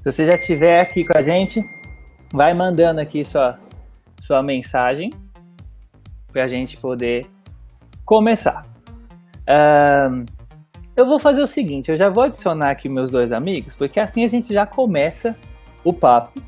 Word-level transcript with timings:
Se 0.00 0.10
você 0.10 0.24
já 0.24 0.34
estiver 0.34 0.80
aqui 0.80 1.04
com 1.04 1.12
a 1.14 1.20
gente, 1.20 1.62
vai 2.32 2.54
mandando 2.54 3.02
aqui 3.02 3.22
sua, 3.22 3.58
sua 4.18 4.42
mensagem 4.42 5.10
para 6.32 6.44
a 6.44 6.48
gente 6.48 6.78
poder 6.78 7.26
começar. 8.06 8.64
Um, 9.46 10.24
eu 10.96 11.04
vou 11.04 11.18
fazer 11.18 11.42
o 11.42 11.46
seguinte, 11.46 11.90
eu 11.90 11.96
já 11.96 12.08
vou 12.08 12.24
adicionar 12.24 12.70
aqui 12.70 12.88
meus 12.88 13.10
dois 13.10 13.30
amigos, 13.30 13.76
porque 13.76 14.00
assim 14.00 14.24
a 14.24 14.28
gente 14.28 14.54
já 14.54 14.64
começa 14.64 15.36
o 15.84 15.92
papo 15.92 16.40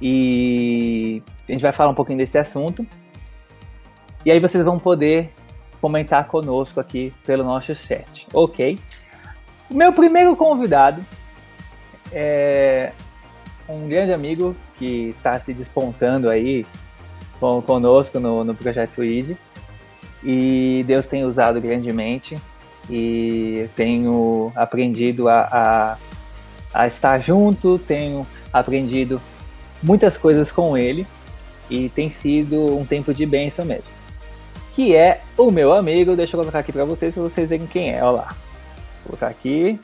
e 0.00 1.22
a 1.46 1.52
gente 1.52 1.60
vai 1.60 1.72
falar 1.72 1.90
um 1.90 1.94
pouquinho 1.94 2.18
desse 2.18 2.38
assunto. 2.38 2.86
E 4.24 4.30
aí 4.30 4.40
vocês 4.40 4.64
vão 4.64 4.78
poder 4.78 5.30
comentar 5.78 6.26
conosco 6.26 6.80
aqui 6.80 7.12
pelo 7.26 7.44
nosso 7.44 7.74
chat, 7.74 8.26
ok? 8.32 8.78
O 9.70 9.74
meu 9.74 9.92
primeiro 9.92 10.34
convidado 10.34 11.04
é 12.18 12.92
um 13.68 13.86
grande 13.88 14.10
amigo 14.10 14.56
que 14.78 15.14
está 15.18 15.38
se 15.38 15.52
despontando 15.52 16.30
aí 16.30 16.64
conosco 17.66 18.18
no, 18.18 18.42
no 18.42 18.54
projeto 18.54 19.04
ID 19.04 19.36
e 20.24 20.82
Deus 20.86 21.06
tem 21.06 21.24
usado 21.24 21.60
grandemente 21.60 22.38
e 22.88 23.68
tenho 23.76 24.50
aprendido 24.56 25.28
a, 25.28 25.40
a, 25.52 25.98
a 26.72 26.86
estar 26.86 27.18
junto, 27.18 27.78
tenho 27.78 28.26
aprendido 28.50 29.20
muitas 29.82 30.16
coisas 30.16 30.50
com 30.50 30.78
ele 30.78 31.06
e 31.68 31.90
tem 31.90 32.08
sido 32.08 32.78
um 32.78 32.86
tempo 32.86 33.12
de 33.12 33.26
bênção 33.26 33.64
mesmo. 33.66 33.90
Que 34.74 34.96
é 34.96 35.20
o 35.36 35.50
meu 35.50 35.74
amigo, 35.74 36.16
deixa 36.16 36.34
eu 36.34 36.40
colocar 36.40 36.60
aqui 36.60 36.72
para 36.72 36.84
vocês, 36.86 37.12
para 37.12 37.22
vocês 37.22 37.48
verem 37.50 37.66
quem 37.66 37.92
é, 37.92 38.02
olha 38.02 38.22
lá. 38.22 38.28
Vou 39.04 39.10
colocar 39.10 39.28
aqui. 39.28 39.78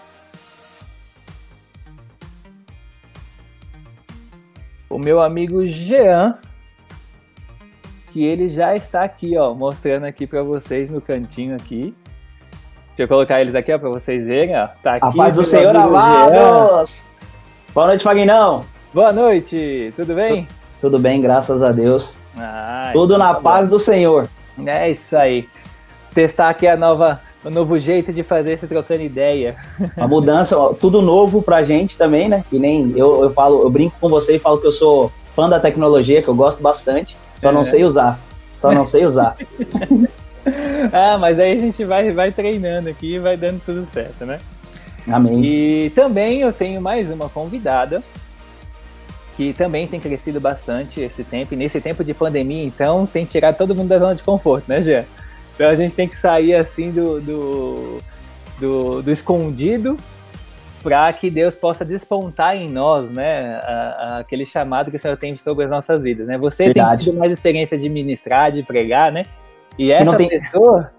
O 4.92 4.98
meu 4.98 5.22
amigo 5.22 5.64
Jean, 5.64 6.34
que 8.10 8.26
ele 8.26 8.50
já 8.50 8.76
está 8.76 9.02
aqui, 9.02 9.38
ó, 9.38 9.54
mostrando 9.54 10.04
aqui 10.04 10.26
para 10.26 10.42
vocês 10.42 10.90
no 10.90 11.00
cantinho 11.00 11.56
aqui. 11.56 11.96
Deixa 12.88 13.04
eu 13.04 13.08
colocar 13.08 13.40
eles 13.40 13.54
aqui, 13.54 13.72
ó, 13.72 13.78
para 13.78 13.88
vocês 13.88 14.26
verem, 14.26 14.54
ó. 14.54 14.68
Tá 14.82 14.96
aqui. 14.96 15.06
A 15.06 15.10
paz 15.10 15.32
do 15.32 15.44
Senhor 15.44 15.74
amados! 15.74 17.06
Boa 17.72 17.86
noite, 17.86 18.04
Fagnão! 18.04 18.64
Boa 18.92 19.14
noite, 19.14 19.94
tudo 19.96 20.14
bem? 20.14 20.46
Tudo 20.78 20.98
bem, 20.98 21.22
graças 21.22 21.62
a 21.62 21.72
Deus. 21.72 22.12
Ah, 22.36 22.90
tudo 22.92 23.14
então 23.14 23.26
na 23.26 23.32
tá 23.32 23.40
paz 23.40 23.66
do 23.66 23.78
Senhor. 23.78 24.28
É 24.66 24.90
isso 24.90 25.16
aí. 25.16 25.48
Testar 26.12 26.50
aqui 26.50 26.68
a 26.68 26.76
nova, 26.76 27.18
o 27.44 27.50
novo 27.50 27.76
jeito 27.76 28.12
de 28.12 28.22
fazer 28.22 28.52
esse 28.52 28.66
trocando 28.66 29.02
ideia. 29.02 29.56
A 29.96 30.06
mudança, 30.06 30.56
ó, 30.56 30.72
tudo 30.72 31.02
novo 31.02 31.42
pra 31.42 31.62
gente 31.62 31.96
também, 31.96 32.28
né? 32.28 32.44
E 32.52 32.58
nem 32.58 32.92
eu, 32.96 33.22
eu 33.24 33.32
falo, 33.32 33.62
eu 33.62 33.70
brinco 33.70 33.96
com 34.00 34.08
você 34.08 34.36
e 34.36 34.38
falo 34.38 34.58
que 34.58 34.66
eu 34.66 34.72
sou 34.72 35.10
fã 35.34 35.48
da 35.48 35.58
tecnologia, 35.58 36.22
que 36.22 36.28
eu 36.28 36.34
gosto 36.34 36.62
bastante. 36.62 37.16
Só 37.40 37.50
é. 37.50 37.52
não 37.52 37.64
sei 37.64 37.84
usar. 37.84 38.18
Só 38.60 38.72
não 38.72 38.86
sei 38.86 39.04
usar. 39.04 39.36
ah, 40.92 41.18
mas 41.18 41.40
aí 41.40 41.52
a 41.52 41.58
gente 41.58 41.84
vai, 41.84 42.12
vai 42.12 42.30
treinando 42.30 42.88
aqui 42.88 43.14
e 43.14 43.18
vai 43.18 43.36
dando 43.36 43.60
tudo 43.64 43.84
certo, 43.84 44.24
né? 44.24 44.38
Amém. 45.10 45.44
E 45.44 45.90
também 45.90 46.40
eu 46.40 46.52
tenho 46.52 46.80
mais 46.80 47.10
uma 47.10 47.28
convidada 47.28 48.02
que 49.36 49.52
também 49.52 49.86
tem 49.86 49.98
crescido 49.98 50.40
bastante 50.40 51.00
esse 51.00 51.24
tempo. 51.24 51.54
E 51.54 51.56
nesse 51.56 51.80
tempo 51.80 52.04
de 52.04 52.14
pandemia, 52.14 52.64
então, 52.64 53.06
tem 53.06 53.24
tirado 53.24 53.56
todo 53.56 53.74
mundo 53.74 53.88
da 53.88 53.98
zona 53.98 54.14
de 54.14 54.22
conforto, 54.22 54.64
né, 54.68 54.82
Gê? 54.82 55.04
Então 55.54 55.68
a 55.68 55.74
gente 55.74 55.94
tem 55.94 56.08
que 56.08 56.16
sair 56.16 56.54
assim 56.54 56.90
do, 56.90 57.20
do, 57.20 58.02
do, 58.58 59.02
do 59.02 59.10
escondido 59.10 59.96
para 60.82 61.12
que 61.12 61.30
Deus 61.30 61.54
possa 61.54 61.84
despontar 61.84 62.56
em 62.56 62.68
nós, 62.68 63.08
né, 63.08 63.56
a, 63.56 63.68
a, 63.68 64.18
aquele 64.18 64.44
chamado 64.44 64.90
que 64.90 64.96
o 64.96 65.00
Senhor 65.00 65.16
tem 65.16 65.36
sobre 65.36 65.64
as 65.64 65.70
nossas 65.70 66.02
vidas, 66.02 66.26
né? 66.26 66.36
Você 66.36 66.64
Verdade. 66.64 67.04
tem 67.04 67.06
tido 67.06 67.18
mais 67.18 67.32
experiência 67.32 67.78
de 67.78 67.88
ministrar, 67.88 68.50
de 68.50 68.62
pregar, 68.64 69.12
né? 69.12 69.26
E 69.78 69.92
essa 69.92 70.16
tem... 70.16 70.28
pessoa, 70.28 70.90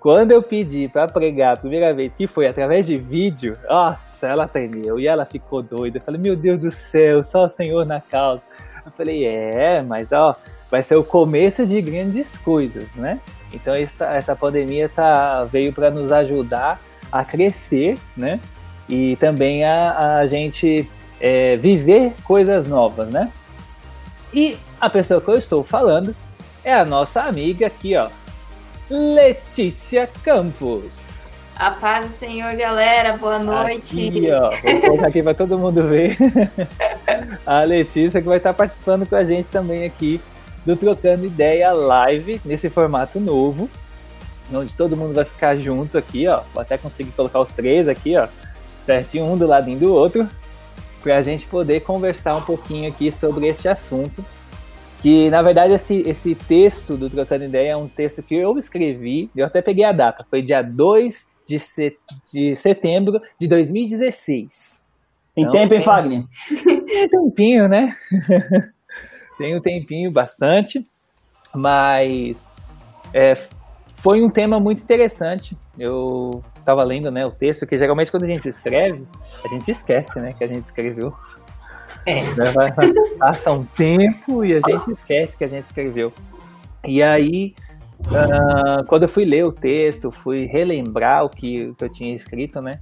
quando 0.00 0.32
eu 0.32 0.42
pedi 0.42 0.88
para 0.88 1.06
pregar 1.06 1.54
a 1.54 1.56
primeira 1.56 1.94
vez, 1.94 2.14
que 2.14 2.26
foi 2.26 2.46
através 2.46 2.86
de 2.86 2.96
vídeo, 2.96 3.56
nossa, 3.68 4.26
ela 4.26 4.48
tremeu 4.48 4.98
e 4.98 5.06
ela 5.06 5.24
ficou 5.24 5.62
doida. 5.62 5.98
Eu 5.98 6.02
falei, 6.02 6.20
meu 6.20 6.36
Deus 6.36 6.60
do 6.60 6.70
céu, 6.70 7.22
só 7.22 7.44
o 7.44 7.48
Senhor 7.48 7.86
na 7.86 8.00
causa. 8.00 8.42
Eu 8.84 8.90
falei, 8.92 9.24
é, 9.24 9.82
mas 9.82 10.12
ó, 10.12 10.36
vai 10.70 10.82
ser 10.82 10.96
o 10.96 11.04
começo 11.04 11.64
de 11.64 11.80
grandes 11.80 12.36
coisas, 12.38 12.92
né? 12.94 13.20
Então 13.52 13.74
essa, 13.74 14.06
essa 14.06 14.36
pandemia 14.36 14.88
tá, 14.88 15.44
veio 15.44 15.72
para 15.72 15.90
nos 15.90 16.12
ajudar 16.12 16.80
a 17.10 17.24
crescer, 17.24 17.98
né? 18.16 18.40
e 18.88 19.16
também 19.16 19.64
a, 19.64 20.18
a 20.20 20.26
gente 20.26 20.88
é, 21.20 21.56
viver 21.56 22.14
coisas 22.24 22.66
novas, 22.66 23.08
né? 23.08 23.30
E 24.32 24.56
a 24.80 24.88
pessoa 24.88 25.20
que 25.20 25.28
eu 25.28 25.38
estou 25.38 25.62
falando 25.62 26.14
é 26.64 26.72
a 26.72 26.84
nossa 26.84 27.22
amiga 27.22 27.66
aqui, 27.66 27.96
ó, 27.96 28.08
Letícia 28.88 30.08
Campos. 30.22 31.08
A 31.56 31.72
paz 31.72 32.06
do 32.06 32.12
Senhor, 32.12 32.54
galera. 32.54 33.16
Boa 33.16 33.38
noite. 33.38 34.08
Aqui, 34.08 34.30
ó, 34.30 34.50
vou 34.50 34.80
colocar 34.80 35.08
aqui 35.08 35.22
para 35.22 35.34
todo 35.34 35.58
mundo 35.58 35.82
ver. 35.88 36.16
a 37.44 37.62
Letícia 37.62 38.22
que 38.22 38.28
vai 38.28 38.36
estar 38.36 38.54
participando 38.54 39.04
com 39.06 39.16
a 39.16 39.24
gente 39.24 39.48
também 39.48 39.84
aqui 39.84 40.20
do 40.68 40.76
Trocando 40.76 41.24
Ideia 41.24 41.72
Live, 41.72 42.40
nesse 42.44 42.68
formato 42.68 43.18
novo, 43.18 43.70
onde 44.52 44.74
todo 44.76 44.96
mundo 44.96 45.14
vai 45.14 45.24
ficar 45.24 45.56
junto 45.56 45.96
aqui, 45.96 46.28
ó. 46.28 46.42
Vou 46.52 46.60
até 46.60 46.76
conseguir 46.76 47.10
colocar 47.12 47.40
os 47.40 47.50
três 47.50 47.88
aqui, 47.88 48.16
ó 48.16 48.28
certinho, 48.88 49.26
um 49.26 49.36
do 49.36 49.46
ladinho 49.46 49.78
do 49.78 49.92
outro, 49.92 50.26
para 51.02 51.18
a 51.18 51.22
gente 51.22 51.46
poder 51.46 51.80
conversar 51.80 52.34
um 52.36 52.40
pouquinho 52.40 52.88
aqui 52.88 53.12
sobre 53.12 53.46
este 53.46 53.68
assunto. 53.68 54.24
Que 55.02 55.28
na 55.28 55.42
verdade 55.42 55.74
esse, 55.74 56.00
esse 56.08 56.34
texto 56.34 56.96
do 56.96 57.08
Trocando 57.10 57.44
Ideia 57.44 57.72
é 57.72 57.76
um 57.76 57.86
texto 57.86 58.22
que 58.22 58.34
eu 58.34 58.56
escrevi, 58.56 59.30
eu 59.36 59.46
até 59.46 59.60
peguei 59.62 59.84
a 59.84 59.92
data, 59.92 60.26
foi 60.28 60.42
dia 60.42 60.62
2 60.62 61.28
de, 61.46 61.58
set, 61.58 61.96
de 62.32 62.56
setembro 62.56 63.20
de 63.38 63.46
2016. 63.46 64.80
Tem 65.34 65.44
então, 65.44 65.52
tempo, 65.52 65.74
hein, 65.74 65.82
Fagner? 65.82 66.24
Tem 66.64 67.08
tempinho, 67.08 67.68
né? 67.68 67.94
tem 69.38 69.56
um 69.56 69.60
tempinho 69.60 70.10
bastante, 70.10 70.84
mas 71.54 72.50
é, 73.14 73.34
foi 73.94 74.22
um 74.22 74.28
tema 74.28 74.60
muito 74.60 74.82
interessante. 74.82 75.56
Eu 75.78 76.42
estava 76.58 76.82
lendo 76.82 77.10
né, 77.10 77.24
o 77.24 77.30
texto, 77.30 77.60
porque 77.60 77.78
geralmente 77.78 78.10
quando 78.10 78.24
a 78.24 78.28
gente 78.28 78.48
escreve, 78.48 79.06
a 79.44 79.48
gente 79.48 79.70
esquece 79.70 80.20
né, 80.20 80.32
que 80.32 80.44
a 80.44 80.46
gente 80.46 80.64
escreveu. 80.64 81.14
É. 82.04 82.22
Né, 82.22 82.52
passa 83.18 83.52
um 83.52 83.64
tempo 83.64 84.44
e 84.44 84.54
a 84.54 84.60
gente 84.60 84.92
esquece 84.92 85.38
que 85.38 85.44
a 85.44 85.48
gente 85.48 85.64
escreveu. 85.64 86.12
E 86.84 87.02
aí, 87.02 87.54
uh, 88.06 88.84
quando 88.86 89.04
eu 89.04 89.08
fui 89.08 89.24
ler 89.24 89.44
o 89.44 89.52
texto, 89.52 90.10
fui 90.10 90.46
relembrar 90.46 91.24
o 91.24 91.28
que, 91.28 91.72
que 91.74 91.84
eu 91.84 91.88
tinha 91.90 92.14
escrito, 92.14 92.60
né? 92.60 92.80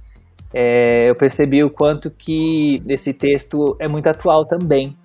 É, 0.53 1.09
eu 1.09 1.15
percebi 1.15 1.63
o 1.63 1.69
quanto 1.69 2.09
que 2.09 2.81
esse 2.87 3.11
texto 3.11 3.75
é 3.79 3.87
muito 3.87 4.07
atual 4.07 4.45
também, 4.45 4.95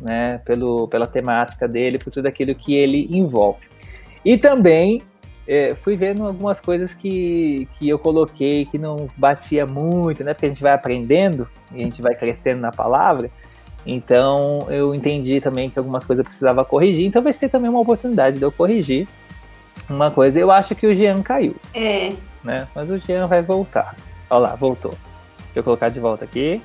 né? 0.00 0.38
Pelo, 0.44 0.88
pela 0.88 1.06
temática 1.06 1.68
dele, 1.68 1.98
por 1.98 2.12
tudo 2.12 2.26
aquilo 2.26 2.54
que 2.54 2.74
ele 2.74 3.06
envolve. 3.10 3.60
E 4.24 4.36
também 4.36 5.02
é, 5.46 5.74
fui 5.74 5.96
vendo 5.96 6.24
algumas 6.24 6.60
coisas 6.60 6.94
que, 6.94 7.66
que 7.74 7.88
eu 7.88 7.98
coloquei 7.98 8.64
que 8.64 8.78
não 8.78 9.08
batia 9.16 9.66
muito, 9.66 10.22
né? 10.22 10.32
Porque 10.32 10.46
a 10.46 10.48
gente 10.48 10.62
vai 10.62 10.72
aprendendo 10.72 11.48
e 11.72 11.82
a 11.82 11.84
gente 11.84 12.00
vai 12.00 12.14
crescendo 12.14 12.60
na 12.60 12.70
palavra. 12.70 13.30
Então 13.84 14.66
eu 14.70 14.94
entendi 14.94 15.40
também 15.40 15.70
que 15.70 15.78
algumas 15.78 16.04
coisas 16.04 16.24
eu 16.24 16.28
precisava 16.28 16.64
corrigir. 16.64 17.06
Então 17.06 17.22
vai 17.22 17.32
ser 17.32 17.48
também 17.48 17.70
uma 17.70 17.80
oportunidade 17.80 18.38
de 18.38 18.44
eu 18.44 18.52
corrigir 18.52 19.08
uma 19.88 20.10
coisa. 20.10 20.38
Eu 20.38 20.50
acho 20.50 20.74
que 20.74 20.86
o 20.86 20.94
Jean 20.94 21.22
caiu. 21.22 21.56
É. 21.74 22.10
Né? 22.44 22.68
Mas 22.74 22.90
o 22.90 22.98
Jean 22.98 23.26
vai 23.26 23.42
voltar. 23.42 23.96
Olha 24.28 24.40
lá, 24.40 24.54
voltou. 24.54 24.92
Deixa 25.38 25.58
eu 25.58 25.64
colocar 25.64 25.88
de 25.88 25.98
volta 25.98 26.24
aqui. 26.24 26.62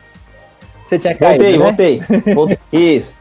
Você 0.86 1.00
tinha 1.00 1.16
caído, 1.16 1.60
voltei, 1.60 2.00
né? 2.00 2.06
voltei, 2.08 2.34
voltei. 2.34 2.58
Isso. 2.72 3.16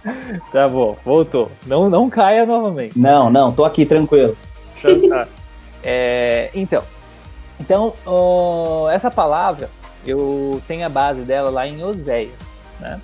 tá 0.53 0.69
bom, 0.69 0.97
voltou. 1.05 1.51
Não, 1.67 1.89
não 1.89 2.11
caia 2.11 2.45
novamente. 2.45 2.99
Não, 2.99 3.31
não, 3.31 3.53
tô 3.53 3.65
aqui 3.65 3.87
tranquilo. 3.87 4.37
Então, 4.77 5.09
tá. 5.09 5.29
É, 5.83 6.51
então, 6.55 6.83
então 7.59 7.95
essa 8.91 9.11
palavra 9.11 9.71
eu 10.07 10.61
tenho 10.69 10.85
a 10.85 10.89
base 10.89 11.23
dela 11.23 11.51
lá 11.51 11.67
em 11.67 11.83
Oséias, 11.83 12.33
né? 12.81 13.01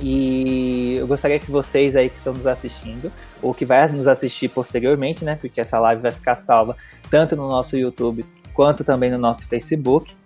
E 0.00 0.96
eu 0.98 1.06
gostaria 1.06 1.38
que 1.38 1.50
vocês 1.50 1.94
aí 1.94 2.08
que 2.08 2.16
estão 2.16 2.32
nos 2.32 2.46
assistindo, 2.46 3.12
ou 3.40 3.54
que 3.54 3.64
vai 3.64 3.86
nos 3.88 4.08
assistir 4.08 4.48
posteriormente, 4.48 5.24
né? 5.24 5.38
Porque 5.40 5.60
essa 5.60 5.78
live 5.78 6.02
vai 6.02 6.10
ficar 6.10 6.34
salva 6.36 6.76
tanto 7.10 7.36
no 7.36 7.48
nosso 7.48 7.76
YouTube 7.76 8.24
quanto 8.52 8.82
também 8.82 9.10
no 9.10 9.18
nosso 9.18 9.46
Facebook, 9.46 10.16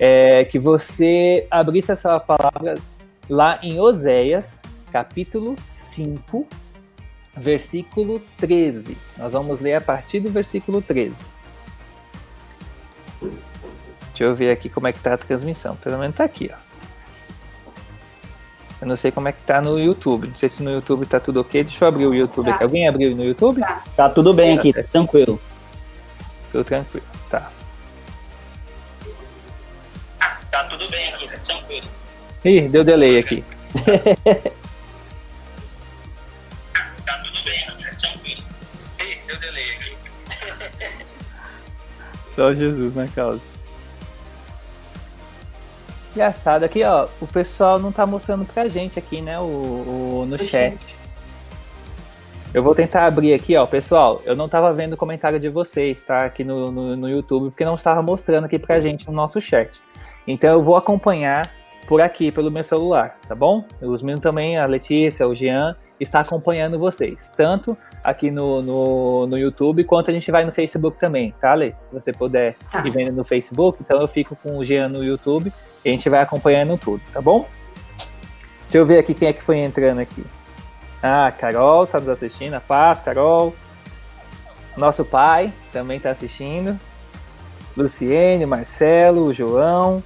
é, 0.00 0.44
que 0.46 0.58
você 0.58 1.46
abrisse 1.50 1.92
essa 1.92 2.18
palavra 2.18 2.74
lá 3.28 3.60
em 3.62 3.78
Oséias, 3.78 4.62
capítulo 4.90 5.54
5, 5.92 6.46
versículo 7.36 8.20
13. 8.38 8.96
Nós 9.18 9.32
vamos 9.32 9.60
ler 9.60 9.74
a 9.74 9.80
partir 9.80 10.20
do 10.20 10.30
versículo 10.30 10.80
13. 10.80 11.14
Deixa 13.20 14.24
eu 14.24 14.34
ver 14.34 14.50
aqui 14.50 14.68
como 14.68 14.88
é 14.88 14.92
que 14.92 15.00
tá 15.00 15.14
a 15.14 15.18
transmissão. 15.18 15.76
Pelo 15.76 15.98
menos 15.98 16.16
tá 16.16 16.24
aqui, 16.24 16.50
ó. 16.52 16.56
Eu 18.80 18.88
não 18.88 18.96
sei 18.96 19.10
como 19.12 19.28
é 19.28 19.32
que 19.32 19.42
tá 19.42 19.60
no 19.60 19.78
YouTube. 19.78 20.28
Não 20.28 20.36
sei 20.36 20.48
se 20.48 20.62
no 20.62 20.70
YouTube 20.70 21.04
tá 21.06 21.20
tudo 21.20 21.40
ok. 21.40 21.62
Deixa 21.62 21.84
eu 21.84 21.88
abrir 21.88 22.06
o 22.06 22.14
YouTube 22.14 22.46
Tá. 22.46 22.54
aqui. 22.54 22.64
Alguém 22.64 22.88
abriu 22.88 23.14
no 23.14 23.22
YouTube? 23.22 23.60
Tá. 23.60 23.82
Tá 23.94 24.08
tudo 24.08 24.32
bem 24.32 24.58
aqui, 24.58 24.72
Tá. 24.72 24.82
tranquilo. 24.82 25.38
Tudo 26.50 26.64
tranquilo. 26.64 27.06
Tá. 30.60 30.64
Tá 30.64 30.68
tudo 30.76 30.88
bem 30.90 31.08
aqui, 31.14 31.28
tranquilo. 31.44 31.86
Ih, 32.44 32.68
deu 32.68 32.84
delay 32.84 33.18
aqui. 33.18 33.44
Tá 37.06 37.18
tudo 37.24 37.42
bem, 37.44 37.66
tranquilo. 37.98 38.42
deu 39.26 39.38
delay 39.38 39.70
aqui. 39.76 39.96
Só 42.30 42.52
Jesus 42.54 42.94
na 42.94 43.08
causa. 43.08 43.40
Engraçado, 46.14 46.64
aqui 46.64 46.82
ó, 46.84 47.06
o 47.20 47.26
pessoal 47.26 47.78
não 47.78 47.92
tá 47.92 48.04
mostrando 48.04 48.44
pra 48.44 48.66
gente 48.68 48.98
aqui, 48.98 49.20
né, 49.20 49.38
o, 49.38 49.44
o- 49.44 50.26
no 50.28 50.34
O 50.36 50.38
chat. 50.38 50.76
Eu 52.52 52.62
vou 52.64 52.74
tentar 52.74 53.06
abrir 53.06 53.32
aqui, 53.32 53.56
ó, 53.56 53.64
pessoal, 53.64 54.20
eu 54.24 54.34
não 54.34 54.48
tava 54.48 54.72
vendo 54.72 54.94
o 54.94 54.96
comentário 54.96 55.38
de 55.38 55.48
vocês, 55.48 56.02
tá, 56.02 56.24
aqui 56.24 56.42
no, 56.42 56.70
no, 56.72 56.96
no 56.96 57.08
YouTube, 57.08 57.50
porque 57.50 57.64
não 57.64 57.76
estava 57.76 58.02
mostrando 58.02 58.44
aqui 58.46 58.58
pra 58.58 58.80
gente 58.80 59.06
no 59.06 59.12
nosso 59.12 59.40
chat. 59.40 59.80
Então 60.26 60.52
eu 60.52 60.62
vou 60.62 60.76
acompanhar 60.76 61.50
por 61.86 62.00
aqui, 62.00 62.30
pelo 62.30 62.50
meu 62.50 62.62
celular, 62.62 63.18
tá 63.26 63.34
bom? 63.34 63.64
Os 63.82 64.02
meninos 64.02 64.22
também, 64.22 64.56
a 64.56 64.64
Letícia, 64.66 65.26
o 65.26 65.34
Jean, 65.34 65.74
está 65.98 66.20
acompanhando 66.20 66.78
vocês, 66.78 67.32
tanto 67.36 67.76
aqui 68.02 68.30
no, 68.30 68.62
no, 68.62 69.26
no 69.26 69.36
YouTube, 69.36 69.84
quanto 69.84 70.10
a 70.10 70.14
gente 70.14 70.30
vai 70.30 70.44
no 70.44 70.52
Facebook 70.52 70.98
também, 70.98 71.34
tá, 71.40 71.52
Lê? 71.52 71.74
Se 71.82 71.92
você 71.92 72.12
puder 72.12 72.56
Tá. 72.70 72.82
ir 72.86 72.90
vendo 72.90 73.12
no 73.12 73.24
Facebook, 73.24 73.78
então 73.82 74.00
eu 74.00 74.08
fico 74.08 74.36
com 74.36 74.56
o 74.56 74.64
Jean 74.64 74.88
no 74.88 75.04
YouTube 75.04 75.52
e 75.84 75.88
a 75.88 75.92
gente 75.92 76.08
vai 76.08 76.20
acompanhando 76.22 76.78
tudo, 76.78 77.02
tá 77.12 77.20
bom? 77.20 77.46
Deixa 78.62 78.78
eu 78.78 78.86
ver 78.86 78.98
aqui 78.98 79.12
quem 79.12 79.28
é 79.28 79.32
que 79.32 79.42
foi 79.42 79.58
entrando 79.58 79.98
aqui. 80.00 80.24
Ah, 81.02 81.32
Carol 81.36 81.86
tá 81.86 81.98
nos 81.98 82.08
assistindo, 82.08 82.54
a 82.54 82.60
Paz, 82.60 83.00
Carol. 83.00 83.54
Nosso 84.76 85.04
pai 85.04 85.52
também 85.72 85.98
tá 85.98 86.10
assistindo. 86.10 86.78
Luciene, 87.76 88.44
Marcelo, 88.46 89.32
João, 89.32 90.02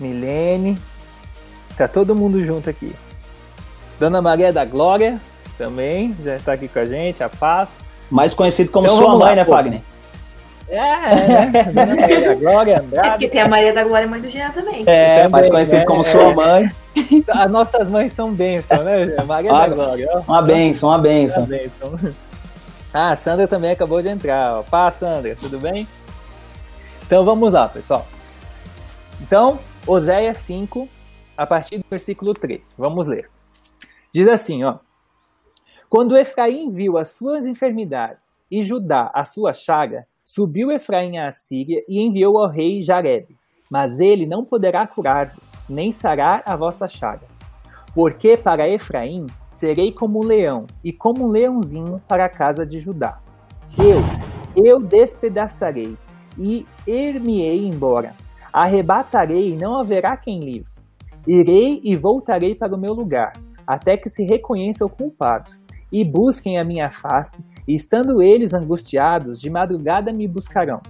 Milene. 0.00 0.78
Tá 1.76 1.88
todo 1.88 2.14
mundo 2.14 2.44
junto 2.44 2.68
aqui. 2.70 2.94
Dona 3.98 4.20
Maria 4.22 4.52
da 4.52 4.64
Glória 4.64 5.20
também 5.58 6.16
já 6.24 6.36
está 6.36 6.52
aqui 6.52 6.68
com 6.68 6.78
a 6.78 6.84
gente, 6.86 7.22
a 7.22 7.28
Paz. 7.28 7.68
Mais 8.10 8.34
conhecido 8.34 8.70
como 8.70 8.86
Então 8.86 8.96
sua 8.98 9.10
mãe, 9.16 9.28
lá, 9.30 9.34
né, 9.36 9.44
pô. 9.44 9.52
Fagner? 9.52 9.80
É, 10.68 10.76
é, 10.78 11.26
né? 11.50 11.62
Dona 11.72 11.94
Maria 11.96 12.20
da 12.28 12.34
Glória, 12.34 12.72
É 12.72 12.78
Andrade. 12.78 13.08
porque 13.10 13.28
tem 13.28 13.40
a 13.40 13.48
Maria 13.48 13.72
da 13.72 13.84
Glória, 13.84 14.06
mãe 14.08 14.20
do 14.20 14.30
Jean 14.30 14.50
também. 14.50 14.82
É, 14.86 15.16
Também, 15.16 15.28
mais 15.30 15.48
conhecido 15.48 15.78
né? 15.78 15.84
como 15.84 16.00
É. 16.00 16.04
sua 16.04 16.34
mãe. 16.34 16.70
As 17.28 17.50
nossas 17.50 17.88
mães 17.88 18.12
são 18.12 18.32
bênçãos, 18.32 18.84
né? 18.84 19.06
Maria 19.26 19.52
Ah, 19.52 19.66
da 19.68 19.74
Glória. 19.74 20.08
ó. 20.12 20.20
Uma 20.32 20.42
benção, 20.42 20.88
uma 20.88 20.96
Uma 20.96 21.02
benção. 21.02 21.44
bênção. 21.44 21.94
Ah, 22.92 23.10
a 23.10 23.16
Sandra 23.16 23.48
também 23.48 23.72
acabou 23.72 24.00
de 24.00 24.08
entrar. 24.08 24.58
Ó. 24.58 24.62
Pá, 24.62 24.90
Sandra, 24.90 25.36
tudo 25.40 25.58
bem? 25.58 25.86
Então 27.06 27.24
vamos 27.24 27.52
lá, 27.52 27.68
pessoal. 27.68 28.06
Então, 29.20 29.58
Oséias 29.86 30.38
5, 30.38 30.88
a 31.36 31.46
partir 31.46 31.78
do 31.78 31.84
versículo 31.88 32.32
3. 32.32 32.74
Vamos 32.78 33.06
ler. 33.06 33.28
Diz 34.12 34.26
assim, 34.26 34.64
ó. 34.64 34.78
Quando 35.88 36.16
Efraim 36.16 36.70
viu 36.70 36.96
as 36.96 37.08
suas 37.12 37.46
enfermidades 37.46 38.18
e 38.50 38.62
Judá 38.62 39.10
a 39.14 39.24
sua 39.24 39.52
chaga, 39.52 40.06
subiu 40.24 40.70
Efraim 40.70 41.18
à 41.18 41.28
Assíria 41.28 41.84
e 41.88 42.02
enviou 42.02 42.38
ao 42.38 42.48
rei 42.48 42.82
Jareb. 42.82 43.36
Mas 43.70 44.00
ele 44.00 44.26
não 44.26 44.44
poderá 44.44 44.86
curar-vos, 44.86 45.52
nem 45.68 45.92
sarar 45.92 46.42
a 46.46 46.56
vossa 46.56 46.88
chaga. 46.88 47.26
Porque 47.94 48.36
para 48.36 48.68
Efraim 48.68 49.26
serei 49.50 49.92
como 49.92 50.20
um 50.20 50.26
leão, 50.26 50.66
e 50.82 50.92
como 50.92 51.26
um 51.26 51.28
leãozinho 51.28 52.02
para 52.08 52.24
a 52.24 52.28
casa 52.28 52.66
de 52.66 52.78
Judá. 52.78 53.20
Eu, 53.78 53.98
eu 54.56 54.80
despedaçarei, 54.80 55.96
e 56.38 56.66
ir-me-ei 56.86 57.66
embora. 57.66 58.14
Arrebatarei, 58.52 59.52
e 59.52 59.56
não 59.56 59.78
haverá 59.78 60.16
quem 60.16 60.40
livre. 60.40 60.72
Irei 61.26 61.80
e 61.82 61.96
voltarei 61.96 62.54
para 62.54 62.74
o 62.74 62.80
meu 62.80 62.92
lugar, 62.92 63.32
até 63.66 63.96
que 63.96 64.08
se 64.08 64.24
reconheçam 64.24 64.88
culpados, 64.88 65.66
e 65.90 66.04
busquem 66.04 66.58
a 66.58 66.64
minha 66.64 66.90
face, 66.90 67.44
e 67.66 67.74
estando 67.74 68.22
eles 68.22 68.52
angustiados, 68.52 69.40
de 69.40 69.48
madrugada 69.48 70.12
me 70.12 70.28
buscarão. 70.28 70.80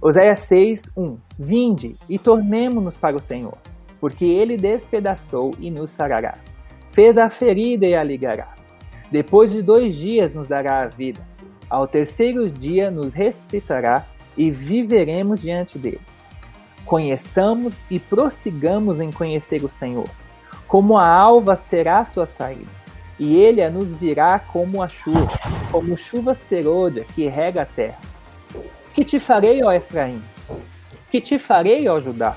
Oséias 0.00 0.40
6, 0.40 0.90
1 0.96 1.16
Vinde 1.38 1.96
e 2.08 2.18
tornemo-nos 2.18 2.96
para 2.96 3.14
o 3.14 3.20
Senhor, 3.20 3.56
porque 4.00 4.24
ele 4.24 4.56
despedaçou 4.56 5.52
e 5.60 5.70
nos 5.70 5.90
sarará. 5.90 6.32
Fez 6.90 7.16
a 7.16 7.30
ferida 7.30 7.86
e 7.86 7.94
a 7.94 8.02
ligará. 8.02 8.54
Depois 9.12 9.52
de 9.52 9.62
dois 9.62 9.94
dias 9.94 10.32
nos 10.32 10.48
dará 10.48 10.84
a 10.84 10.88
vida. 10.88 11.20
Ao 11.72 11.88
terceiro 11.88 12.50
dia 12.50 12.90
nos 12.90 13.14
ressuscitará 13.14 14.04
e 14.36 14.50
viveremos 14.50 15.40
diante 15.40 15.78
dele. 15.78 16.02
Conheçamos 16.84 17.78
e 17.90 17.98
prossigamos 17.98 19.00
em 19.00 19.10
conhecer 19.10 19.64
o 19.64 19.70
Senhor. 19.70 20.06
Como 20.68 20.98
a 20.98 21.08
alva 21.08 21.56
será 21.56 22.00
a 22.00 22.04
sua 22.04 22.26
saída, 22.26 22.68
e 23.18 23.38
ele 23.38 23.62
a 23.62 23.70
nos 23.70 23.94
virá 23.94 24.38
como 24.38 24.82
a 24.82 24.88
chuva, 24.88 25.32
como 25.70 25.96
chuva 25.96 26.34
serôdia 26.34 27.06
que 27.14 27.26
rega 27.26 27.62
a 27.62 27.66
terra. 27.66 28.00
Que 28.92 29.02
te 29.02 29.18
farei, 29.18 29.64
ó 29.64 29.72
Efraim? 29.72 30.22
Que 31.10 31.22
te 31.22 31.38
farei, 31.38 31.88
ó 31.88 31.98
Judá? 31.98 32.36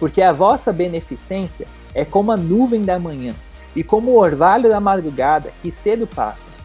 Porque 0.00 0.22
a 0.22 0.32
vossa 0.32 0.72
beneficência 0.72 1.68
é 1.94 2.06
como 2.06 2.32
a 2.32 2.38
nuvem 2.38 2.86
da 2.86 2.98
manhã, 2.98 3.34
e 3.74 3.84
como 3.84 4.12
o 4.12 4.18
orvalho 4.18 4.70
da 4.70 4.80
madrugada 4.80 5.52
que 5.60 5.70
cedo 5.70 6.06
passa. 6.06 6.55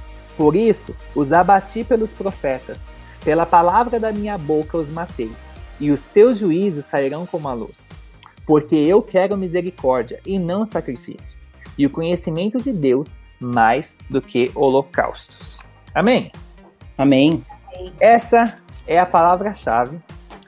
Por 0.41 0.55
isso 0.55 0.95
os 1.13 1.31
abati 1.31 1.83
pelos 1.83 2.11
profetas, 2.11 2.87
pela 3.23 3.45
palavra 3.45 3.99
da 3.99 4.11
minha 4.11 4.39
boca 4.39 4.75
os 4.75 4.89
matei, 4.89 5.31
e 5.79 5.91
os 5.91 6.07
teus 6.07 6.39
juízos 6.39 6.85
sairão 6.85 7.27
como 7.27 7.47
a 7.47 7.53
luz. 7.53 7.85
Porque 8.43 8.75
eu 8.75 9.03
quero 9.03 9.37
misericórdia 9.37 10.19
e 10.25 10.39
não 10.39 10.65
sacrifício, 10.65 11.37
e 11.77 11.85
o 11.85 11.91
conhecimento 11.91 12.57
de 12.57 12.73
Deus 12.73 13.17
mais 13.39 13.95
do 14.09 14.19
que 14.19 14.49
holocaustos. 14.55 15.59
Amém? 15.93 16.31
Amém. 16.97 17.45
Essa 17.99 18.55
é 18.87 18.99
a 18.99 19.05
palavra-chave, 19.05 19.99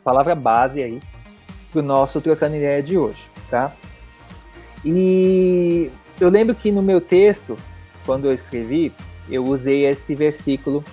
palavra 0.04 0.34
base 0.34 0.82
aí 0.82 1.00
para 1.72 1.82
o 1.82 1.84
nosso 1.84 2.20
trocando 2.20 2.56
ideia 2.56 2.82
de 2.82 2.98
hoje, 2.98 3.22
tá? 3.48 3.72
E 4.84 5.92
eu 6.20 6.32
lembro 6.32 6.56
que 6.56 6.72
no 6.72 6.82
meu 6.82 7.00
texto, 7.00 7.56
quando 8.08 8.26
eu 8.26 8.34
escrevi, 8.34 8.92
eu 9.30 9.44
usei 9.44 9.86
esse 9.86 10.16
versículo 10.16 10.84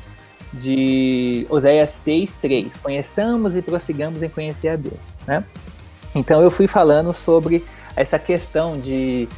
de 0.53 1.47
Oséias 1.49 1.91
6:3, 1.91 2.73
conheçamos 2.83 3.57
e 3.57 3.63
prossigamos 3.63 4.23
em 4.23 4.29
conhecer 4.29 4.69
a 4.69 4.77
Deus, 4.77 5.01
né? 5.27 5.45
Então 6.15 6.43
eu 6.43 6.51
fui 6.51 6.67
falando 6.67 7.13
sobre 7.13 7.65
essa 7.95 8.19
questão 8.19 8.79
de 8.79 9.29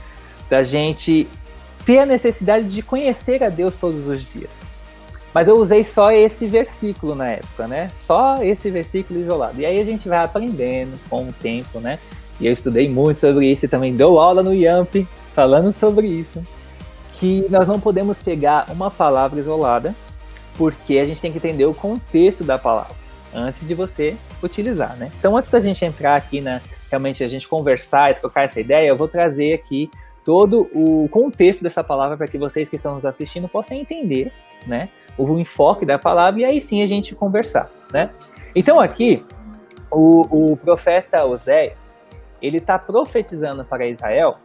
da 0.49 0.63
gente 0.63 1.27
ter 1.85 1.99
a 2.01 2.07
necessidade 2.07 2.69
de 2.69 2.83
conhecer 2.83 3.43
a 3.43 3.49
Deus 3.49 3.75
todos 3.75 4.07
os 4.07 4.33
dias. 4.33 4.63
Mas 5.35 5.49
eu 5.49 5.57
usei 5.57 5.85
só 5.85 6.13
esse 6.13 6.47
versículo 6.47 7.15
na 7.15 7.31
época, 7.31 7.67
né? 7.67 7.91
Só 8.07 8.43
esse 8.43 8.71
versículo 8.71 9.21
isolado. 9.21 9.61
E 9.61 9.65
aí 9.65 9.81
a 9.81 9.85
gente 9.85 10.09
vai 10.09 10.19
aprendendo 10.19 10.99
com 11.09 11.29
o 11.29 11.33
tempo, 11.33 11.81
né? 11.81 11.99
E 12.39 12.47
eu 12.47 12.53
estudei 12.53 12.89
muito 12.89 13.21
sobre 13.21 13.51
isso 13.51 13.65
e 13.65 13.69
também 13.69 13.97
dou 13.97 14.21
aula 14.21 14.43
no 14.43 14.53
YAMP 14.53 15.07
falando 15.35 15.73
sobre 15.73 16.07
isso. 16.07 16.45
Que 17.23 17.47
nós 17.49 17.69
não 17.69 17.79
podemos 17.79 18.19
pegar 18.19 18.67
uma 18.69 18.91
palavra 18.91 19.39
isolada, 19.39 19.95
porque 20.59 20.99
a 20.99 21.07
gente 21.07 21.21
tem 21.21 21.31
que 21.31 21.39
entender 21.39 21.65
o 21.67 21.73
contexto 21.73 22.43
da 22.43 22.59
palavra 22.59 22.97
antes 23.33 23.65
de 23.65 23.77
você 23.77 24.17
utilizar, 24.43 24.97
né? 24.97 25.09
Então, 25.21 25.37
antes 25.37 25.49
da 25.49 25.61
gente 25.61 25.85
entrar 25.85 26.17
aqui 26.17 26.41
na 26.41 26.61
realmente 26.91 27.23
a 27.23 27.29
gente 27.29 27.47
conversar 27.47 28.11
e 28.11 28.15
trocar 28.15 28.43
essa 28.43 28.59
ideia, 28.59 28.89
eu 28.89 28.97
vou 28.97 29.07
trazer 29.07 29.53
aqui 29.53 29.89
todo 30.25 30.69
o 30.75 31.09
contexto 31.11 31.63
dessa 31.63 31.85
palavra 31.85 32.17
para 32.17 32.27
que 32.27 32.37
vocês 32.37 32.69
que 32.69 32.75
estão 32.75 32.97
nos 32.97 33.07
assistindo 33.07 33.49
possam 33.49 33.77
entender, 33.77 34.33
né? 34.67 34.89
O 35.17 35.39
enfoque 35.39 35.87
da 35.87 36.01
palavra 36.01 36.41
e 36.41 36.45
aí 36.45 36.61
sim 36.61 36.83
a 36.83 36.87
gente 36.87 37.15
conversar, 37.15 37.71
né? 37.93 38.11
Então 38.53 38.81
aqui 38.81 39.25
o, 39.93 40.53
o 40.53 40.57
profeta 40.57 41.25
Oséias 41.25 41.95
ele 42.43 42.59
está 42.59 42.77
profetizando 42.81 43.65
para 43.65 43.87
Israel 43.87 44.39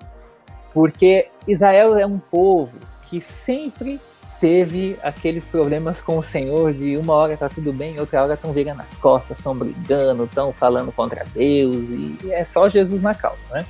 porque 0.78 1.30
Israel 1.48 1.98
é 1.98 2.06
um 2.06 2.20
povo 2.20 2.78
que 3.10 3.20
sempre 3.20 4.00
teve 4.40 4.96
aqueles 5.02 5.44
problemas 5.44 6.02
com 6.02 6.20
o 6.20 6.22
Senhor 6.22 6.72
de 6.72 6.96
uma 6.98 7.16
hora 7.16 7.36
tá 7.36 7.50
tudo 7.50 7.74
bem, 7.74 8.00
outra 8.00 8.22
hora 8.24 8.36
estão 8.36 8.52
virando 8.52 8.84
as 8.84 8.96
costas, 8.96 9.40
estão 9.40 9.58
brigando, 9.58 10.26
estão 10.26 10.54
falando 10.54 10.92
contra 10.92 11.26
Deus 11.34 11.78
e 11.90 12.16
é 12.30 12.44
só 12.44 12.70
Jesus 12.70 13.02
na 13.02 13.16
causa, 13.16 13.40
né? 13.50 13.66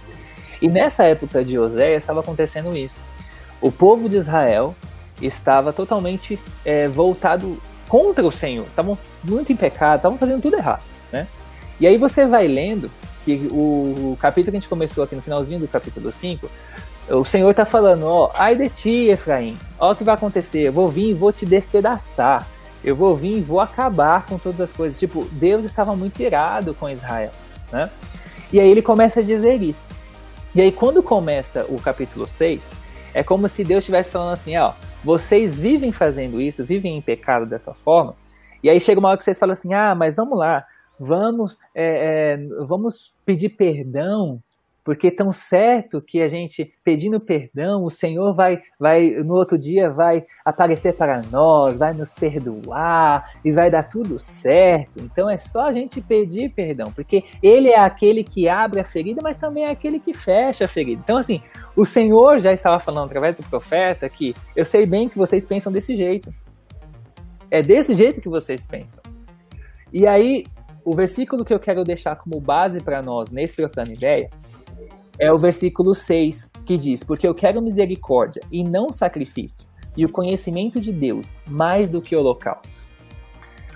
E 0.62 0.68
nessa 0.68 1.06
época 1.06 1.46
de 1.46 1.58
Oséias 1.58 2.04
estava 2.04 2.20
acontecendo 2.20 2.76
isso. 2.76 3.02
O 3.62 3.72
povo 3.72 4.10
de 4.10 4.18
Israel 4.18 4.76
estava 5.22 5.72
totalmente 5.72 6.38
é, 6.66 6.90
voltado 6.90 7.58
contra 7.88 8.28
o 8.28 8.32
Senhor, 8.34 8.66
estavam 8.66 8.98
muito 9.24 9.54
em 9.54 9.56
pecado, 9.56 10.00
estavam 10.00 10.18
fazendo 10.18 10.42
tudo 10.42 10.58
errado, 10.58 10.84
né? 11.10 11.26
E 11.80 11.88
aí 11.88 11.98
você 11.98 12.26
vai 12.26 12.50
lendo 12.50 12.92
que 13.28 13.50
o, 13.52 14.18
capítulo 14.22 14.52
que 14.52 14.58
a 14.58 14.60
gente 14.62 14.70
começou 14.70 15.04
aqui 15.04 15.14
no 15.14 15.22
finalzinho 15.22 15.60
do 15.60 15.68
capítulo 15.68 16.14
5, 16.14 16.50
o 17.10 17.24
Senhor 17.24 17.50
está 17.52 17.66
falando, 17.66 18.06
ó, 18.06 18.32
ai 18.36 18.56
de 18.56 18.70
ti, 18.70 19.08
Efraim, 19.08 19.58
ó 19.80 19.92
o 19.92 19.96
que 19.96 20.04
vai 20.04 20.16
acontecer, 20.16 20.60
eu 20.60 20.74
vou 20.74 20.90
vir 20.90 21.12
e 21.12 21.14
vou 21.14 21.32
te 21.32 21.46
despedaçar, 21.46 22.46
eu 22.84 22.96
vou 22.96 23.16
vir 23.16 23.38
e 23.38 23.42
vou 23.42 23.60
acabar 23.60 24.26
com 24.26 24.38
todas 24.38 24.60
as 24.60 24.74
coisas. 24.74 25.00
Tipo, 25.00 25.26
Deus 25.32 25.66
estava 25.66 25.96
muito 25.96 26.22
irado 26.22 26.74
com 26.74 26.90
Israel, 26.90 27.32
né? 27.72 27.90
E 28.52 28.60
aí 28.60 28.70
ele 28.70 28.82
começa 28.82 29.20
a 29.20 29.24
dizer 29.24 29.62
isso. 29.62 29.84
E 30.54 30.62
aí 30.62 30.72
quando 30.72 31.02
começa 31.02 31.66
o 31.70 31.80
capítulo 31.80 32.28
6, 32.28 32.70
é 33.14 33.24
como 33.24 33.48
se 33.48 33.64
Deus 33.64 33.80
estivesse 33.80 34.12
falando 34.12 34.34
assim, 34.34 34.58
ó, 34.58 34.74
vocês 35.04 35.58
vivem 35.58 35.92
fazendo 35.92 36.42
isso, 36.42 36.64
vivem 36.64 36.98
em 36.98 37.02
pecado 37.02 37.46
dessa 37.46 37.74
forma, 37.74 38.16
e 38.62 38.70
aí 38.70 38.80
chega 38.80 39.00
uma 39.00 39.10
hora 39.10 39.18
que 39.18 39.24
vocês 39.24 39.40
falam 39.40 39.54
assim, 39.54 39.74
ah, 39.74 39.96
mas 39.96 40.16
vamos 40.16 40.38
lá, 40.38 40.66
vamos, 41.00 41.58
é, 41.74 42.36
é, 42.36 42.66
vamos 42.66 43.14
pedir 43.26 43.50
perdão 43.50 44.42
porque 44.88 45.12
tão 45.12 45.34
certo 45.34 46.02
que 46.02 46.22
a 46.22 46.30
gente 46.30 46.74
pedindo 46.82 47.20
perdão, 47.20 47.84
o 47.84 47.90
Senhor 47.90 48.34
vai, 48.34 48.62
vai 48.80 49.10
no 49.18 49.34
outro 49.34 49.58
dia 49.58 49.90
vai 49.90 50.26
aparecer 50.46 50.96
para 50.96 51.22
nós, 51.24 51.78
vai 51.78 51.92
nos 51.92 52.14
perdoar 52.14 53.34
e 53.44 53.52
vai 53.52 53.70
dar 53.70 53.84
tudo 53.84 54.18
certo. 54.18 55.02
Então 55.02 55.30
é 55.30 55.38
só 55.38 55.66
a 55.66 55.74
gente 55.74 56.00
pedir 56.00 56.54
perdão, 56.54 56.90
porque 56.94 57.26
Ele 57.44 57.68
é 57.68 57.78
aquele 57.78 58.24
que 58.24 58.48
abre 58.48 58.80
a 58.80 58.84
ferida, 58.86 59.20
mas 59.22 59.36
também 59.36 59.66
é 59.66 59.72
aquele 59.72 60.00
que 60.00 60.14
fecha 60.14 60.64
a 60.64 60.70
ferida. 60.70 61.02
Então 61.04 61.18
assim, 61.18 61.42
o 61.76 61.86
Senhor 61.86 62.40
já 62.40 62.54
estava 62.54 62.80
falando 62.80 63.08
através 63.08 63.36
do 63.36 63.44
profeta 63.44 64.08
que 64.08 64.34
eu 64.56 64.64
sei 64.64 64.86
bem 64.86 65.10
que 65.10 65.18
vocês 65.18 65.46
pensam 65.46 65.70
desse 65.70 65.98
jeito. 65.98 66.34
É 67.52 67.62
desse 67.62 67.94
jeito 67.94 68.22
que 68.22 68.30
vocês 68.30 68.66
pensam. 68.66 69.04
E 69.92 70.08
aí, 70.08 70.46
o 70.86 70.96
versículo 70.96 71.44
que 71.44 71.54
eu 71.54 71.60
quero 71.60 71.84
deixar 71.84 72.16
como 72.16 72.40
base 72.40 72.82
para 72.82 73.02
nós 73.02 73.30
nesse 73.32 73.58
trocando 73.58 73.92
ideia 73.92 74.30
é 75.20 75.32
o 75.32 75.38
versículo 75.38 75.96
6, 75.96 76.52
que 76.66 76.78
diz: 76.78 77.04
Porque 77.04 77.28
eu 77.28 77.34
quero 77.34 77.62
misericórdia 77.62 78.42
e 78.52 78.64
não 78.64 78.92
sacrifício, 78.92 79.66
e 79.96 80.06
o 80.06 80.10
conhecimento 80.10 80.80
de 80.80 80.92
Deus 80.92 81.40
mais 81.50 81.90
do 81.90 82.02
que 82.02 82.16
holocaustos. 82.16 82.96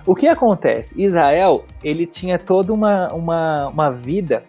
O 0.05 0.15
que 0.15 0.27
acontece? 0.27 1.00
Israel, 1.00 1.63
ele 1.83 2.07
tinha 2.07 2.39
toda 2.39 2.74
uma, 2.74 3.13
uma, 3.13 3.67
uma 3.67 3.91
vida 3.91 4.43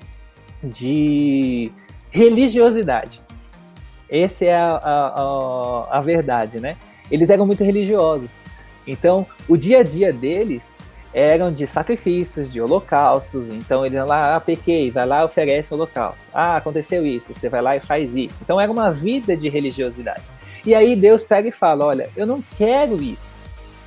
de 0.63 1.71
religiosidade. 2.11 3.23
Essa 4.11 4.45
é 4.45 4.55
a, 4.55 4.71
a, 4.77 5.23
a, 5.23 5.99
a 5.99 6.01
verdade, 6.01 6.61
né? 6.61 6.77
Eles 7.11 7.29
eram 7.29 7.47
muito 7.47 7.65
religiosos. 7.65 8.31
Então, 8.87 9.27
o 9.49 9.57
dia 9.57 9.81
a 9.81 9.83
dia 9.83 10.13
deles 10.13 10.75
eram 11.13 11.53
de 11.53 11.67
sacrifícios, 11.67 12.53
de 12.53 12.61
holocaustos. 12.61 13.47
Então 13.47 13.85
ele 13.85 14.03
lá, 14.03 14.37
ah, 14.37 14.41
pequei, 14.41 14.91
vai 14.91 15.07
lá 15.07 15.25
oferece 15.25 15.73
holocausto. 15.73 16.25
Ah, 16.33 16.57
aconteceu 16.57 17.07
isso, 17.07 17.33
você 17.35 17.49
vai 17.49 17.61
lá 17.61 17.77
e 17.77 17.81
faz 17.81 18.15
isso. 18.15 18.37
Então 18.43 18.61
era 18.61 18.71
uma 18.71 18.93
vida 18.93 19.37
de 19.37 19.49
religiosidade. 19.49 20.23
E 20.65 20.75
aí 20.75 20.95
Deus 20.95 21.23
pega 21.23 21.49
e 21.49 21.53
fala: 21.53 21.85
Olha, 21.85 22.09
eu 22.17 22.27
não 22.27 22.43
quero 22.57 23.03
isso. 23.03 23.33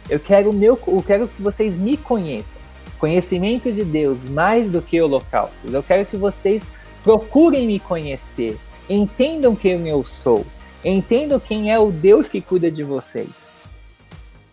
Eu 0.10 0.20
quero, 0.20 0.54
meu, 0.54 0.80
eu 0.88 1.04
quero 1.06 1.28
que 1.28 1.42
vocês 1.42 1.78
me 1.78 1.98
conheçam. 1.98 2.62
Conhecimento 3.00 3.72
de 3.72 3.84
Deus 3.84 4.24
mais 4.24 4.70
do 4.70 4.82
que 4.82 5.02
holocaustos. 5.02 5.74
Eu 5.74 5.82
quero 5.82 6.06
que 6.06 6.16
vocês 6.16 6.66
procurem 7.04 7.66
me 7.66 7.80
conhecer. 7.80 8.58
Entendam 8.90 9.56
quem 9.56 9.88
eu 9.88 10.04
sou. 10.04 10.46
Entendam 10.84 11.40
quem 11.40 11.72
é 11.72 11.80
o 11.80 11.92
Deus 11.92 12.28
que 12.28 12.40
cuida 12.40 12.70
de 12.70 12.84
vocês. 12.84 13.46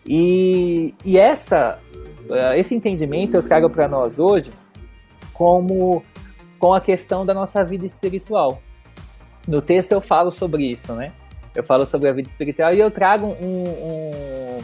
E, 0.05 0.93
e 1.05 1.17
essa 1.17 1.79
esse 2.55 2.75
entendimento 2.75 3.35
eu 3.35 3.43
trago 3.43 3.69
para 3.69 3.87
nós 3.87 4.19
hoje 4.19 4.51
como 5.33 6.03
com 6.59 6.73
a 6.73 6.79
questão 6.79 7.25
da 7.25 7.33
nossa 7.33 7.63
vida 7.63 7.85
espiritual. 7.85 8.61
No 9.47 9.61
texto 9.61 9.91
eu 9.91 9.99
falo 9.99 10.31
sobre 10.31 10.71
isso, 10.71 10.93
né? 10.93 11.11
Eu 11.53 11.63
falo 11.63 11.85
sobre 11.85 12.09
a 12.09 12.13
vida 12.13 12.29
espiritual 12.29 12.73
e 12.73 12.79
eu 12.79 12.89
trago 12.89 13.27
um, 13.41 13.63
um, 13.63 14.63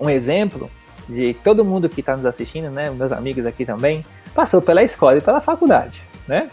um 0.00 0.10
exemplo 0.10 0.68
de 1.08 1.34
todo 1.34 1.64
mundo 1.64 1.88
que 1.88 2.00
está 2.00 2.16
nos 2.16 2.26
assistindo, 2.26 2.70
né? 2.70 2.90
Meus 2.90 3.12
amigos 3.12 3.46
aqui 3.46 3.64
também, 3.64 4.04
passou 4.34 4.60
pela 4.60 4.82
escola 4.82 5.18
e 5.18 5.20
pela 5.20 5.40
faculdade, 5.40 6.02
né? 6.26 6.50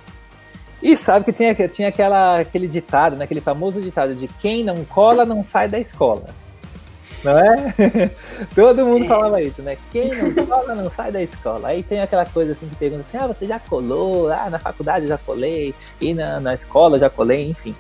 E 0.82 0.96
sabe 0.98 1.26
que 1.26 1.32
tinha, 1.32 1.54
tinha 1.68 1.90
aquela, 1.90 2.40
aquele 2.40 2.68
ditado, 2.68 3.16
né? 3.16 3.26
aquele 3.26 3.42
famoso 3.42 3.80
ditado 3.80 4.16
de 4.16 4.28
quem 4.28 4.64
não 4.64 4.84
cola 4.84 5.26
não 5.26 5.44
sai 5.44 5.68
da 5.68 5.80
escola. 5.80 6.26
Não 7.24 7.38
é? 7.38 8.10
Todo 8.56 8.86
mundo 8.86 9.06
é. 9.06 9.08
falava 9.08 9.42
isso, 9.42 9.62
né? 9.62 9.78
Quem 9.92 10.10
não 10.10 10.46
cola 10.46 10.76
não 10.76 10.90
sai 10.90 11.12
da 11.12 11.22
escola. 11.22 11.68
Aí 11.70 11.84
tem 11.84 12.02
aquela 12.02 12.26
coisa 12.26 12.54
assim 12.54 12.68
que 12.68 12.76
pergunta 12.76 13.04
assim: 13.08 13.18
ah, 13.18 13.28
você 13.28 13.46
já 13.46 13.60
colou? 13.60 14.32
Ah, 14.32 14.50
na 14.50 14.58
faculdade 14.58 15.08
já 15.08 15.18
colei, 15.18 15.76
e 16.00 16.14
na, 16.14 16.40
na 16.40 16.54
escola 16.54 16.98
já 16.98 17.10
colei, 17.10 17.50
enfim. 17.50 17.76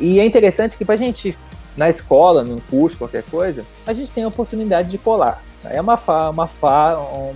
E 0.00 0.18
é 0.18 0.24
interessante 0.24 0.76
que 0.76 0.84
pra 0.84 0.96
gente, 0.96 1.36
na 1.76 1.88
escola, 1.88 2.42
num 2.42 2.58
curso, 2.58 2.96
qualquer 2.96 3.22
coisa, 3.24 3.64
a 3.86 3.92
gente 3.92 4.10
tem 4.10 4.24
a 4.24 4.28
oportunidade 4.28 4.88
de 4.88 4.98
colar. 4.98 5.42
É 5.64 5.80
uma, 5.80 6.00
uma, 6.30 6.48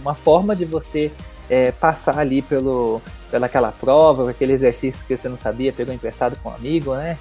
uma 0.00 0.14
forma 0.14 0.56
de 0.56 0.64
você 0.64 1.12
é, 1.48 1.72
passar 1.72 2.18
ali 2.18 2.40
pelo, 2.40 3.02
pelaquela 3.30 3.70
prova, 3.70 4.30
aquele 4.30 4.54
exercício 4.54 5.04
que 5.06 5.16
você 5.16 5.28
não 5.28 5.36
sabia, 5.36 5.72
pegou 5.72 5.94
emprestado 5.94 6.36
com 6.42 6.48
um 6.48 6.54
amigo, 6.54 6.94
né? 6.94 7.18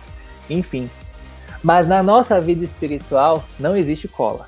Enfim, 0.50 0.89
mas 1.63 1.88
na 1.88 2.03
nossa 2.03 2.41
vida 2.41 2.63
espiritual 2.63 3.43
não 3.60 3.75
existe 3.75 4.08
cola. 4.08 4.48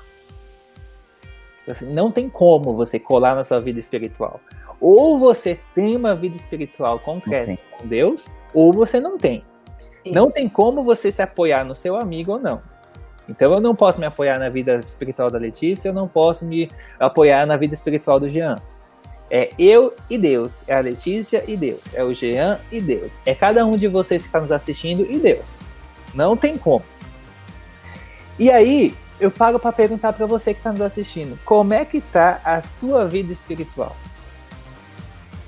Não 1.82 2.12
tem 2.12 2.28
como 2.28 2.74
você 2.74 2.98
colar 2.98 3.34
na 3.34 3.42
sua 3.42 3.60
vida 3.60 3.78
espiritual. 3.78 4.40
Ou 4.80 5.18
você 5.18 5.58
tem 5.74 5.96
uma 5.96 6.14
vida 6.14 6.36
espiritual 6.36 6.98
concreta 7.00 7.58
com 7.78 7.86
Deus, 7.86 8.28
ou 8.52 8.72
você 8.72 9.00
não 9.00 9.18
tem. 9.18 9.42
Sim. 10.04 10.12
Não 10.12 10.30
tem 10.30 10.48
como 10.48 10.84
você 10.84 11.10
se 11.10 11.22
apoiar 11.22 11.64
no 11.64 11.74
seu 11.74 11.96
amigo 11.96 12.32
ou 12.32 12.38
não. 12.38 12.62
Então 13.28 13.52
eu 13.52 13.60
não 13.60 13.74
posso 13.74 13.98
me 13.98 14.06
apoiar 14.06 14.38
na 14.38 14.48
vida 14.48 14.80
espiritual 14.86 15.30
da 15.30 15.38
Letícia, 15.38 15.88
eu 15.88 15.92
não 15.92 16.06
posso 16.06 16.44
me 16.44 16.70
apoiar 17.00 17.44
na 17.46 17.56
vida 17.56 17.74
espiritual 17.74 18.20
do 18.20 18.28
Jean. 18.28 18.56
É 19.28 19.50
eu 19.58 19.92
e 20.08 20.16
Deus, 20.16 20.62
é 20.68 20.76
a 20.76 20.80
Letícia 20.80 21.42
e 21.48 21.56
Deus, 21.56 21.80
é 21.92 22.04
o 22.04 22.14
Jean 22.14 22.60
e 22.70 22.80
Deus, 22.80 23.16
é 23.26 23.34
cada 23.34 23.66
um 23.66 23.76
de 23.76 23.88
vocês 23.88 24.22
que 24.22 24.28
está 24.28 24.38
nos 24.38 24.52
assistindo 24.52 25.04
e 25.10 25.18
Deus. 25.18 25.58
Não 26.14 26.36
tem 26.36 26.56
como. 26.56 26.84
E 28.38 28.50
aí, 28.50 28.94
eu 29.18 29.30
pago 29.30 29.58
para 29.58 29.72
perguntar 29.72 30.12
para 30.12 30.26
você 30.26 30.52
que 30.52 30.60
está 30.60 30.72
nos 30.72 30.82
assistindo, 30.82 31.38
como 31.44 31.72
é 31.72 31.84
que 31.84 31.98
está 31.98 32.40
a 32.44 32.60
sua 32.60 33.06
vida 33.06 33.32
espiritual? 33.32 33.96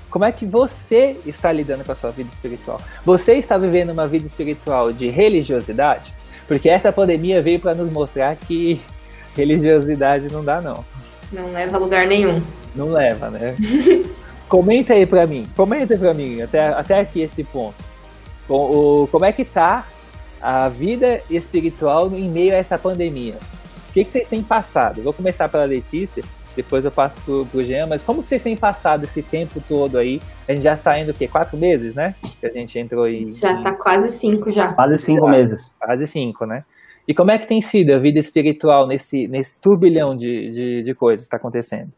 Como 0.09 0.25
é 0.25 0.31
que 0.31 0.45
você 0.45 1.17
está 1.25 1.51
lidando 1.51 1.83
com 1.83 1.91
a 1.91 1.95
sua 1.95 2.09
vida 2.09 2.29
espiritual? 2.33 2.81
Você 3.05 3.33
está 3.33 3.57
vivendo 3.57 3.91
uma 3.91 4.07
vida 4.07 4.25
espiritual 4.25 4.91
de 4.91 5.07
religiosidade? 5.07 6.11
Porque 6.47 6.67
essa 6.67 6.91
pandemia 6.91 7.43
veio 7.43 7.59
para 7.59 7.75
nos 7.75 7.91
mostrar 7.91 8.35
que 8.35 8.81
religiosidade 9.37 10.31
não 10.31 10.43
dá 10.43 10.59
não. 10.59 10.83
Não 11.31 11.51
leva 11.51 11.77
a 11.77 11.79
lugar 11.79 12.07
nenhum. 12.07 12.41
Não 12.75 12.91
leva, 12.91 13.29
né? 13.29 13.55
comenta 14.49 14.93
aí 14.93 15.05
para 15.05 15.27
mim, 15.27 15.47
comenta 15.55 15.95
para 15.95 16.11
mim 16.11 16.41
até, 16.41 16.69
até 16.69 16.99
aqui 16.99 17.21
esse 17.21 17.43
ponto. 17.43 17.75
O, 18.47 19.03
o, 19.03 19.07
como 19.11 19.25
é 19.25 19.31
que 19.31 19.45
tá 19.45 19.85
a 20.41 20.69
vida 20.69 21.21
espiritual 21.29 22.11
em 22.13 22.29
meio 22.29 22.53
a 22.53 22.57
essa 22.57 22.77
pandemia. 22.77 23.35
O 23.89 23.93
que, 23.93 24.03
que 24.03 24.11
vocês 24.11 24.27
têm 24.27 24.43
passado? 24.43 25.01
Vou 25.01 25.13
começar 25.13 25.49
pela 25.49 25.65
Letícia, 25.65 26.23
depois 26.55 26.83
eu 26.83 26.91
passo 26.91 27.19
pro, 27.23 27.45
pro 27.45 27.63
Jean, 27.63 27.87
mas 27.87 28.03
como 28.03 28.21
que 28.21 28.29
vocês 28.29 28.43
têm 28.43 28.55
passado 28.55 29.03
esse 29.03 29.23
tempo 29.23 29.61
todo 29.67 29.97
aí? 29.97 30.21
A 30.47 30.51
gente 30.51 30.63
já 30.63 30.73
está 30.73 30.99
indo 30.99 31.11
o 31.11 31.13
quê? 31.13 31.27
Quatro 31.27 31.57
meses, 31.57 31.95
né? 31.95 32.15
Que 32.39 32.47
a 32.47 32.51
gente 32.51 32.77
entrou 32.77 33.07
em. 33.07 33.27
Já 33.27 33.53
está 33.53 33.73
quase 33.75 34.09
cinco 34.09 34.51
já. 34.51 34.73
Quase 34.73 34.97
cinco 34.97 35.25
já, 35.25 35.31
meses. 35.31 35.71
Quase 35.79 36.07
cinco, 36.07 36.45
né? 36.45 36.63
E 37.07 37.13
como 37.13 37.31
é 37.31 37.37
que 37.37 37.47
tem 37.47 37.61
sido 37.61 37.93
a 37.93 37.99
vida 37.99 38.19
espiritual 38.19 38.87
nesse, 38.87 39.27
nesse 39.27 39.59
turbilhão 39.59 40.15
de, 40.15 40.51
de, 40.51 40.83
de 40.83 40.93
coisas 40.93 41.25
que 41.25 41.27
está 41.27 41.37
acontecendo? 41.37 41.91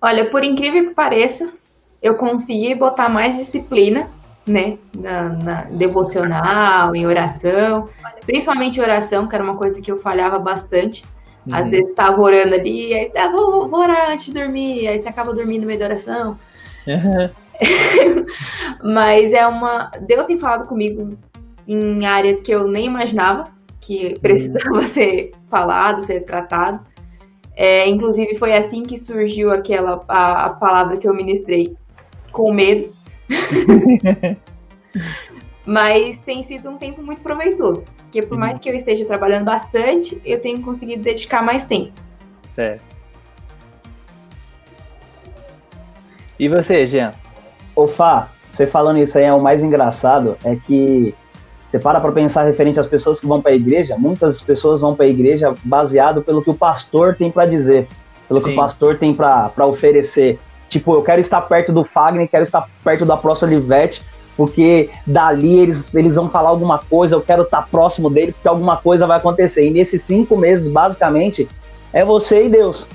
Olha, 0.00 0.30
por 0.30 0.42
incrível 0.42 0.88
que 0.88 0.94
pareça, 0.94 1.52
eu 2.02 2.14
consegui 2.14 2.74
botar 2.74 3.10
mais 3.10 3.36
disciplina 3.36 4.08
né, 4.50 4.78
na, 4.96 5.28
na, 5.30 5.62
devocional, 5.64 6.94
em 6.94 7.06
oração, 7.06 7.88
principalmente 8.26 8.80
oração, 8.80 9.26
que 9.26 9.34
era 9.34 9.44
uma 9.44 9.56
coisa 9.56 9.80
que 9.80 9.90
eu 9.90 9.96
falhava 9.96 10.38
bastante. 10.38 11.04
Uhum. 11.46 11.54
Às 11.54 11.70
vezes 11.70 11.90
estava 11.90 12.20
orando 12.20 12.54
ali, 12.54 12.92
aí 12.92 13.10
ah, 13.16 13.28
vou, 13.28 13.68
vou, 13.68 13.80
orar 13.80 14.10
antes 14.10 14.26
de 14.26 14.32
dormir, 14.32 14.86
aí 14.86 14.98
você 14.98 15.08
acaba 15.08 15.32
dormindo 15.32 15.62
no 15.62 15.66
meio 15.66 15.78
da 15.78 15.86
oração. 15.86 16.38
Uhum. 16.86 17.30
Mas 18.92 19.32
é 19.32 19.46
uma. 19.46 19.90
Deus 20.06 20.26
tem 20.26 20.36
falado 20.36 20.66
comigo 20.66 21.16
em 21.66 22.04
áreas 22.04 22.40
que 22.40 22.52
eu 22.52 22.66
nem 22.66 22.86
imaginava 22.86 23.48
que 23.80 24.18
precisava 24.20 24.76
uhum. 24.76 24.82
ser 24.86 25.32
falado, 25.48 26.02
ser 26.02 26.20
tratado. 26.24 26.80
É, 27.56 27.88
inclusive 27.88 28.36
foi 28.36 28.54
assim 28.54 28.84
que 28.84 28.98
surgiu 28.98 29.50
aquela 29.52 30.02
a, 30.08 30.46
a 30.46 30.50
palavra 30.50 30.96
que 30.96 31.08
eu 31.08 31.14
ministrei, 31.14 31.76
com 32.32 32.52
medo. 32.52 32.92
Mas 35.66 36.18
tem 36.18 36.42
sido 36.42 36.70
um 36.70 36.76
tempo 36.76 37.02
muito 37.02 37.20
proveitoso, 37.20 37.86
porque 37.98 38.22
por 38.22 38.36
mais 38.36 38.58
que 38.58 38.68
eu 38.68 38.74
esteja 38.74 39.04
trabalhando 39.04 39.44
bastante, 39.44 40.20
eu 40.24 40.40
tenho 40.40 40.60
conseguido 40.62 41.02
dedicar 41.02 41.42
mais 41.42 41.64
tempo. 41.64 41.92
Certo. 42.48 42.82
E 46.38 46.48
você, 46.48 46.86
Jean? 46.86 47.12
Ô 47.76 47.86
Fá, 47.86 48.28
você 48.52 48.66
falando 48.66 48.98
isso 48.98 49.16
aí 49.18 49.24
é 49.24 49.32
o 49.32 49.40
mais 49.40 49.62
engraçado, 49.62 50.36
é 50.44 50.56
que 50.56 51.14
você 51.68 51.78
para 51.78 52.00
para 52.00 52.10
pensar 52.10 52.42
referente 52.42 52.80
às 52.80 52.86
pessoas 52.86 53.20
que 53.20 53.26
vão 53.26 53.40
para 53.40 53.52
a 53.52 53.54
igreja, 53.54 53.96
muitas 53.96 54.42
pessoas 54.42 54.80
vão 54.80 54.96
para 54.96 55.06
a 55.06 55.08
igreja 55.08 55.54
baseado 55.62 56.20
pelo 56.20 56.42
que 56.42 56.50
o 56.50 56.54
pastor 56.54 57.14
tem 57.14 57.30
para 57.30 57.46
dizer, 57.46 57.86
pelo 58.26 58.40
Sim. 58.40 58.46
que 58.46 58.52
o 58.52 58.56
pastor 58.56 58.98
tem 58.98 59.14
para 59.14 59.66
oferecer. 59.66 60.38
Tipo, 60.70 60.94
eu 60.94 61.02
quero 61.02 61.20
estar 61.20 61.42
perto 61.42 61.72
do 61.72 61.84
Fagner, 61.84 62.28
quero 62.28 62.44
estar 62.44 62.66
perto 62.82 63.04
da 63.04 63.16
próxima 63.16 63.50
Olivete, 63.50 64.02
porque 64.36 64.88
dali 65.06 65.58
eles, 65.58 65.94
eles 65.94 66.14
vão 66.14 66.30
falar 66.30 66.48
alguma 66.48 66.78
coisa, 66.78 67.16
eu 67.16 67.20
quero 67.20 67.42
estar 67.42 67.68
próximo 67.68 68.08
dele, 68.08 68.32
porque 68.32 68.48
alguma 68.48 68.76
coisa 68.76 69.06
vai 69.06 69.18
acontecer. 69.18 69.66
E 69.66 69.70
nesses 69.70 70.02
cinco 70.02 70.36
meses, 70.36 70.68
basicamente, 70.68 71.46
é 71.92 72.04
você 72.04 72.46
e 72.46 72.48
Deus. 72.48 72.86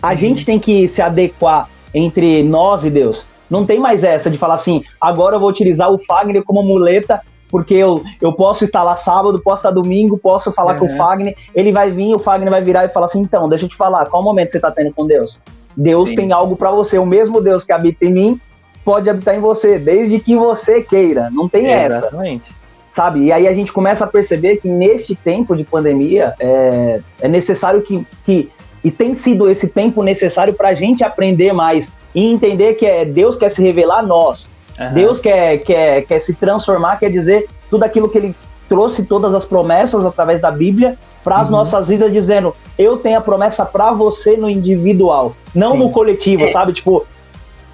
A 0.00 0.10
uhum. 0.10 0.16
gente 0.16 0.44
tem 0.44 0.60
que 0.60 0.86
se 0.86 1.00
adequar 1.00 1.68
entre 1.94 2.42
nós 2.42 2.84
e 2.84 2.90
Deus. 2.90 3.26
Não 3.50 3.64
tem 3.66 3.80
mais 3.80 4.04
essa 4.04 4.30
de 4.30 4.38
falar 4.38 4.54
assim, 4.54 4.84
agora 5.00 5.36
eu 5.36 5.40
vou 5.40 5.48
utilizar 5.48 5.90
o 5.90 5.98
Fagner 5.98 6.42
como 6.44 6.62
muleta 6.62 7.20
porque 7.50 7.74
eu, 7.74 8.02
eu 8.18 8.32
posso 8.32 8.64
estar 8.64 8.82
lá 8.82 8.96
sábado, 8.96 9.38
posso 9.42 9.60
estar 9.60 9.70
domingo, 9.70 10.16
posso 10.16 10.50
falar 10.52 10.72
uhum. 10.72 10.88
com 10.88 10.94
o 10.94 10.96
Fagner, 10.96 11.36
ele 11.54 11.70
vai 11.70 11.90
vir, 11.90 12.14
o 12.14 12.18
Fagner 12.18 12.48
vai 12.48 12.64
virar 12.64 12.86
e 12.86 12.88
falar 12.88 13.04
assim, 13.04 13.20
então, 13.20 13.46
deixa 13.46 13.66
eu 13.66 13.68
te 13.68 13.76
falar, 13.76 14.08
qual 14.08 14.22
momento 14.22 14.50
você 14.50 14.56
está 14.56 14.70
tendo 14.70 14.90
com 14.94 15.06
Deus? 15.06 15.38
Deus 15.76 16.10
Sim. 16.10 16.16
tem 16.16 16.32
algo 16.32 16.56
para 16.56 16.70
você, 16.70 16.98
o 16.98 17.06
mesmo 17.06 17.40
Deus 17.40 17.64
que 17.64 17.72
habita 17.72 18.04
em 18.04 18.12
mim 18.12 18.40
pode 18.84 19.08
habitar 19.08 19.34
em 19.34 19.40
você, 19.40 19.78
desde 19.78 20.18
que 20.18 20.36
você 20.36 20.82
queira, 20.82 21.30
não 21.30 21.48
tem 21.48 21.68
é, 21.68 21.84
essa. 21.84 21.98
Exatamente. 21.98 22.50
Sabe? 22.90 23.24
E 23.24 23.32
aí 23.32 23.48
a 23.48 23.54
gente 23.54 23.72
começa 23.72 24.04
a 24.04 24.06
perceber 24.06 24.58
que 24.58 24.68
neste 24.68 25.14
tempo 25.14 25.56
de 25.56 25.64
pandemia 25.64 26.34
é, 26.38 27.00
é 27.20 27.28
necessário 27.28 27.80
que, 27.82 28.06
que. 28.24 28.50
E 28.84 28.90
tem 28.90 29.14
sido 29.14 29.48
esse 29.48 29.68
tempo 29.68 30.02
necessário 30.02 30.52
para 30.52 30.68
a 30.68 30.74
gente 30.74 31.02
aprender 31.02 31.52
mais 31.52 31.90
e 32.14 32.30
entender 32.30 32.74
que 32.74 32.84
é 32.84 33.04
Deus 33.04 33.36
quer 33.36 33.48
se 33.48 33.62
revelar 33.62 34.00
a 34.00 34.02
nós. 34.02 34.50
Uhum. 34.78 34.92
Deus 34.92 35.20
quer, 35.20 35.58
quer, 35.58 36.02
quer 36.02 36.18
se 36.18 36.34
transformar, 36.34 36.98
quer 36.98 37.10
dizer 37.10 37.48
tudo 37.70 37.84
aquilo 37.84 38.08
que 38.08 38.18
ele 38.18 38.34
trouxe, 38.68 39.04
todas 39.04 39.34
as 39.34 39.44
promessas 39.46 40.04
através 40.04 40.40
da 40.40 40.50
Bíblia 40.50 40.98
para 41.22 41.36
as 41.36 41.48
uhum. 41.48 41.56
nossas 41.56 41.88
vidas, 41.88 42.12
dizendo: 42.12 42.54
Eu 42.78 42.96
tenho 42.96 43.18
a 43.18 43.20
promessa 43.20 43.64
para 43.64 43.92
você 43.92 44.36
no 44.36 44.48
individual, 44.48 45.34
não 45.54 45.72
Sim. 45.72 45.78
no 45.78 45.90
coletivo, 45.90 46.44
é. 46.44 46.50
sabe? 46.50 46.72
Tipo, 46.72 47.06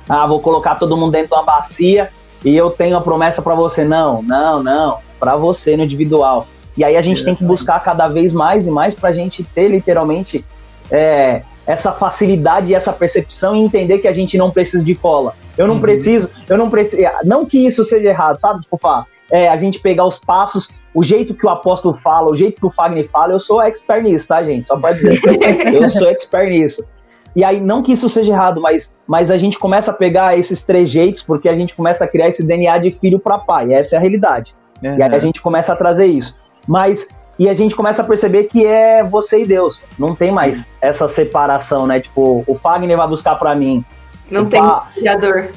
ah, 0.09 0.26
vou 0.26 0.40
colocar 0.40 0.76
todo 0.76 0.97
mundo 0.97 1.12
dentro 1.12 1.28
de 1.28 1.35
uma 1.35 1.43
bacia 1.43 2.09
e 2.45 2.57
eu 2.57 2.71
tenho 2.71 2.97
a 2.97 3.00
promessa 3.00 3.43
para 3.43 3.55
você. 3.55 3.85
Não, 3.85 4.23
não, 4.23 4.62
não, 4.62 4.99
para 5.19 5.37
você 5.37 5.76
no 5.76 5.85
individual. 5.85 6.47
E 6.76 6.85
aí 6.85 6.97
a 6.97 7.02
gente 7.02 7.25
tem 7.25 7.35
que 7.35 7.43
buscar 7.43 7.83
cada 7.83 8.07
vez 8.07 8.33
mais 8.33 8.67
e 8.67 8.71
mais 8.71 8.95
para 8.95 9.11
a 9.11 9.12
gente 9.12 9.43
ter 9.43 9.69
literalmente 9.69 10.45
é, 10.90 11.43
essa 11.67 11.93
facilidade 11.93 12.71
e 12.71 12.75
essa 12.75 12.93
percepção 12.93 13.57
e 13.57 13.59
entender 13.59 13.99
que 13.99 14.09
a 14.09 14.12
gente 14.12 14.38
não 14.38 14.50
precisa 14.50 14.85
de 14.85 14.95
cola. 14.95 15.35
Eu 15.57 15.67
não 15.67 15.75
uhum. 15.75 15.81
preciso, 15.81 16.31
eu 16.49 16.57
não 16.57 16.71
preciso. 16.71 17.02
Não 17.25 17.45
que 17.45 17.67
isso 17.67 17.85
seja 17.85 18.09
errado, 18.09 18.40
sabe? 18.40 18.62
Tipo, 18.62 18.78
falar, 18.78 19.07
é, 19.30 19.49
a 19.49 19.56
gente 19.56 19.80
pegar 19.80 20.06
os 20.06 20.18
passos, 20.18 20.70
o 20.94 21.02
jeito 21.02 21.35
que 21.35 21.47
o 21.47 21.50
apóstolo 21.50 21.94
fala, 21.94 22.30
o 22.30 22.35
jeito 22.37 22.58
que 22.58 22.66
o 22.66 22.70
Fagner 22.70 23.08
fala, 23.08 23.32
eu 23.32 23.40
sou 23.40 23.61
expert 23.62 24.02
nisso, 24.02 24.28
tá, 24.28 24.42
gente? 24.42 24.68
Só 24.68 24.78
pode 24.78 24.99
dizer. 24.99 25.20
eu 25.73 25.88
sou 25.88 26.08
expert 26.08 26.49
nisso. 26.49 26.87
E 27.37 27.44
aí, 27.44 27.61
não 27.61 27.82
que 27.82 27.92
isso 27.92 28.08
seja 28.08 28.32
errado, 28.32 28.61
mas, 28.61 28.92
mas 29.06 29.30
a 29.30 29.37
gente 29.37 29.58
começa 29.58 29.90
a 29.90 29.94
pegar 29.94 30.37
esses 30.38 30.64
trejeitos 30.64 31.23
porque 31.23 31.49
a 31.49 31.54
gente 31.54 31.75
começa 31.75 32.04
a 32.04 32.08
criar 32.08 32.28
esse 32.28 32.44
DNA 32.44 32.78
de 32.78 32.91
filho 32.93 33.19
para 33.19 33.38
pai. 33.38 33.73
Essa 33.73 33.97
é 33.97 33.99
a 33.99 34.00
realidade. 34.00 34.56
Uhum. 34.82 34.99
E 34.99 35.02
aí 35.02 35.14
a 35.14 35.19
gente 35.19 35.41
começa 35.41 35.73
a 35.73 35.76
trazer 35.76 36.06
isso. 36.06 36.36
Mas 36.67 37.08
e 37.38 37.49
a 37.49 37.54
gente 37.54 37.76
começa 37.76 38.02
a 38.02 38.04
perceber 38.04 38.45
que 38.45 38.67
é 38.67 39.04
você 39.04 39.43
e 39.43 39.47
Deus. 39.47 39.80
Não 39.97 40.14
tem 40.14 40.32
mais 40.32 40.67
essa 40.80 41.06
separação, 41.06 41.86
né? 41.86 42.00
Tipo, 42.00 42.43
o 42.47 42.56
Fagner 42.56 42.97
vai 42.97 43.06
buscar 43.06 43.36
para 43.36 43.54
mim, 43.54 43.84
não 44.30 44.47
tem 44.47 44.60
mediador. 44.97 45.50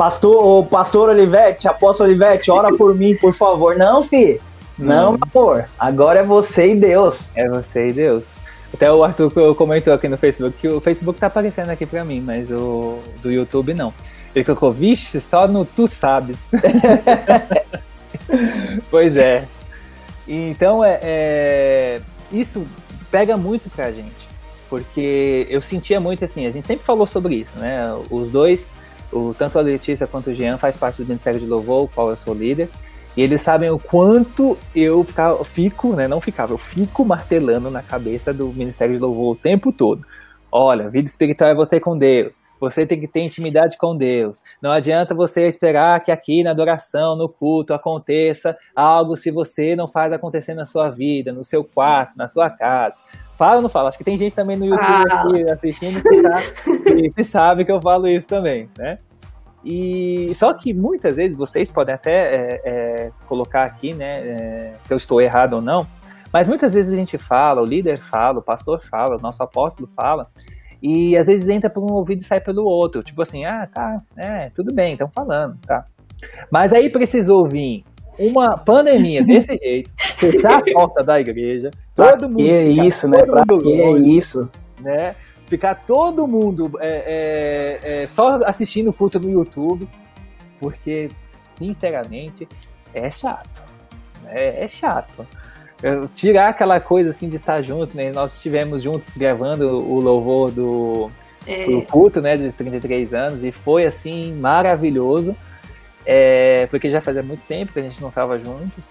Pastor, 0.00 0.42
o 0.42 0.64
pastor 0.64 1.10
Olivete, 1.10 1.68
apóstolo 1.68 2.08
Olivete, 2.08 2.50
ora 2.50 2.72
por 2.74 2.94
mim, 2.94 3.14
por 3.16 3.34
favor. 3.34 3.76
Não, 3.76 4.02
fi. 4.02 4.40
Não, 4.78 5.12
meu 5.12 5.18
amor. 5.30 5.68
Agora 5.78 6.20
é 6.20 6.22
você 6.22 6.72
e 6.72 6.74
Deus. 6.74 7.20
É 7.34 7.46
você 7.46 7.88
e 7.88 7.92
Deus. 7.92 8.24
Até 8.72 8.90
o 8.90 9.04
Arthur 9.04 9.54
comentou 9.54 9.92
aqui 9.92 10.08
no 10.08 10.16
Facebook 10.16 10.56
que 10.56 10.68
o 10.68 10.80
Facebook 10.80 11.20
tá 11.20 11.26
aparecendo 11.26 11.68
aqui 11.68 11.84
pra 11.84 12.02
mim, 12.02 12.22
mas 12.22 12.50
o 12.50 12.98
do 13.20 13.30
YouTube 13.30 13.74
não. 13.74 13.92
Ele 14.34 14.42
colocou, 14.42 14.72
vixe, 14.72 15.20
só 15.20 15.46
no 15.46 15.66
Tu 15.66 15.86
Sabes. 15.86 16.38
pois 18.90 19.18
é. 19.18 19.44
Então, 20.26 20.82
é, 20.82 20.98
é, 21.02 22.00
isso 22.32 22.66
pega 23.10 23.36
muito 23.36 23.68
pra 23.68 23.92
gente 23.92 24.30
porque 24.70 25.48
eu 25.50 25.60
sentia 25.60 25.98
muito 25.98 26.24
assim, 26.24 26.46
a 26.46 26.50
gente 26.52 26.64
sempre 26.64 26.86
falou 26.86 27.04
sobre 27.04 27.34
isso, 27.34 27.50
né? 27.56 27.92
Os 28.08 28.30
dois, 28.30 28.68
o, 29.12 29.34
tanto 29.34 29.58
a 29.58 29.62
Letícia 29.62 30.06
quanto 30.06 30.30
o 30.30 30.34
Jean 30.34 30.56
faz 30.56 30.76
parte 30.76 31.02
do 31.02 31.06
Ministério 31.06 31.40
de 31.40 31.46
Louvor, 31.46 31.84
o 31.84 31.88
qual 31.88 32.10
eu 32.10 32.16
sou 32.16 32.34
líder, 32.34 32.68
e 33.16 33.22
eles 33.22 33.40
sabem 33.40 33.70
o 33.70 33.78
quanto 33.78 34.56
eu 34.74 35.02
fica, 35.04 35.36
fico, 35.44 35.94
né? 35.94 36.06
Não 36.06 36.20
ficava, 36.20 36.52
eu 36.52 36.58
fico 36.58 37.04
martelando 37.04 37.70
na 37.70 37.82
cabeça 37.82 38.32
do 38.32 38.48
Ministério 38.48 38.94
de 38.94 39.00
Louvor 39.00 39.32
o 39.32 39.36
tempo 39.36 39.72
todo. 39.72 40.06
Olha, 40.52 40.88
vida 40.88 41.08
espiritual 41.08 41.50
é 41.50 41.54
você 41.54 41.78
com 41.78 41.96
Deus. 41.96 42.42
Você 42.60 42.84
tem 42.84 43.00
que 43.00 43.06
ter 43.06 43.20
intimidade 43.20 43.78
com 43.78 43.96
Deus. 43.96 44.42
Não 44.60 44.70
adianta 44.70 45.14
você 45.14 45.48
esperar 45.48 46.00
que 46.00 46.10
aqui 46.10 46.42
na 46.42 46.50
adoração, 46.50 47.16
no 47.16 47.28
culto, 47.28 47.72
aconteça 47.72 48.56
algo 48.74 49.16
se 49.16 49.30
você 49.30 49.76
não 49.76 49.88
faz 49.88 50.12
acontecer 50.12 50.54
na 50.54 50.64
sua 50.64 50.90
vida, 50.90 51.32
no 51.32 51.44
seu 51.44 51.64
quarto, 51.64 52.16
na 52.16 52.28
sua 52.28 52.50
casa. 52.50 52.96
Fala 53.40 53.56
ou 53.56 53.62
não 53.62 53.70
fala? 53.70 53.88
Acho 53.88 53.96
que 53.96 54.04
tem 54.04 54.18
gente 54.18 54.34
também 54.34 54.54
no 54.54 54.66
YouTube 54.66 55.48
ah. 55.48 55.54
assistindo 55.54 56.02
que, 56.02 56.20
tá, 56.20 56.42
que 57.16 57.24
sabe 57.24 57.64
que 57.64 57.72
eu 57.72 57.80
falo 57.80 58.06
isso 58.06 58.28
também, 58.28 58.68
né? 58.76 58.98
E 59.64 60.30
só 60.34 60.52
que 60.52 60.74
muitas 60.74 61.16
vezes 61.16 61.34
vocês 61.38 61.70
podem 61.70 61.94
até 61.94 62.12
é, 62.12 62.60
é, 62.66 63.10
colocar 63.26 63.64
aqui, 63.64 63.94
né, 63.94 64.20
é, 64.20 64.74
se 64.82 64.92
eu 64.92 64.98
estou 64.98 65.22
errado 65.22 65.54
ou 65.54 65.62
não, 65.62 65.86
mas 66.30 66.48
muitas 66.48 66.74
vezes 66.74 66.92
a 66.92 66.96
gente 66.96 67.16
fala, 67.16 67.62
o 67.62 67.64
líder 67.64 67.98
fala, 67.98 68.40
o 68.40 68.42
pastor 68.42 68.82
fala, 68.90 69.16
o 69.16 69.22
nosso 69.22 69.42
apóstolo 69.42 69.88
fala, 69.96 70.26
e 70.82 71.16
às 71.16 71.26
vezes 71.26 71.48
entra 71.48 71.70
por 71.70 71.82
um 71.82 71.94
ouvido 71.94 72.20
e 72.20 72.24
sai 72.24 72.42
pelo 72.42 72.64
outro. 72.64 73.02
Tipo 73.02 73.22
assim, 73.22 73.46
ah, 73.46 73.66
tá, 73.72 73.96
é, 74.18 74.50
tudo 74.50 74.74
bem, 74.74 74.92
estão 74.92 75.08
falando, 75.08 75.58
tá. 75.66 75.86
Mas 76.52 76.74
aí 76.74 76.92
precisou 76.92 77.48
vir 77.48 77.84
uma 78.18 78.56
pandemia 78.56 79.24
desse 79.24 79.56
jeito, 79.62 79.90
fechar 80.16 80.58
a 80.58 80.72
porta 80.72 81.02
da 81.02 81.20
igreja, 81.20 81.70
todo 81.94 82.28
mundo. 82.28 82.36
Que 82.36 82.50
é 82.50 82.68
isso, 82.68 83.08
né? 83.08 83.18
Pra 83.24 83.44
que 83.44 83.82
é 83.82 83.90
isso? 83.98 84.48
Né? 84.80 85.14
Ficar 85.46 85.74
todo 85.74 86.26
mundo 86.26 86.72
é, 86.78 87.80
é, 87.82 88.02
é, 88.02 88.06
só 88.06 88.40
assistindo 88.44 88.90
o 88.90 88.92
culto 88.92 89.18
no 89.18 89.30
YouTube, 89.30 89.88
porque, 90.60 91.08
sinceramente, 91.46 92.46
é 92.94 93.10
chato. 93.10 93.62
Né? 94.22 94.62
É 94.62 94.68
chato. 94.68 95.26
Tirar 96.14 96.50
aquela 96.50 96.78
coisa 96.78 97.10
assim 97.10 97.28
de 97.28 97.36
estar 97.36 97.62
junto, 97.62 97.96
né? 97.96 98.12
Nós 98.12 98.34
estivemos 98.34 98.82
juntos 98.82 99.16
gravando 99.16 99.66
o 99.66 99.98
louvor 99.98 100.50
do, 100.50 101.10
é. 101.46 101.64
do 101.64 101.82
culto, 101.82 102.20
né? 102.20 102.36
Dos 102.36 102.54
33 102.54 103.14
anos, 103.14 103.42
e 103.42 103.50
foi 103.50 103.86
assim 103.86 104.34
maravilhoso 104.34 105.34
é, 106.12 106.66
porque 106.66 106.90
já 106.90 107.00
fazia 107.00 107.22
muito 107.22 107.46
tempo 107.46 107.72
que 107.72 107.78
a 107.78 107.82
gente 107.82 108.00
não 108.00 108.08
estava 108.08 108.36
juntos. 108.36 108.82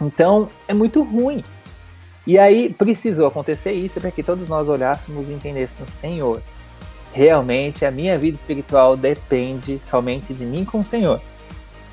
Então 0.00 0.50
é 0.66 0.74
muito 0.74 1.00
ruim. 1.00 1.44
E 2.26 2.36
aí 2.36 2.74
precisou 2.74 3.28
acontecer 3.28 3.70
isso 3.70 4.00
para 4.00 4.10
que 4.10 4.20
todos 4.20 4.48
nós 4.48 4.68
olhássemos 4.68 5.28
e 5.28 5.32
entendêssemos, 5.32 5.88
Senhor, 5.90 6.42
realmente 7.12 7.84
a 7.84 7.90
minha 7.92 8.18
vida 8.18 8.36
espiritual 8.36 8.96
depende 8.96 9.78
somente 9.78 10.34
de 10.34 10.44
mim 10.44 10.64
com 10.64 10.80
o 10.80 10.84
Senhor, 10.84 11.20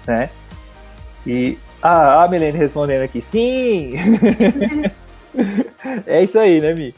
né? 0.07 0.31
E 1.25 1.55
ah, 1.79 2.23
a 2.23 2.27
Milene 2.27 2.57
respondendo 2.57 3.03
aqui, 3.03 3.21
sim. 3.21 3.93
é 6.07 6.23
isso 6.23 6.39
aí, 6.39 6.59
né, 6.61 6.73
Mi? 6.73 6.95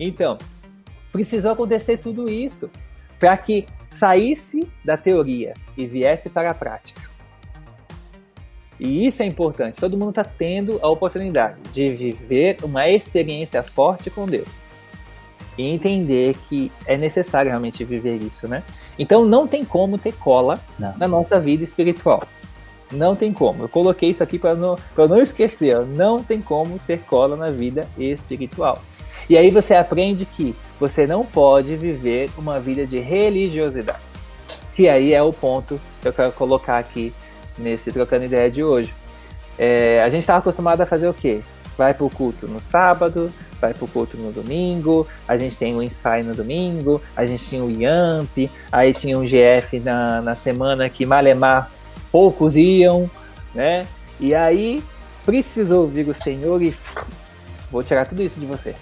Então, 0.00 0.38
precisou 1.12 1.50
acontecer 1.50 1.98
tudo 1.98 2.30
isso 2.30 2.70
para 3.18 3.36
que 3.36 3.66
saísse 3.88 4.66
da 4.84 4.96
teoria 4.96 5.54
e 5.76 5.86
viesse 5.86 6.28
para 6.28 6.50
a 6.50 6.54
prática. 6.54 7.00
E 8.78 9.06
isso 9.06 9.22
é 9.22 9.26
importante. 9.26 9.80
Todo 9.80 9.96
mundo 9.96 10.10
está 10.10 10.24
tendo 10.24 10.78
a 10.82 10.88
oportunidade 10.88 11.60
de 11.72 11.90
viver 11.90 12.58
uma 12.62 12.88
experiência 12.88 13.62
forte 13.62 14.10
com 14.10 14.26
Deus 14.26 14.66
e 15.56 15.66
entender 15.66 16.36
que 16.48 16.70
é 16.86 16.96
necessário 16.98 17.48
realmente 17.48 17.82
viver 17.84 18.16
isso, 18.16 18.46
né? 18.46 18.62
Então 18.98 19.24
não 19.24 19.46
tem 19.46 19.64
como 19.64 19.96
ter 19.96 20.12
cola 20.12 20.60
não. 20.78 20.94
na 20.98 21.08
nossa 21.08 21.40
vida 21.40 21.64
espiritual. 21.64 22.22
Não 22.92 23.16
tem 23.16 23.32
como. 23.32 23.64
Eu 23.64 23.68
coloquei 23.68 24.10
isso 24.10 24.22
aqui 24.22 24.38
para 24.38 24.54
não, 24.54 24.76
não 24.96 25.20
esquecer. 25.20 25.80
Não 25.86 26.22
tem 26.22 26.40
como 26.40 26.78
ter 26.80 27.00
cola 27.00 27.36
na 27.36 27.50
vida 27.50 27.88
espiritual. 27.98 28.80
E 29.28 29.36
aí 29.36 29.50
você 29.50 29.74
aprende 29.74 30.24
que 30.24 30.54
você 30.78 31.06
não 31.06 31.24
pode 31.24 31.74
viver 31.76 32.30
uma 32.36 32.60
vida 32.60 32.86
de 32.86 32.98
religiosidade. 32.98 33.98
Que 34.74 34.88
aí 34.88 35.12
é 35.12 35.22
o 35.22 35.32
ponto 35.32 35.80
que 36.00 36.08
eu 36.08 36.12
quero 36.12 36.32
colocar 36.32 36.78
aqui 36.78 37.12
nesse 37.58 37.90
trocando 37.90 38.24
ideia 38.24 38.50
de 38.50 38.62
hoje. 38.62 38.94
É, 39.58 40.02
a 40.04 40.10
gente 40.10 40.20
estava 40.20 40.38
acostumado 40.38 40.80
a 40.80 40.86
fazer 40.86 41.08
o 41.08 41.14
quê? 41.14 41.40
Vai 41.76 41.92
para 41.94 42.04
o 42.04 42.10
culto 42.10 42.46
no 42.46 42.60
sábado, 42.60 43.32
vai 43.60 43.72
pro 43.74 43.88
culto 43.88 44.16
no 44.16 44.30
domingo, 44.30 45.06
a 45.26 45.36
gente 45.36 45.56
tem 45.56 45.74
o 45.74 45.82
ensaio 45.82 46.24
no 46.24 46.34
domingo, 46.34 47.02
a 47.16 47.26
gente 47.26 47.44
tinha 47.46 47.64
o 47.64 47.70
IAMP, 47.70 48.50
aí 48.70 48.92
tinha 48.92 49.18
um 49.18 49.26
GF 49.26 49.80
na, 49.80 50.20
na 50.20 50.34
semana 50.34 50.88
que 50.88 51.06
malemar 51.06 51.70
poucos 52.12 52.56
iam, 52.56 53.10
né? 53.54 53.86
E 54.20 54.34
aí 54.34 54.82
precisou 55.24 55.82
ouvir 55.82 56.08
o 56.08 56.14
Senhor 56.14 56.62
e 56.62 56.74
vou 57.70 57.82
tirar 57.82 58.06
tudo 58.06 58.22
isso 58.22 58.38
de 58.38 58.46
você. 58.46 58.74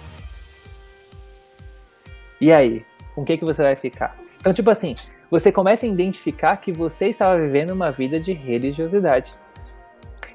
E 2.39 2.51
aí, 2.51 2.85
com 3.13 3.21
o 3.21 3.25
que, 3.25 3.37
que 3.37 3.45
você 3.45 3.63
vai 3.63 3.75
ficar? 3.75 4.17
Então, 4.39 4.53
tipo 4.53 4.69
assim, 4.69 4.93
você 5.31 5.51
começa 5.51 5.85
a 5.85 5.89
identificar 5.89 6.57
que 6.57 6.71
você 6.71 7.07
estava 7.07 7.39
vivendo 7.39 7.71
uma 7.71 7.91
vida 7.91 8.19
de 8.19 8.33
religiosidade 8.33 9.33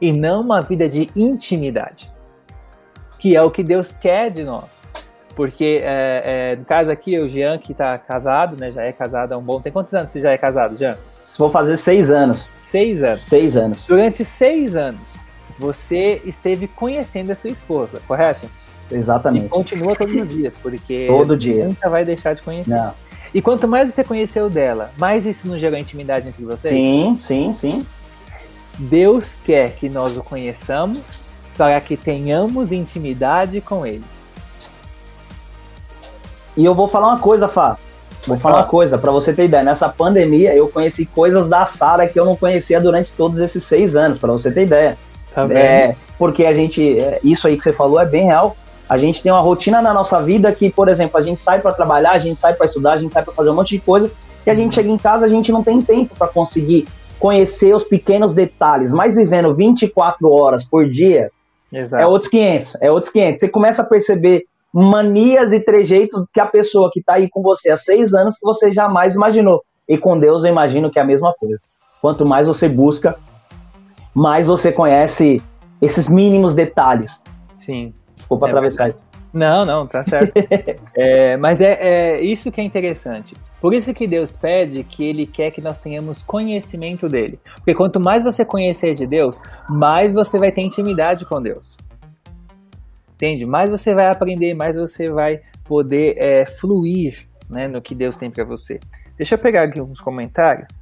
e 0.01 0.13
não 0.13 0.41
uma 0.41 0.61
vida 0.61 0.89
de 0.89 1.11
intimidade, 1.15 2.11
que 3.19 3.37
é 3.37 3.43
o 3.43 3.51
que 3.51 3.63
Deus 3.63 3.93
quer 3.93 4.31
de 4.31 4.43
nós. 4.43 4.81
Porque, 5.37 5.81
é, 5.83 6.53
é, 6.53 6.57
no 6.57 6.65
caso 6.65 6.91
aqui, 6.91 7.19
o 7.19 7.29
Jean, 7.29 7.59
que 7.59 7.73
está 7.73 7.97
casado, 7.99 8.57
né, 8.57 8.71
já 8.71 8.83
é 8.83 8.93
casado 8.93 9.33
há 9.33 9.39
um 9.39 9.43
bom 9.43 9.61
tempo. 9.61 9.75
Quantos 9.75 9.95
anos 9.95 10.11
você 10.11 10.21
já 10.21 10.33
é 10.33 10.39
casado, 10.39 10.77
Jean? 10.77 10.99
Vou 11.39 11.51
fazer 11.51 11.77
seis 11.77 12.11
anos. 12.11 12.47
Seis 12.61 13.03
anos. 13.03 13.21
Seis 13.21 13.57
anos. 13.57 13.85
Durante 13.85 14.25
seis 14.25 14.77
anos, 14.77 15.01
você 15.59 16.21
esteve 16.25 16.67
conhecendo 16.67 17.31
a 17.31 17.35
sua 17.35 17.51
esposa, 17.51 18.01
correto? 18.07 18.49
Exatamente. 18.91 19.47
E 19.47 19.49
continua 19.49 19.95
todos 19.95 20.15
os 20.15 20.29
dias, 20.29 20.57
porque 20.57 21.07
todo 21.07 21.37
dia. 21.37 21.67
nunca 21.67 21.89
vai 21.89 22.05
deixar 22.05 22.35
de 22.35 22.43
conhecer. 22.43 22.75
Não. 22.75 22.93
E 23.33 23.41
quanto 23.41 23.69
mais 23.69 23.93
você 23.93 24.03
conheceu 24.03 24.51
dela, 24.51 24.91
mais 24.99 25.25
isso 25.25 25.47
não 25.47 25.59
gerou 25.59 25.79
intimidade 25.79 26.29
entre 26.29 26.45
vocês? 26.45 26.75
Sim, 26.75 27.19
sim, 27.23 27.55
sim. 27.55 27.87
Deus 28.79 29.37
quer 29.45 29.73
que 29.73 29.89
nós 29.89 30.17
o 30.17 30.23
conheçamos 30.23 31.21
para 31.57 31.81
que 31.81 31.97
tenhamos 31.97 32.73
intimidade 32.73 33.61
com 33.61 33.87
ele. 33.87 34.05
E 36.57 36.65
eu 36.65 36.75
vou 36.75 36.89
falar 36.89 37.09
uma 37.09 37.19
coisa, 37.19 37.47
Fá. 37.49 37.79
Vou 38.27 38.39
falar 38.39 38.59
uma 38.59 38.65
coisa, 38.65 38.99
para 38.99 39.11
você 39.11 39.33
ter 39.33 39.45
ideia. 39.45 39.63
Nessa 39.63 39.89
pandemia, 39.89 40.55
eu 40.55 40.69
conheci 40.69 41.07
coisas 41.07 41.49
da 41.49 41.65
Sara 41.65 42.07
que 42.07 42.19
eu 42.19 42.25
não 42.25 42.37
conhecia 42.37 42.81
durante 42.81 43.13
todos 43.13 43.41
esses 43.41 43.65
seis 43.65 43.97
anos, 43.97 44.19
para 44.19 44.33
você 44.33 44.51
ter 44.51 44.65
ideia. 44.65 44.99
Tá 45.35 45.47
é, 45.53 45.95
porque 46.19 46.45
a 46.45 46.53
gente, 46.53 46.99
é, 46.99 47.21
isso 47.23 47.47
aí 47.47 47.57
que 47.57 47.63
você 47.63 47.73
falou 47.73 48.01
é 48.01 48.05
bem 48.05 48.27
real. 48.27 48.57
A 48.91 48.97
gente 48.97 49.23
tem 49.23 49.31
uma 49.31 49.41
rotina 49.41 49.81
na 49.81 49.95
nossa 49.95 50.21
vida 50.21 50.51
que, 50.51 50.69
por 50.69 50.89
exemplo, 50.89 51.17
a 51.17 51.23
gente 51.23 51.41
sai 51.41 51.61
para 51.61 51.73
trabalhar, 51.73 52.11
a 52.11 52.19
gente 52.19 52.41
sai 52.41 52.55
para 52.55 52.67
estudar, 52.67 52.95
a 52.95 52.99
gente 52.99 53.13
sai 53.13 53.23
para 53.23 53.33
fazer 53.33 53.49
um 53.49 53.55
monte 53.55 53.77
de 53.77 53.81
coisa, 53.81 54.11
e 54.45 54.51
a 54.51 54.55
gente 54.55 54.75
chega 54.75 54.89
em 54.89 54.99
casa, 54.99 55.27
a 55.27 55.29
gente 55.29 55.53
não 55.53 55.63
tem 55.63 55.81
tempo 55.81 56.17
para 56.17 56.27
conseguir 56.27 56.89
conhecer 57.17 57.73
os 57.73 57.85
pequenos 57.85 58.35
detalhes, 58.35 58.93
mas 58.93 59.15
vivendo 59.15 59.55
24 59.55 60.29
horas 60.29 60.65
por 60.65 60.91
dia, 60.91 61.31
Exato. 61.73 62.03
é 62.03 62.07
outros 62.07 62.29
500, 62.33 62.83
é 62.83 62.91
outros 62.91 63.13
500. 63.13 63.41
Você 63.41 63.49
começa 63.49 63.83
a 63.83 63.85
perceber 63.87 64.43
manias 64.75 65.53
e 65.53 65.61
trejeitos 65.61 66.25
que 66.35 66.41
a 66.41 66.47
pessoa 66.47 66.91
que 66.93 66.99
está 66.99 67.15
aí 67.15 67.29
com 67.31 67.43
você 67.43 67.71
há 67.71 67.77
seis 67.77 68.13
anos 68.13 68.39
que 68.39 68.45
você 68.45 68.73
jamais 68.73 69.15
imaginou. 69.15 69.63
E 69.89 69.97
com 69.97 70.19
Deus 70.19 70.43
eu 70.43 70.51
imagino 70.51 70.91
que 70.91 70.99
é 70.99 71.03
a 71.03 71.07
mesma 71.07 71.33
coisa. 71.39 71.61
Quanto 72.03 72.27
mais 72.27 72.49
você 72.49 72.69
busca, 72.69 73.17
mais 74.13 74.49
você 74.49 74.73
conhece 74.73 75.41
esses 75.81 76.09
mínimos 76.09 76.57
detalhes. 76.57 77.23
Sim. 77.57 77.95
Desculpa 78.31 78.47
é 78.47 78.51
atravessar. 78.51 78.95
Não, 79.33 79.65
não, 79.65 79.87
tá 79.87 80.05
certo. 80.05 80.33
é, 80.95 81.37
mas 81.37 81.61
é, 81.61 81.73
é, 81.81 82.21
isso 82.21 82.51
que 82.51 82.61
é 82.61 82.65
interessante. 82.65 83.37
Por 83.61 83.75
isso 83.75 83.93
que 83.93 84.07
Deus 84.07 84.37
pede 84.37 84.85
que 84.85 85.05
Ele 85.05 85.27
quer 85.27 85.51
que 85.51 85.61
nós 85.61 85.81
tenhamos 85.81 86.23
conhecimento 86.23 87.09
dele. 87.09 87.41
Porque 87.57 87.75
quanto 87.75 87.99
mais 87.99 88.23
você 88.23 88.45
conhecer 88.45 88.95
de 88.95 89.07
Deus, 89.07 89.41
mais 89.69 90.13
você 90.13 90.39
vai 90.39 90.53
ter 90.53 90.63
intimidade 90.63 91.25
com 91.25 91.43
Deus. 91.43 91.77
Entende? 93.15 93.45
Mais 93.45 93.69
você 93.69 93.95
vai 93.95 94.07
aprender, 94.07 94.55
mais 94.55 94.77
você 94.77 95.11
vai 95.11 95.41
poder 95.65 96.17
é, 96.17 96.47
fluir 96.47 97.27
né, 97.49 97.67
no 97.69 97.83
que 97.83 97.95
Deus 97.95 98.17
tem 98.17 98.31
para 98.31 98.45
você. 98.45 98.79
Deixa 99.17 99.35
eu 99.35 99.39
pegar 99.39 99.65
aqui 99.65 99.81
uns 99.81 100.01
comentários. 100.01 100.81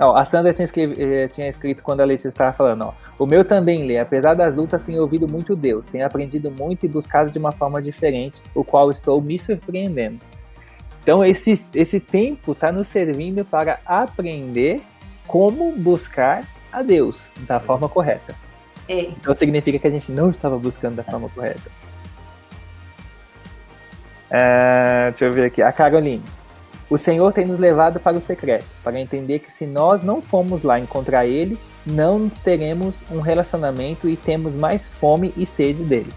Ó, 0.00 0.16
a 0.16 0.24
Sandra 0.24 0.54
tinha, 0.54 0.68
eh, 0.96 1.26
tinha, 1.26 1.48
escrito 1.48 1.82
quando 1.82 2.00
a 2.00 2.04
Letícia 2.04 2.28
estava 2.28 2.52
falando, 2.52 2.82
ó, 2.82 2.94
o 3.18 3.26
meu 3.26 3.44
também 3.44 3.84
lê, 3.84 3.98
apesar 3.98 4.34
das 4.34 4.54
lutas, 4.54 4.82
tenho 4.82 5.00
ouvido 5.00 5.26
muito 5.26 5.56
Deus, 5.56 5.88
tenho 5.88 6.06
aprendido 6.06 6.52
muito 6.52 6.86
e 6.86 6.88
buscado 6.88 7.32
de 7.32 7.38
uma 7.38 7.50
forma 7.50 7.82
diferente, 7.82 8.40
o 8.54 8.62
qual 8.62 8.92
estou 8.92 9.20
me 9.20 9.38
surpreendendo. 9.38 10.20
Então 11.02 11.24
esse, 11.24 11.58
esse 11.74 11.98
tempo 11.98 12.52
está 12.52 12.70
nos 12.70 12.86
servindo 12.86 13.44
para 13.44 13.80
aprender 13.84 14.80
como 15.26 15.72
buscar 15.72 16.44
a 16.70 16.82
Deus 16.82 17.28
da 17.40 17.58
forma 17.58 17.88
correta. 17.88 18.34
É. 18.88 19.00
Então 19.00 19.34
significa 19.34 19.78
que 19.78 19.86
a 19.86 19.90
gente 19.90 20.12
não 20.12 20.30
estava 20.30 20.58
buscando 20.58 20.96
da 20.96 21.02
forma 21.02 21.28
correta. 21.28 21.70
É, 24.30 25.08
deixa 25.10 25.24
eu 25.24 25.32
ver 25.32 25.46
aqui. 25.46 25.62
A 25.62 25.72
Caroline. 25.72 26.22
O 26.90 26.96
Senhor 26.96 27.32
tem 27.32 27.44
nos 27.44 27.58
levado 27.58 28.00
para 28.00 28.16
o 28.16 28.20
secreto, 28.20 28.64
para 28.82 28.98
entender 28.98 29.40
que 29.40 29.52
se 29.52 29.66
nós 29.66 30.02
não 30.02 30.22
formos 30.22 30.62
lá 30.62 30.78
encontrar 30.78 31.26
Ele, 31.26 31.58
não 31.84 32.28
teremos 32.28 33.02
um 33.10 33.20
relacionamento 33.20 34.08
e 34.08 34.16
temos 34.16 34.56
mais 34.56 34.86
fome 34.86 35.32
e 35.36 35.44
sede 35.44 35.84
dele. 35.84 36.12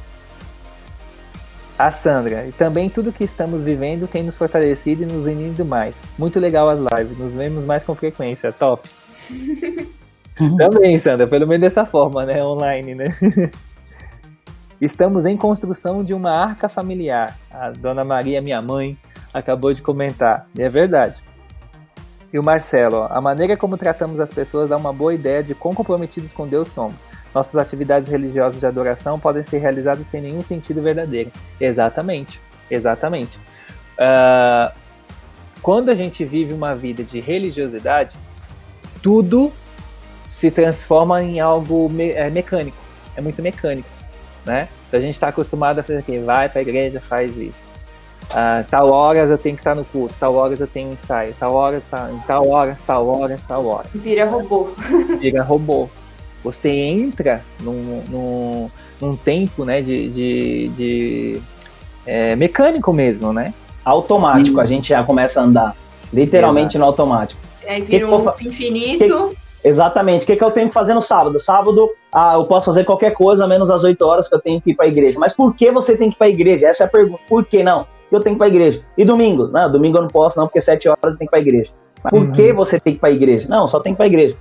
A 1.77 1.91
Sandra, 1.91 2.45
e 2.45 2.51
também 2.51 2.89
tudo 2.89 3.11
que 3.11 3.23
estamos 3.23 3.61
vivendo 3.61 4.07
tem 4.07 4.23
nos 4.23 4.37
fortalecido 4.37 5.03
e 5.03 5.05
nos 5.05 5.25
unido 5.25 5.65
mais. 5.65 5.99
Muito 6.17 6.39
legal 6.39 6.69
as 6.69 6.79
lives, 6.79 7.17
nos 7.17 7.33
vemos 7.33 7.65
mais 7.65 7.83
com 7.83 7.95
frequência, 7.95 8.51
top. 8.51 8.87
também, 10.57 10.97
Sandra, 10.97 11.27
pelo 11.27 11.47
menos 11.47 11.61
dessa 11.61 11.85
forma, 11.85 12.25
né, 12.25 12.41
online, 12.43 12.95
né? 12.95 13.17
Estamos 14.79 15.25
em 15.25 15.35
construção 15.35 16.03
de 16.03 16.13
uma 16.13 16.31
arca 16.31 16.69
familiar. 16.69 17.37
A 17.51 17.69
Dona 17.71 18.03
Maria, 18.03 18.41
minha 18.41 18.61
mãe, 18.61 18.97
acabou 19.33 19.73
de 19.73 19.81
comentar. 19.81 20.47
E 20.55 20.61
é 20.61 20.69
verdade. 20.69 21.21
E 22.33 22.39
o 22.39 22.43
Marcelo, 22.43 23.07
a 23.09 23.19
maneira 23.19 23.57
como 23.57 23.77
tratamos 23.77 24.19
as 24.19 24.31
pessoas 24.31 24.69
dá 24.69 24.77
uma 24.77 24.93
boa 24.93 25.13
ideia 25.13 25.43
de 25.43 25.53
quão 25.53 25.73
comprometidos 25.73 26.31
com 26.31 26.47
Deus 26.47 26.69
somos. 26.69 27.03
Nossas 27.33 27.55
atividades 27.55 28.07
religiosas 28.07 28.59
de 28.59 28.65
adoração 28.65 29.19
podem 29.19 29.43
ser 29.43 29.57
realizadas 29.57 30.07
sem 30.07 30.21
nenhum 30.21 30.41
sentido 30.41 30.81
verdadeiro. 30.81 31.29
Exatamente, 31.59 32.39
exatamente. 32.69 33.37
Uh, 33.97 34.73
quando 35.61 35.89
a 35.89 35.95
gente 35.95 36.23
vive 36.23 36.53
uma 36.53 36.73
vida 36.73 37.03
de 37.03 37.19
religiosidade, 37.19 38.15
tudo 39.03 39.51
se 40.29 40.49
transforma 40.49 41.21
em 41.21 41.41
algo 41.41 41.89
me 41.89 42.11
é, 42.11 42.29
mecânico. 42.29 42.77
É 43.15 43.21
muito 43.21 43.41
mecânico, 43.41 43.89
né? 44.45 44.69
Então 44.87 44.99
a 44.99 45.03
gente 45.03 45.15
está 45.15 45.27
acostumado 45.27 45.79
a 45.79 45.83
fazer 45.83 45.99
o 45.99 46.03
quê? 46.03 46.19
Vai 46.19 46.47
para 46.47 46.59
a 46.59 46.61
igreja, 46.61 47.01
faz 47.01 47.35
isso 47.37 47.70
ah, 48.35 48.63
tal 48.69 48.89
horas 48.89 49.29
eu 49.29 49.37
tenho 49.37 49.55
que 49.55 49.61
estar 49.61 49.75
no 49.75 49.83
culto, 49.83 50.13
tal 50.19 50.35
horas 50.35 50.59
eu 50.59 50.67
tenho 50.67 50.93
ensaio, 50.93 51.33
tal 51.39 51.53
horas, 51.53 51.83
tá, 51.89 52.09
tal 52.25 52.47
horas, 52.49 52.83
tal 52.83 53.07
horas, 53.07 53.43
tal 53.47 53.65
horas. 53.65 53.87
Vira 53.93 54.25
robô. 54.25 54.69
Vira 55.19 55.43
robô. 55.43 55.89
Você 56.43 56.69
entra 56.69 57.43
num, 57.59 58.03
num, 58.09 58.71
num 58.99 59.15
tempo 59.15 59.63
né, 59.63 59.81
de, 59.81 60.09
de, 60.09 60.67
de 60.69 61.41
é, 62.05 62.35
mecânico 62.35 62.91
mesmo, 62.91 63.31
né? 63.31 63.53
Automático, 63.85 64.59
a 64.59 64.65
gente 64.65 64.89
já 64.89 65.03
começa 65.03 65.39
a 65.39 65.43
andar. 65.43 65.75
Literalmente 66.11 66.77
no 66.77 66.85
automático. 66.85 67.39
Aí 67.67 67.81
vira 67.81 68.07
que 68.07 68.13
um 68.13 68.31
que, 68.31 68.47
infinito. 68.47 69.29
Que, 69.29 69.67
exatamente. 69.67 70.23
O 70.23 70.25
que, 70.25 70.35
que 70.35 70.43
eu 70.43 70.51
tenho 70.51 70.67
que 70.67 70.73
fazer 70.73 70.93
no 70.93 71.01
sábado? 71.01 71.39
Sábado, 71.39 71.89
ah, 72.11 72.35
eu 72.39 72.45
posso 72.45 72.65
fazer 72.65 72.83
qualquer 72.83 73.11
coisa, 73.11 73.47
menos 73.47 73.69
as 73.69 73.83
8 73.83 74.01
horas 74.03 74.27
que 74.27 74.35
eu 74.35 74.39
tenho 74.39 74.59
que 74.59 74.71
ir 74.71 74.75
para 74.75 74.85
a 74.85 74.89
igreja. 74.89 75.19
Mas 75.19 75.33
por 75.33 75.55
que 75.55 75.71
você 75.71 75.95
tem 75.95 76.09
que 76.09 76.15
ir 76.15 76.17
para 76.17 76.27
a 76.27 76.31
igreja? 76.31 76.67
Essa 76.67 76.83
é 76.83 76.87
a 76.87 76.89
pergunta. 76.89 77.21
Por 77.29 77.45
que 77.45 77.63
não? 77.63 77.85
Eu 78.15 78.19
tenho 78.21 78.35
que 78.35 78.37
ir 78.37 78.45
pra 78.45 78.47
igreja. 78.47 78.81
E 78.97 79.05
domingo? 79.05 79.47
Não, 79.47 79.71
domingo 79.71 79.97
eu 79.97 80.01
não 80.03 80.09
posso, 80.09 80.39
não, 80.39 80.47
porque 80.47 80.61
sete 80.61 80.87
horas 80.87 81.13
eu 81.13 81.17
tenho 81.17 81.19
que 81.19 81.25
ir 81.25 81.29
pra 81.29 81.39
igreja. 81.39 81.71
Mas 82.03 82.11
por 82.11 82.21
uhum. 82.21 82.31
que 82.31 82.53
você 82.53 82.79
tem 82.79 82.93
que 82.93 82.97
ir 82.97 82.99
pra 82.99 83.11
igreja? 83.11 83.47
Não, 83.49 83.67
só 83.67 83.79
tem 83.79 83.93
que 83.93 83.95
ir 83.95 83.97
pra 83.97 84.07
igreja. 84.07 84.37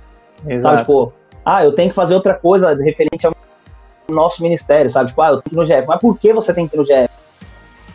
Exato. 0.47 0.61
Sabe, 0.63 0.77
tipo, 0.79 1.13
ah, 1.45 1.63
eu 1.63 1.73
tenho 1.73 1.89
que 1.89 1.95
fazer 1.95 2.15
outra 2.15 2.33
coisa 2.33 2.69
referente 2.73 3.25
ao 3.25 3.35
nosso 4.09 4.41
ministério, 4.41 4.89
sabe? 4.89 5.09
Tipo, 5.09 5.21
ah, 5.21 5.29
eu 5.29 5.41
tenho 5.41 5.43
que 5.43 5.55
ir 5.55 5.57
no 5.57 5.65
GF. 5.65 5.87
Mas 5.87 5.99
por 5.99 6.17
que 6.17 6.33
você 6.33 6.53
tem 6.53 6.67
que 6.67 6.75
ir 6.75 6.79
no 6.79 6.83
GF? 6.83 7.09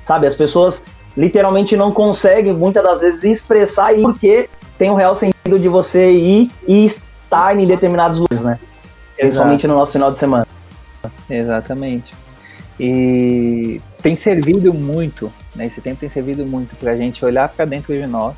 Sabe, 0.05 0.27
as 0.27 0.35
pessoas 0.35 0.85
literalmente 1.17 1.77
não 1.77 1.91
conseguem, 1.91 2.53
muitas 2.53 2.83
das 2.83 3.01
vezes, 3.01 3.25
expressar 3.25 3.97
e 3.97 4.03
porque 4.03 4.49
tem 4.79 4.91
um 4.91 4.95
real 4.95 5.17
sentido 5.17 5.59
de 5.59 5.69
você 5.69 6.13
ir 6.13 6.51
e 6.67 6.87
estar 6.87 7.59
em 7.59 7.67
determinados 7.67 8.19
lugares, 8.19 8.45
né? 8.45 8.59
Principalmente 9.17 9.67
no 9.67 9.75
nosso 9.75 9.93
final 9.93 10.13
de 10.13 10.19
semana. 10.19 10.47
Exatamente. 11.29 12.15
E 12.79 13.81
tem 14.03 14.15
servido 14.15 14.75
muito 14.75 15.33
né? 15.57 15.67
Esse 15.67 15.81
tempo 15.81 16.01
tem 16.01 16.09
servido 16.09 16.45
muito 16.47 16.77
para 16.77 16.93
a 16.93 16.97
gente 16.97 17.25
olhar 17.25 17.49
para 17.49 17.65
dentro 17.65 17.93
de 17.93 18.07
nós 18.07 18.37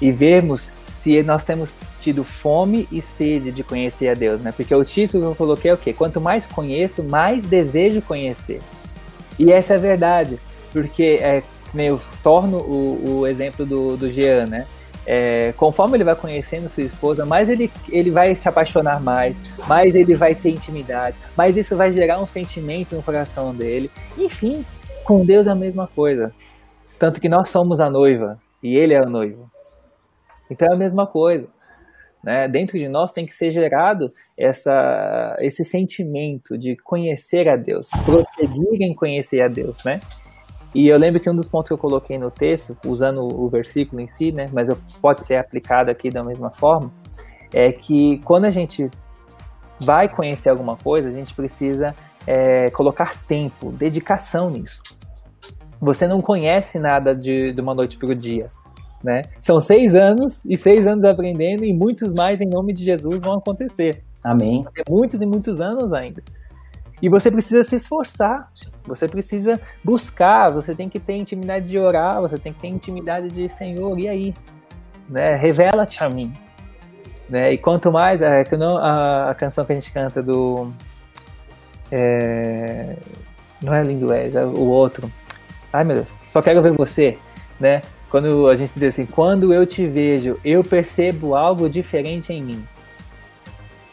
e 0.00 0.12
vermos 0.12 0.68
se 0.92 1.22
nós 1.22 1.44
temos 1.44 1.72
tido 2.00 2.22
fome 2.22 2.86
e 2.92 3.00
sede 3.00 3.50
de 3.50 3.62
conhecer 3.62 4.08
a 4.08 4.14
Deus, 4.14 4.40
né? 4.40 4.52
Porque 4.52 4.74
o 4.74 4.84
título 4.84 5.22
que 5.22 5.28
eu 5.28 5.34
coloquei 5.34 5.70
é 5.70 5.74
o 5.74 5.78
quê? 5.78 5.92
Quanto 5.92 6.20
mais 6.20 6.46
conheço, 6.46 7.02
mais 7.02 7.44
desejo 7.44 8.02
conhecer. 8.02 8.60
E 9.38 9.52
essa 9.52 9.74
é 9.74 9.76
a 9.76 9.80
verdade, 9.80 10.38
porque 10.72 11.18
é, 11.20 11.42
eu 11.74 12.00
torno 12.22 12.58
o, 12.58 13.20
o 13.20 13.26
exemplo 13.26 13.64
do, 13.64 13.96
do 13.96 14.10
Jean, 14.10 14.46
né? 14.46 14.66
é, 15.10 15.54
conforme 15.56 15.96
ele 15.96 16.04
vai 16.04 16.14
conhecendo 16.14 16.68
sua 16.68 16.82
esposa, 16.82 17.24
mais 17.24 17.48
ele, 17.48 17.72
ele 17.88 18.10
vai 18.10 18.34
se 18.34 18.46
apaixonar 18.46 19.00
mais, 19.00 19.38
mais 19.66 19.94
ele 19.94 20.14
vai 20.14 20.34
ter 20.34 20.50
intimidade, 20.50 21.18
mais 21.34 21.56
isso 21.56 21.74
vai 21.74 21.90
gerar 21.90 22.20
um 22.20 22.26
sentimento 22.26 22.94
no 22.94 23.02
coração 23.02 23.54
dele. 23.54 23.90
Enfim, 24.18 24.66
com 25.08 25.24
Deus 25.24 25.46
é 25.46 25.50
a 25.50 25.54
mesma 25.54 25.86
coisa. 25.86 26.34
Tanto 26.98 27.18
que 27.18 27.30
nós 27.30 27.48
somos 27.48 27.80
a 27.80 27.88
noiva 27.88 28.38
e 28.62 28.76
ele 28.76 28.92
é 28.92 29.00
o 29.00 29.08
noivo. 29.08 29.50
Então 30.50 30.68
é 30.70 30.74
a 30.74 30.78
mesma 30.78 31.06
coisa. 31.06 31.48
Né? 32.22 32.46
Dentro 32.46 32.78
de 32.78 32.88
nós 32.90 33.10
tem 33.10 33.24
que 33.24 33.32
ser 33.32 33.50
gerado 33.50 34.12
essa, 34.36 35.34
esse 35.40 35.64
sentimento 35.64 36.58
de 36.58 36.76
conhecer 36.76 37.48
a 37.48 37.56
Deus, 37.56 37.88
prosseguir 38.04 38.82
em 38.82 38.94
conhecer 38.94 39.40
a 39.40 39.48
Deus, 39.48 39.82
né? 39.82 39.98
E 40.74 40.86
eu 40.88 40.98
lembro 40.98 41.18
que 41.20 41.30
um 41.30 41.34
dos 41.34 41.48
pontos 41.48 41.68
que 41.68 41.74
eu 41.74 41.78
coloquei 41.78 42.18
no 42.18 42.30
texto, 42.30 42.76
usando 42.86 43.22
o 43.22 43.48
versículo 43.48 44.02
em 44.02 44.06
si, 44.06 44.30
né, 44.30 44.46
mas 44.52 44.68
pode 45.00 45.24
ser 45.24 45.36
aplicado 45.36 45.90
aqui 45.90 46.10
da 46.10 46.22
mesma 46.22 46.50
forma, 46.50 46.92
é 47.54 47.72
que 47.72 48.18
quando 48.18 48.44
a 48.44 48.50
gente 48.50 48.90
vai 49.80 50.08
conhecer 50.08 50.50
alguma 50.50 50.76
coisa, 50.76 51.08
a 51.08 51.12
gente 51.12 51.34
precisa 51.34 51.94
é, 52.28 52.70
colocar 52.70 53.16
tempo, 53.26 53.72
dedicação 53.72 54.50
nisso. 54.50 54.82
Você 55.80 56.06
não 56.06 56.20
conhece 56.20 56.78
nada 56.78 57.14
de, 57.14 57.54
de 57.54 57.60
uma 57.60 57.74
noite 57.74 57.96
para 57.96 58.08
o 58.08 58.14
dia. 58.14 58.50
Né? 59.02 59.22
São 59.40 59.58
seis 59.58 59.94
anos 59.94 60.44
e 60.44 60.54
seis 60.54 60.86
anos 60.86 61.06
aprendendo 61.06 61.64
e 61.64 61.72
muitos 61.72 62.12
mais 62.12 62.42
em 62.42 62.46
nome 62.46 62.74
de 62.74 62.84
Jesus 62.84 63.22
vão 63.22 63.38
acontecer. 63.38 64.04
Amém. 64.22 64.62
Muitos 64.90 65.22
e 65.22 65.24
muitos 65.24 65.58
anos 65.58 65.94
ainda. 65.94 66.22
E 67.00 67.08
você 67.08 67.30
precisa 67.30 67.62
se 67.62 67.76
esforçar, 67.76 68.50
você 68.84 69.08
precisa 69.08 69.58
buscar, 69.82 70.52
você 70.52 70.74
tem 70.74 70.88
que 70.88 71.00
ter 71.00 71.14
intimidade 71.14 71.66
de 71.66 71.78
orar, 71.78 72.20
você 72.20 72.36
tem 72.36 72.52
que 72.52 72.60
ter 72.60 72.68
intimidade 72.68 73.28
de 73.28 73.48
Senhor, 73.48 73.98
e 73.98 74.06
aí? 74.08 74.34
Né? 75.08 75.34
Revela-te 75.36 76.04
a 76.04 76.08
mim. 76.08 76.30
Né? 77.28 77.52
E 77.52 77.58
quanto 77.58 77.90
mais, 77.90 78.20
é, 78.20 78.42
que 78.42 78.56
não, 78.56 78.76
a, 78.76 79.30
a, 79.30 79.34
canção 79.34 79.64
que 79.64 79.72
a 79.72 79.74
gente 79.74 79.92
canta 79.92 80.22
do. 80.22 80.72
É, 81.90 82.96
não 83.62 83.74
é 83.74 83.82
Lindo 83.82 84.12
é, 84.12 84.28
é 84.28 84.44
o 84.44 84.66
outro. 84.66 85.10
Ai 85.72 85.84
meu 85.84 85.96
Deus, 85.96 86.14
só 86.30 86.40
quero 86.40 86.62
ver 86.62 86.72
você, 86.72 87.18
né? 87.58 87.82
Quando 88.10 88.48
a 88.48 88.54
gente 88.54 88.72
diz 88.78 88.94
assim, 88.94 89.04
quando 89.04 89.52
eu 89.52 89.66
te 89.66 89.86
vejo, 89.86 90.40
eu 90.42 90.64
percebo 90.64 91.34
algo 91.34 91.68
diferente 91.68 92.32
em 92.32 92.42
mim. 92.42 92.64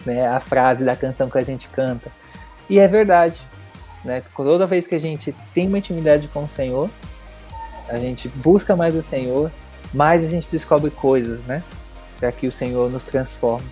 Né? 0.06 0.26
A 0.26 0.40
frase 0.40 0.86
da 0.86 0.96
canção 0.96 1.30
que 1.30 1.38
a 1.38 1.44
gente 1.44 1.68
canta. 1.68 2.10
E 2.70 2.80
é 2.80 2.88
verdade. 2.88 3.38
Né? 4.06 4.24
Toda 4.36 4.66
vez 4.66 4.88
que 4.88 4.96
a 4.96 5.00
gente 5.00 5.36
tem 5.54 5.68
uma 5.68 5.80
intimidade 5.80 6.30
com 6.30 6.46
o 6.46 6.48
Senhor, 6.48 6.90
a 7.90 7.98
gente 7.98 8.30
busca 8.30 8.76
mais 8.76 8.96
o 8.96 9.02
Senhor, 9.02 9.52
mais 9.94 10.24
a 10.24 10.28
gente 10.28 10.50
descobre 10.50 10.92
coisas, 10.92 11.44
né? 11.44 11.62
Para 12.20 12.32
que 12.32 12.48
o 12.48 12.52
Senhor 12.52 12.90
nos 12.90 13.04
transforme. 13.04 13.68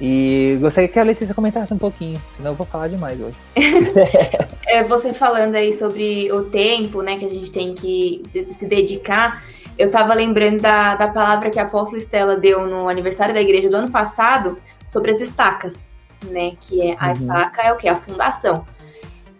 E 0.00 0.56
gostaria 0.60 0.88
que 0.88 0.98
a 0.98 1.02
Letícia 1.02 1.34
comentasse 1.34 1.74
um 1.74 1.78
pouquinho, 1.78 2.18
senão 2.36 2.52
eu 2.52 2.54
vou 2.54 2.66
falar 2.66 2.88
demais 2.88 3.20
hoje. 3.20 3.36
é, 4.66 4.82
você 4.82 5.12
falando 5.12 5.54
aí 5.56 5.74
sobre 5.74 6.32
o 6.32 6.44
tempo, 6.44 7.02
né, 7.02 7.18
que 7.18 7.26
a 7.26 7.28
gente 7.28 7.52
tem 7.52 7.74
que 7.74 8.22
se 8.50 8.66
dedicar, 8.66 9.42
eu 9.76 9.88
estava 9.88 10.14
lembrando 10.14 10.62
da, 10.62 10.94
da 10.96 11.08
palavra 11.08 11.50
que 11.50 11.58
a 11.58 11.64
apóstola 11.64 11.98
Estela 11.98 12.36
deu 12.36 12.66
no 12.66 12.88
aniversário 12.88 13.34
da 13.34 13.40
igreja 13.40 13.68
do 13.68 13.76
ano 13.76 13.90
passado 13.90 14.58
sobre 14.86 15.10
as 15.10 15.20
estacas 15.20 15.90
né? 16.28 16.52
Que 16.60 16.82
é 16.82 16.96
a 16.98 17.08
uhum. 17.08 17.12
estaca 17.12 17.62
é 17.62 17.72
o 17.72 17.76
que? 17.76 17.88
A 17.88 17.96
fundação. 17.96 18.66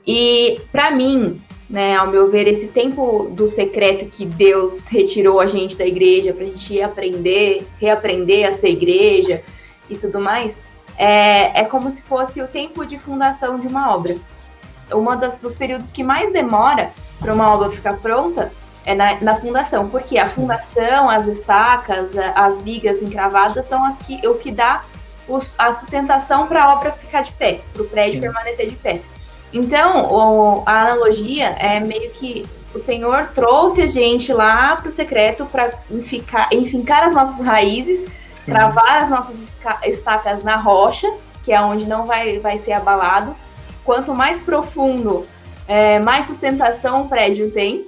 E 0.06 0.60
para 0.72 0.90
mim, 0.90 1.40
né, 1.68 1.96
ao 1.96 2.06
meu 2.08 2.30
ver, 2.30 2.46
esse 2.46 2.68
tempo 2.68 3.30
do 3.32 3.46
secreto 3.46 4.06
que 4.06 4.24
Deus 4.24 4.88
retirou 4.88 5.40
a 5.40 5.46
gente 5.46 5.76
da 5.76 5.86
igreja 5.86 6.32
para 6.32 6.44
a 6.44 6.48
gente 6.48 6.80
aprender, 6.80 7.66
reaprender 7.80 8.48
a 8.48 8.52
ser 8.52 8.70
igreja 8.70 9.42
e 9.90 9.96
tudo 9.96 10.20
mais, 10.20 10.58
é, 10.96 11.60
é 11.60 11.64
como 11.64 11.90
se 11.90 12.02
fosse 12.02 12.40
o 12.40 12.48
tempo 12.48 12.84
de 12.86 12.98
fundação 12.98 13.58
de 13.58 13.66
uma 13.66 13.94
obra. 13.94 14.16
Uma 14.92 15.16
das 15.16 15.38
dos 15.38 15.54
períodos 15.54 15.92
que 15.92 16.02
mais 16.02 16.32
demora 16.32 16.90
para 17.18 17.32
uma 17.32 17.52
obra 17.52 17.68
ficar 17.70 17.96
pronta 17.98 18.52
é 18.84 18.94
na, 18.94 19.20
na, 19.20 19.34
fundação, 19.36 19.88
porque 19.88 20.18
a 20.18 20.26
fundação, 20.26 21.08
as 21.08 21.26
estacas, 21.26 22.16
as 22.34 22.60
vigas 22.62 23.02
encravadas 23.02 23.66
são 23.66 23.84
as 23.84 23.96
que 23.98 24.26
o 24.26 24.34
que 24.34 24.50
dá 24.50 24.82
a 25.58 25.72
sustentação 25.72 26.46
para 26.46 26.64
a 26.64 26.74
obra 26.74 26.90
ficar 26.92 27.22
de 27.22 27.32
pé, 27.32 27.60
para 27.72 27.82
o 27.82 27.84
prédio 27.86 28.14
Sim. 28.14 28.20
permanecer 28.20 28.68
de 28.68 28.76
pé. 28.76 29.00
Então, 29.52 30.06
o, 30.10 30.62
a 30.66 30.82
analogia 30.82 31.50
é 31.58 31.78
meio 31.78 32.10
que 32.10 32.46
o 32.74 32.78
Senhor 32.78 33.28
trouxe 33.34 33.82
a 33.82 33.86
gente 33.86 34.32
lá 34.32 34.76
para 34.76 34.88
o 34.88 34.90
secreto 34.90 35.46
para 35.46 35.72
enfincar 35.90 37.04
as 37.04 37.12
nossas 37.12 37.44
raízes, 37.44 38.06
travar 38.44 39.02
as 39.02 39.10
nossas 39.10 39.36
estacas 39.84 40.42
na 40.42 40.56
rocha, 40.56 41.10
que 41.42 41.52
é 41.52 41.60
onde 41.60 41.86
não 41.86 42.04
vai, 42.04 42.38
vai 42.38 42.58
ser 42.58 42.72
abalado. 42.72 43.34
Quanto 43.84 44.14
mais 44.14 44.38
profundo, 44.38 45.26
é, 45.66 45.98
mais 45.98 46.26
sustentação 46.26 47.02
o 47.02 47.08
prédio 47.08 47.50
tem, 47.50 47.86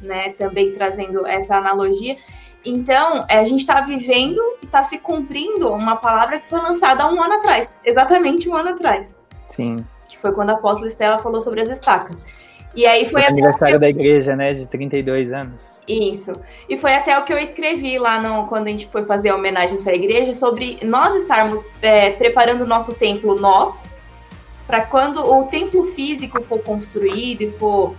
né? 0.00 0.32
Também 0.32 0.72
trazendo 0.72 1.26
essa 1.26 1.56
analogia. 1.56 2.16
Então, 2.64 3.24
é, 3.28 3.38
a 3.38 3.44
gente 3.44 3.60
está 3.60 3.80
vivendo 3.80 4.40
e 4.60 4.66
está 4.66 4.82
se 4.82 4.98
cumprindo 4.98 5.72
uma 5.72 5.96
palavra 5.96 6.40
que 6.40 6.46
foi 6.46 6.60
lançada 6.60 7.04
há 7.04 7.08
um 7.08 7.22
ano 7.22 7.34
atrás, 7.34 7.70
exatamente 7.84 8.48
um 8.48 8.56
ano 8.56 8.70
atrás. 8.70 9.14
Sim. 9.48 9.84
Que 10.08 10.18
foi 10.18 10.32
quando 10.32 10.50
a 10.50 10.54
apóstola 10.54 10.88
Estela 10.88 11.18
falou 11.18 11.40
sobre 11.40 11.60
as 11.60 11.68
estacas. 11.68 12.22
E 12.76 12.86
aí 12.86 13.06
foi 13.06 13.22
o 13.22 13.26
aniversário 13.26 13.80
da 13.80 13.88
igreja, 13.88 14.36
né, 14.36 14.52
de 14.52 14.66
32 14.66 15.32
anos. 15.32 15.80
Isso. 15.88 16.32
E 16.68 16.76
foi 16.76 16.92
até 16.92 17.18
o 17.18 17.24
que 17.24 17.32
eu 17.32 17.38
escrevi 17.38 17.98
lá 17.98 18.20
no, 18.20 18.46
quando 18.46 18.66
a 18.66 18.70
gente 18.70 18.86
foi 18.88 19.02
fazer 19.06 19.30
a 19.30 19.34
homenagem 19.34 19.78
para 19.78 19.92
a 19.92 19.94
igreja 19.94 20.34
sobre 20.34 20.78
nós 20.82 21.14
estarmos 21.14 21.66
é, 21.80 22.10
preparando 22.10 22.64
o 22.64 22.66
nosso 22.66 22.92
templo 22.92 23.34
nós, 23.34 23.82
para 24.66 24.82
quando 24.82 25.24
o 25.24 25.46
templo 25.46 25.84
físico 25.84 26.42
for 26.42 26.60
construído 26.60 27.42
e 27.42 27.50
for 27.52 27.94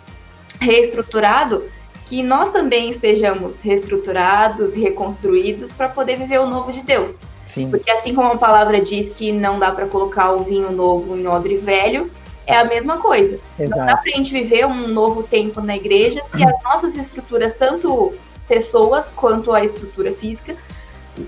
reestruturado, 0.60 1.64
que 2.06 2.22
nós 2.22 2.52
também 2.52 2.90
estejamos 2.90 3.62
reestruturados, 3.62 4.76
reconstruídos 4.76 5.72
para 5.72 5.90
poder 5.90 6.18
viver 6.18 6.40
o 6.40 6.46
novo 6.48 6.72
de 6.72 6.84
Deus. 6.84 7.20
Sim. 7.46 7.72
Porque 7.72 7.90
assim 7.90 8.14
como 8.14 8.34
a 8.34 8.38
palavra 8.38 8.80
diz 8.80 9.10
que 9.10 9.32
não 9.32 9.58
dá 9.58 9.72
para 9.72 9.88
colocar 9.88 10.32
o 10.34 10.44
vinho 10.44 10.72
novo 10.72 11.18
em 11.18 11.26
odre 11.26 11.58
velho, 11.58 12.12
é 12.48 12.56
a 12.56 12.64
mesma 12.64 12.98
coisa. 12.98 13.40
Exato. 13.60 13.78
Não 13.78 13.86
dá 13.86 13.98
para 13.98 14.12
a 14.12 14.16
gente 14.16 14.32
viver 14.32 14.66
um 14.66 14.88
novo 14.88 15.22
tempo 15.22 15.62
na 15.62 15.76
igreja 15.76 16.24
se 16.24 16.42
as 16.44 16.64
nossas 16.64 16.96
estruturas, 16.96 17.54
tanto 17.54 18.14
pessoas 18.48 19.12
quanto 19.12 19.54
a 19.54 19.64
estrutura 19.64 20.14
física, 20.14 20.56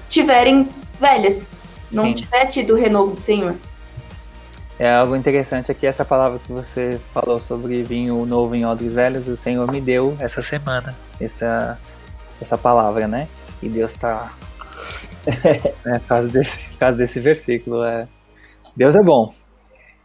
tiverem 0.08 0.70
velhas, 1.00 1.46
não 1.92 2.06
Sim. 2.06 2.14
tiver 2.14 2.46
tido 2.46 2.74
o 2.74 2.78
renovo 2.78 3.12
do 3.12 3.20
Senhor. 3.20 3.54
É 4.80 4.90
algo 4.96 5.14
interessante 5.14 5.70
aqui, 5.70 5.86
essa 5.86 6.06
palavra 6.06 6.40
que 6.40 6.54
você 6.54 6.98
falou 7.14 7.42
sobre 7.42 7.84
vinho 7.84 8.26
novo 8.26 8.56
em 8.56 8.66
odres 8.66 8.94
velhos, 8.94 9.28
o 9.28 9.36
Senhor 9.36 9.70
me 9.70 9.82
deu 9.82 10.16
essa 10.22 10.42
semana, 10.42 10.96
essa, 11.20 11.78
essa 12.42 12.58
palavra, 12.58 13.06
né? 13.06 13.28
E 13.62 13.68
Deus 13.68 13.92
está 13.92 14.32
é, 15.28 16.00
por, 16.00 16.08
causa 16.08 16.28
desse, 16.30 16.60
por 16.70 16.78
causa 16.78 16.98
desse 16.98 17.20
versículo. 17.20 17.84
É. 17.84 18.08
Deus 18.74 18.96
é 18.96 19.04
bom. 19.04 19.34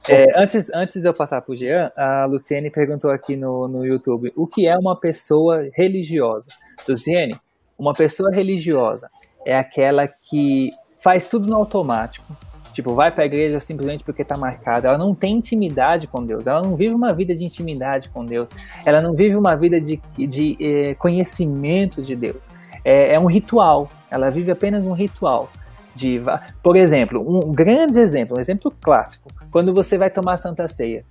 É, 0.08 0.40
antes, 0.40 0.70
antes 0.74 1.00
de 1.00 1.08
eu 1.08 1.14
passar 1.14 1.40
para 1.40 1.52
o 1.52 1.56
Jean, 1.56 1.90
a 1.96 2.26
Luciene 2.26 2.70
perguntou 2.70 3.10
aqui 3.10 3.36
no, 3.36 3.66
no 3.66 3.86
YouTube, 3.86 4.32
o 4.36 4.46
que 4.46 4.68
é 4.68 4.76
uma 4.76 4.98
pessoa 4.98 5.68
religiosa? 5.74 6.48
Luciene, 6.86 7.34
uma 7.78 7.92
pessoa 7.92 8.30
religiosa 8.30 9.10
é 9.46 9.56
aquela 9.56 10.06
que 10.06 10.70
faz 10.98 11.28
tudo 11.28 11.46
no 11.46 11.56
automático, 11.56 12.36
Tipo, 12.74 12.92
vai 12.92 13.12
para 13.12 13.22
a 13.22 13.26
igreja 13.26 13.60
simplesmente 13.60 14.02
porque 14.02 14.22
está 14.22 14.36
marcada. 14.36 14.88
Ela 14.88 14.98
não 14.98 15.14
tem 15.14 15.36
intimidade 15.36 16.08
com 16.08 16.26
Deus. 16.26 16.48
Ela 16.48 16.60
não 16.60 16.74
vive 16.74 16.92
uma 16.92 17.14
vida 17.14 17.32
de 17.32 17.44
intimidade 17.44 18.08
com 18.08 18.24
Deus. 18.26 18.50
Ela 18.84 19.00
não 19.00 19.14
vive 19.14 19.36
uma 19.36 19.54
vida 19.54 19.80
de, 19.80 20.00
de 20.18 20.56
eh, 20.60 20.94
conhecimento 20.96 22.02
de 22.02 22.16
Deus. 22.16 22.48
É, 22.84 23.14
é, 23.14 23.20
um 23.20 23.26
ritual. 23.26 23.88
Ela 24.10 24.28
vive 24.28 24.50
apenas 24.50 24.84
um 24.84 24.92
ritual. 24.92 25.48
De, 25.94 26.20
por 26.62 26.76
exemplo, 26.76 27.20
um 27.20 27.52
grande 27.52 27.98
exemplo, 27.98 28.36
um 28.36 28.40
exemplo 28.40 28.72
clássico. 28.82 29.28
Quando 29.50 29.72
você 29.72 29.96
vai 29.96 30.10
tomar 30.10 30.34
a 30.34 30.36
Santa 30.36 30.66
Ceia. 30.66 31.04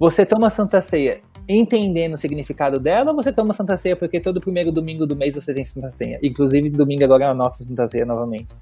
Você 0.00 0.26
toma 0.26 0.48
a 0.48 0.50
Santa 0.50 0.80
Ceia 0.80 1.20
entendendo 1.48 2.14
o 2.14 2.18
significado 2.18 2.78
dela 2.78 3.10
ou 3.10 3.16
você 3.16 3.32
toma 3.32 3.50
a 3.50 3.54
Santa 3.54 3.76
Ceia 3.76 3.96
porque 3.96 4.20
todo 4.20 4.40
primeiro 4.40 4.70
domingo 4.70 5.06
do 5.06 5.16
mês 5.16 5.34
você 5.34 5.54
tem 5.54 5.64
Santa 5.64 5.90
Ceia? 5.90 6.18
Inclusive, 6.22 6.68
domingo 6.70 7.04
agora 7.04 7.24
é 7.24 7.28
a 7.28 7.34
nossa 7.34 7.64
Santa 7.64 7.86
Ceia 7.86 8.04
novamente. 8.04 8.54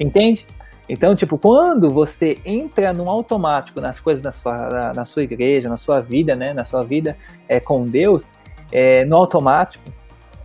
Entende? 0.00 0.46
Então, 0.88 1.14
tipo, 1.14 1.36
quando 1.36 1.90
você 1.90 2.38
entra 2.44 2.94
num 2.94 3.10
automático 3.10 3.80
nas 3.80 4.00
coisas 4.00 4.22
da 4.22 4.32
sua, 4.32 4.56
na, 4.56 4.92
na 4.94 5.04
sua 5.04 5.22
igreja, 5.22 5.68
na 5.68 5.76
sua 5.76 5.98
vida, 5.98 6.34
né, 6.34 6.54
na 6.54 6.64
sua 6.64 6.82
vida 6.82 7.16
é, 7.46 7.60
com 7.60 7.84
Deus, 7.84 8.32
é, 8.72 9.04
no 9.04 9.16
automático, 9.16 9.84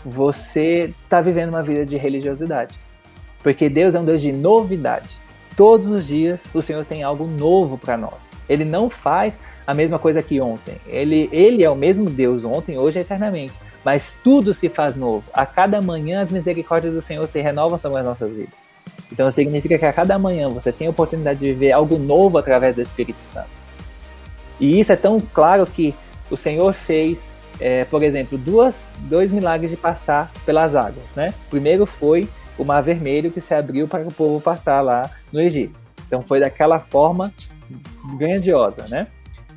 você 0.05 0.91
está 1.03 1.21
vivendo 1.21 1.49
uma 1.49 1.63
vida 1.63 1.85
de 1.85 1.95
religiosidade. 1.95 2.77
Porque 3.43 3.69
Deus 3.69 3.93
é 3.93 3.99
um 3.99 4.05
Deus 4.05 4.21
de 4.21 4.31
novidade. 4.31 5.09
Todos 5.55 5.87
os 5.89 6.07
dias 6.07 6.41
o 6.53 6.61
Senhor 6.61 6.85
tem 6.85 7.03
algo 7.03 7.27
novo 7.27 7.77
para 7.77 7.97
nós. 7.97 8.23
Ele 8.49 8.65
não 8.65 8.89
faz 8.89 9.37
a 9.67 9.73
mesma 9.73 9.99
coisa 9.99 10.23
que 10.23 10.41
ontem. 10.41 10.77
Ele, 10.87 11.29
ele 11.31 11.63
é 11.63 11.69
o 11.69 11.75
mesmo 11.75 12.09
Deus 12.09 12.43
ontem, 12.43 12.77
hoje 12.77 12.99
e 12.99 13.01
eternamente. 13.01 13.53
mas 13.83 14.17
tudo 14.23 14.53
se 14.53 14.69
faz 14.69 14.95
novo. 14.95 15.23
A 15.33 15.45
cada 15.45 15.81
manhã 15.81 16.21
as 16.21 16.31
misericórdias 16.31 16.93
do 16.93 17.01
Senhor 17.01 17.27
se 17.27 17.41
renovam 17.41 17.77
sobre 17.77 17.99
as 17.99 18.05
nossas 18.05 18.31
vidas. 18.31 18.53
Então 19.11 19.29
significa 19.29 19.77
que 19.77 19.85
a 19.85 19.93
cada 19.93 20.17
manhã 20.17 20.49
você 20.49 20.71
tem 20.71 20.87
a 20.87 20.89
oportunidade 20.89 21.39
de 21.39 21.47
viver 21.47 21.71
algo 21.71 21.97
novo 21.99 22.37
através 22.37 22.75
do 22.75 22.81
Espírito 22.81 23.21
Santo. 23.21 23.49
E 24.59 24.79
isso 24.79 24.91
é 24.91 24.95
tão 24.95 25.19
claro 25.19 25.65
que 25.65 25.93
o 26.31 26.37
Senhor 26.37 26.73
fez, 26.73 27.29
é, 27.59 27.85
por 27.85 28.01
exemplo, 28.01 28.37
duas, 28.37 28.91
dois 28.99 29.29
milagres 29.31 29.69
de 29.69 29.77
passar 29.77 30.31
pelas 30.45 30.75
águas. 30.75 31.05
Né? 31.15 31.33
O 31.47 31.49
primeiro 31.49 31.85
foi 31.85 32.27
o 32.57 32.63
Mar 32.63 32.81
Vermelho 32.81 33.31
que 33.31 33.41
se 33.41 33.53
abriu 33.53 33.87
para 33.87 34.07
o 34.07 34.13
povo 34.13 34.41
passar 34.41 34.81
lá 34.81 35.09
no 35.31 35.39
Egito. 35.39 35.79
Então 36.07 36.21
foi 36.21 36.39
daquela 36.39 36.79
forma 36.79 37.33
grandiosa, 38.17 38.85
né? 38.89 39.07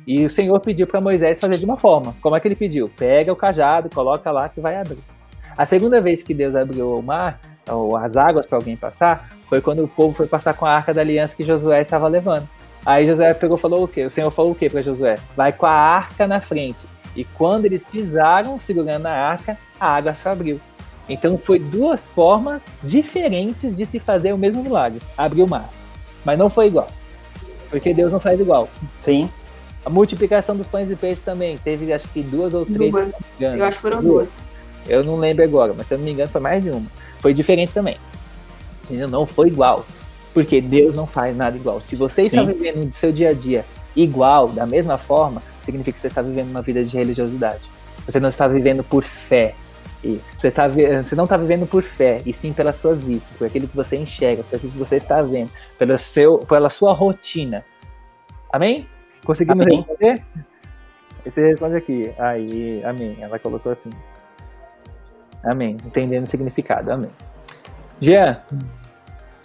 E 0.07 0.23
o 0.23 0.29
Senhor 0.29 0.59
pediu 0.61 0.87
para 0.87 1.01
Moisés 1.01 1.39
fazer 1.39 1.57
de 1.57 1.65
uma 1.65 1.75
forma. 1.75 2.15
Como 2.21 2.35
é 2.35 2.39
que 2.39 2.47
ele 2.47 2.55
pediu? 2.55 2.89
Pega 2.97 3.31
o 3.31 3.35
cajado, 3.35 3.89
coloca 3.89 4.31
lá 4.31 4.47
que 4.47 4.61
vai 4.61 4.77
abrir. 4.77 4.99
A 5.57 5.65
segunda 5.65 5.99
vez 5.99 6.23
que 6.23 6.33
Deus 6.33 6.55
abriu 6.55 6.97
o 6.97 7.01
mar, 7.03 7.39
ou 7.69 7.97
as 7.97 8.15
águas 8.15 8.45
para 8.45 8.57
alguém 8.57 8.77
passar, 8.77 9.29
foi 9.49 9.59
quando 9.59 9.83
o 9.83 9.87
povo 9.87 10.15
foi 10.15 10.27
passar 10.27 10.53
com 10.53 10.65
a 10.65 10.71
arca 10.71 10.93
da 10.93 11.01
aliança 11.01 11.35
que 11.35 11.43
Josué 11.43 11.81
estava 11.81 12.07
levando. 12.07 12.47
Aí 12.85 13.05
Josué 13.05 13.33
pegou 13.33 13.57
falou 13.57 13.83
o 13.83 13.87
quê? 13.87 14.05
O 14.05 14.09
Senhor 14.09 14.31
falou 14.31 14.51
o 14.51 14.55
quê 14.55 14.69
para 14.69 14.81
Josué? 14.81 15.15
Vai 15.35 15.51
com 15.51 15.65
a 15.65 15.71
arca 15.71 16.25
na 16.25 16.39
frente. 16.39 16.85
E 17.15 17.23
quando 17.23 17.65
eles 17.65 17.83
pisaram 17.83 18.57
segurando 18.59 19.07
a 19.07 19.11
arca, 19.11 19.57
a 19.79 19.95
água 19.95 20.13
se 20.13 20.29
abriu. 20.29 20.59
Então 21.09 21.37
foi 21.37 21.59
duas 21.59 22.07
formas 22.07 22.65
diferentes 22.83 23.75
de 23.75 23.85
se 23.85 23.99
fazer 23.99 24.33
o 24.33 24.37
mesmo 24.37 24.61
milagre, 24.61 25.01
abrir 25.17 25.43
o 25.43 25.47
mar. 25.47 25.69
Mas 26.25 26.37
não 26.37 26.49
foi 26.49 26.67
igual. 26.67 26.89
Porque 27.69 27.93
Deus 27.93 28.11
não 28.11 28.19
faz 28.19 28.39
igual. 28.39 28.69
Sim. 29.01 29.29
A 29.85 29.89
multiplicação 29.89 30.55
dos 30.55 30.67
pães 30.67 30.91
e 30.91 30.95
peixes 30.95 31.23
também. 31.23 31.57
Teve 31.57 31.91
acho 31.93 32.07
que 32.09 32.21
duas 32.21 32.53
ou 32.53 32.65
três. 32.65 32.91
Duas. 32.91 33.15
Eu 33.39 33.63
acho 33.63 33.77
que 33.77 33.81
foram 33.81 34.01
duas. 34.01 34.29
Eu 34.87 35.03
não 35.03 35.17
lembro 35.17 35.43
agora, 35.43 35.73
mas 35.75 35.87
se 35.87 35.93
eu 35.93 35.97
não 35.97 36.05
me 36.05 36.11
engano 36.11 36.29
foi 36.29 36.41
mais 36.41 36.63
de 36.63 36.69
uma. 36.69 36.87
Foi 37.21 37.33
diferente 37.33 37.73
também. 37.73 37.97
Não 38.89 39.25
foi 39.25 39.47
igual. 39.47 39.85
Porque 40.33 40.61
Deus 40.61 40.93
não 40.93 41.07
faz 41.07 41.35
nada 41.35 41.57
igual. 41.57 41.81
Se 41.81 41.95
você 41.95 42.23
está 42.23 42.45
Sim. 42.45 42.53
vivendo 42.53 42.85
no 42.85 42.93
seu 42.93 43.11
dia 43.11 43.29
a 43.29 43.33
dia 43.33 43.65
igual, 43.95 44.49
da 44.49 44.65
mesma 44.65 44.97
forma, 44.97 45.41
significa 45.63 45.93
que 45.93 45.99
você 45.99 46.07
está 46.07 46.21
vivendo 46.21 46.49
uma 46.49 46.61
vida 46.61 46.83
de 46.83 46.95
religiosidade. 46.95 47.61
Você 48.05 48.19
não 48.19 48.29
está 48.29 48.47
vivendo 48.47 48.83
por 48.83 49.03
fé. 49.03 49.55
E 50.03 50.21
você, 50.37 50.51
tá, 50.51 50.67
você 50.67 51.15
não 51.15 51.23
está 51.23 51.37
vivendo 51.37 51.65
por 51.65 51.81
fé, 51.81 52.21
e 52.25 52.31
sim 52.31 52.53
pelas 52.53 52.75
suas 52.75 53.03
vistas, 53.03 53.35
por 53.35 53.47
aquilo 53.47 53.67
que 53.67 53.75
você 53.75 53.97
enxerga, 53.97 54.43
por 54.43 54.55
aquilo 54.55 54.71
que 54.71 54.77
você 54.77 54.97
está 54.97 55.21
vendo, 55.21 55.49
pelo 55.77 55.97
seu, 55.97 56.45
pela 56.45 56.69
sua 56.69 56.93
rotina. 56.93 57.65
Amém? 58.51 58.87
Conseguimos 59.25 59.65
amém. 59.65 59.79
responder? 59.79 60.23
Você 61.25 61.45
responde 61.45 61.75
aqui. 61.75 62.11
Aí, 62.17 62.81
amém. 62.85 63.17
Ela 63.19 63.37
colocou 63.37 63.71
assim. 63.71 63.89
Amém. 65.43 65.77
Entendendo 65.85 66.23
o 66.23 66.27
significado. 66.27 66.91
Amém. 66.91 67.09
Jean. 67.99 68.41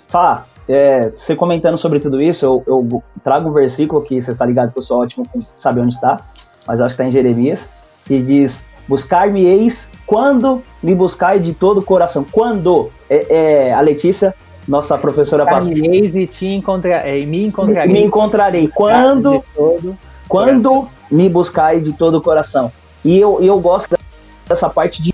Fá, 0.09 0.47
é, 0.69 1.09
você 1.09 1.35
comentando 1.35 1.77
sobre 1.77 1.99
tudo 1.99 2.21
isso, 2.21 2.45
eu, 2.45 2.63
eu 2.67 3.03
trago 3.25 3.49
um 3.49 3.53
versículo 3.53 4.03
que 4.03 4.21
você 4.21 4.33
está 4.33 4.45
ligado 4.45 4.71
que 4.71 4.79
eu 4.79 4.83
sou 4.83 5.01
ótimo 5.01 5.27
com 5.27 5.41
saber 5.41 5.81
onde 5.81 5.95
está, 5.95 6.21
mas 6.67 6.79
eu 6.79 6.87
acho 6.87 6.95
que 6.95 7.03
está 7.03 7.09
em 7.09 7.13
Jeremias, 7.13 7.69
que 8.05 8.21
diz: 8.21 8.65
Buscar-me-eis 8.87 9.89
quando 10.07 10.63
me 10.83 10.95
buscar 10.95 11.39
de 11.39 11.53
todo 11.55 11.79
o 11.79 11.85
coração. 11.85 12.25
Quando? 12.31 12.91
É, 13.09 13.69
é 13.69 13.73
a 13.73 13.81
Letícia 13.81 14.35
nossa 14.67 14.97
professora 14.97 15.45
passou. 15.45 15.73
e 15.73 16.27
te 16.27 16.47
encontra... 16.47 16.91
É, 16.91 17.25
me 17.27 17.45
encontrarei. 17.47 17.93
Me 17.93 18.05
encontrarei. 18.05 18.69
Quando, 18.69 19.45
quando 20.29 20.89
me 21.11 21.29
buscar 21.29 21.81
de 21.81 21.93
todo 21.93 22.19
o 22.19 22.23
coração. 22.23 22.73
E 23.05 23.19
eu, 23.19 23.43
eu 23.43 23.59
gosto 23.59 23.99
dessa 24.49 24.71
parte 24.71 25.03
de 25.03 25.13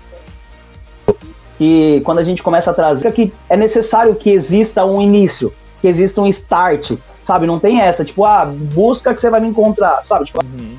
que 1.57 2.01
quando 2.05 2.19
a 2.19 2.23
gente 2.23 2.41
começa 2.41 2.71
a 2.71 2.73
trazer 2.73 3.11
que 3.11 3.33
é 3.49 3.57
necessário 3.57 4.15
que 4.15 4.29
exista 4.29 4.85
um 4.85 5.01
início, 5.01 5.53
que 5.81 5.87
exista 5.87 6.21
um 6.21 6.27
start, 6.27 6.93
sabe? 7.21 7.45
Não 7.45 7.59
tem 7.59 7.81
essa, 7.81 8.05
tipo, 8.05 8.23
ah, 8.23 8.45
busca 8.45 9.13
que 9.13 9.19
você 9.19 9.29
vai 9.29 9.41
me 9.41 9.47
encontrar, 9.49 10.01
sabe? 10.03 10.25
Tipo, 10.25 10.39
uhum. 10.45 10.77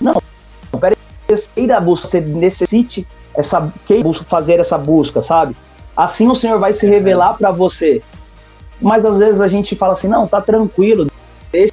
não, 0.00 0.20
peraí, 0.80 0.96
você 1.80 2.20
necessite 2.20 3.06
essa, 3.34 3.72
que 3.86 4.02
fazer 4.24 4.60
essa 4.60 4.78
busca, 4.78 5.22
sabe? 5.22 5.56
Assim 5.96 6.28
o 6.28 6.34
Senhor 6.34 6.58
vai 6.58 6.72
se 6.72 6.86
revelar 6.86 7.34
para 7.34 7.50
você. 7.50 8.02
Mas 8.80 9.04
às 9.04 9.18
vezes 9.18 9.40
a 9.40 9.48
gente 9.48 9.76
fala 9.76 9.92
assim, 9.92 10.08
não, 10.08 10.26
tá 10.26 10.40
tranquilo, 10.40 11.06
deixa 11.50 11.72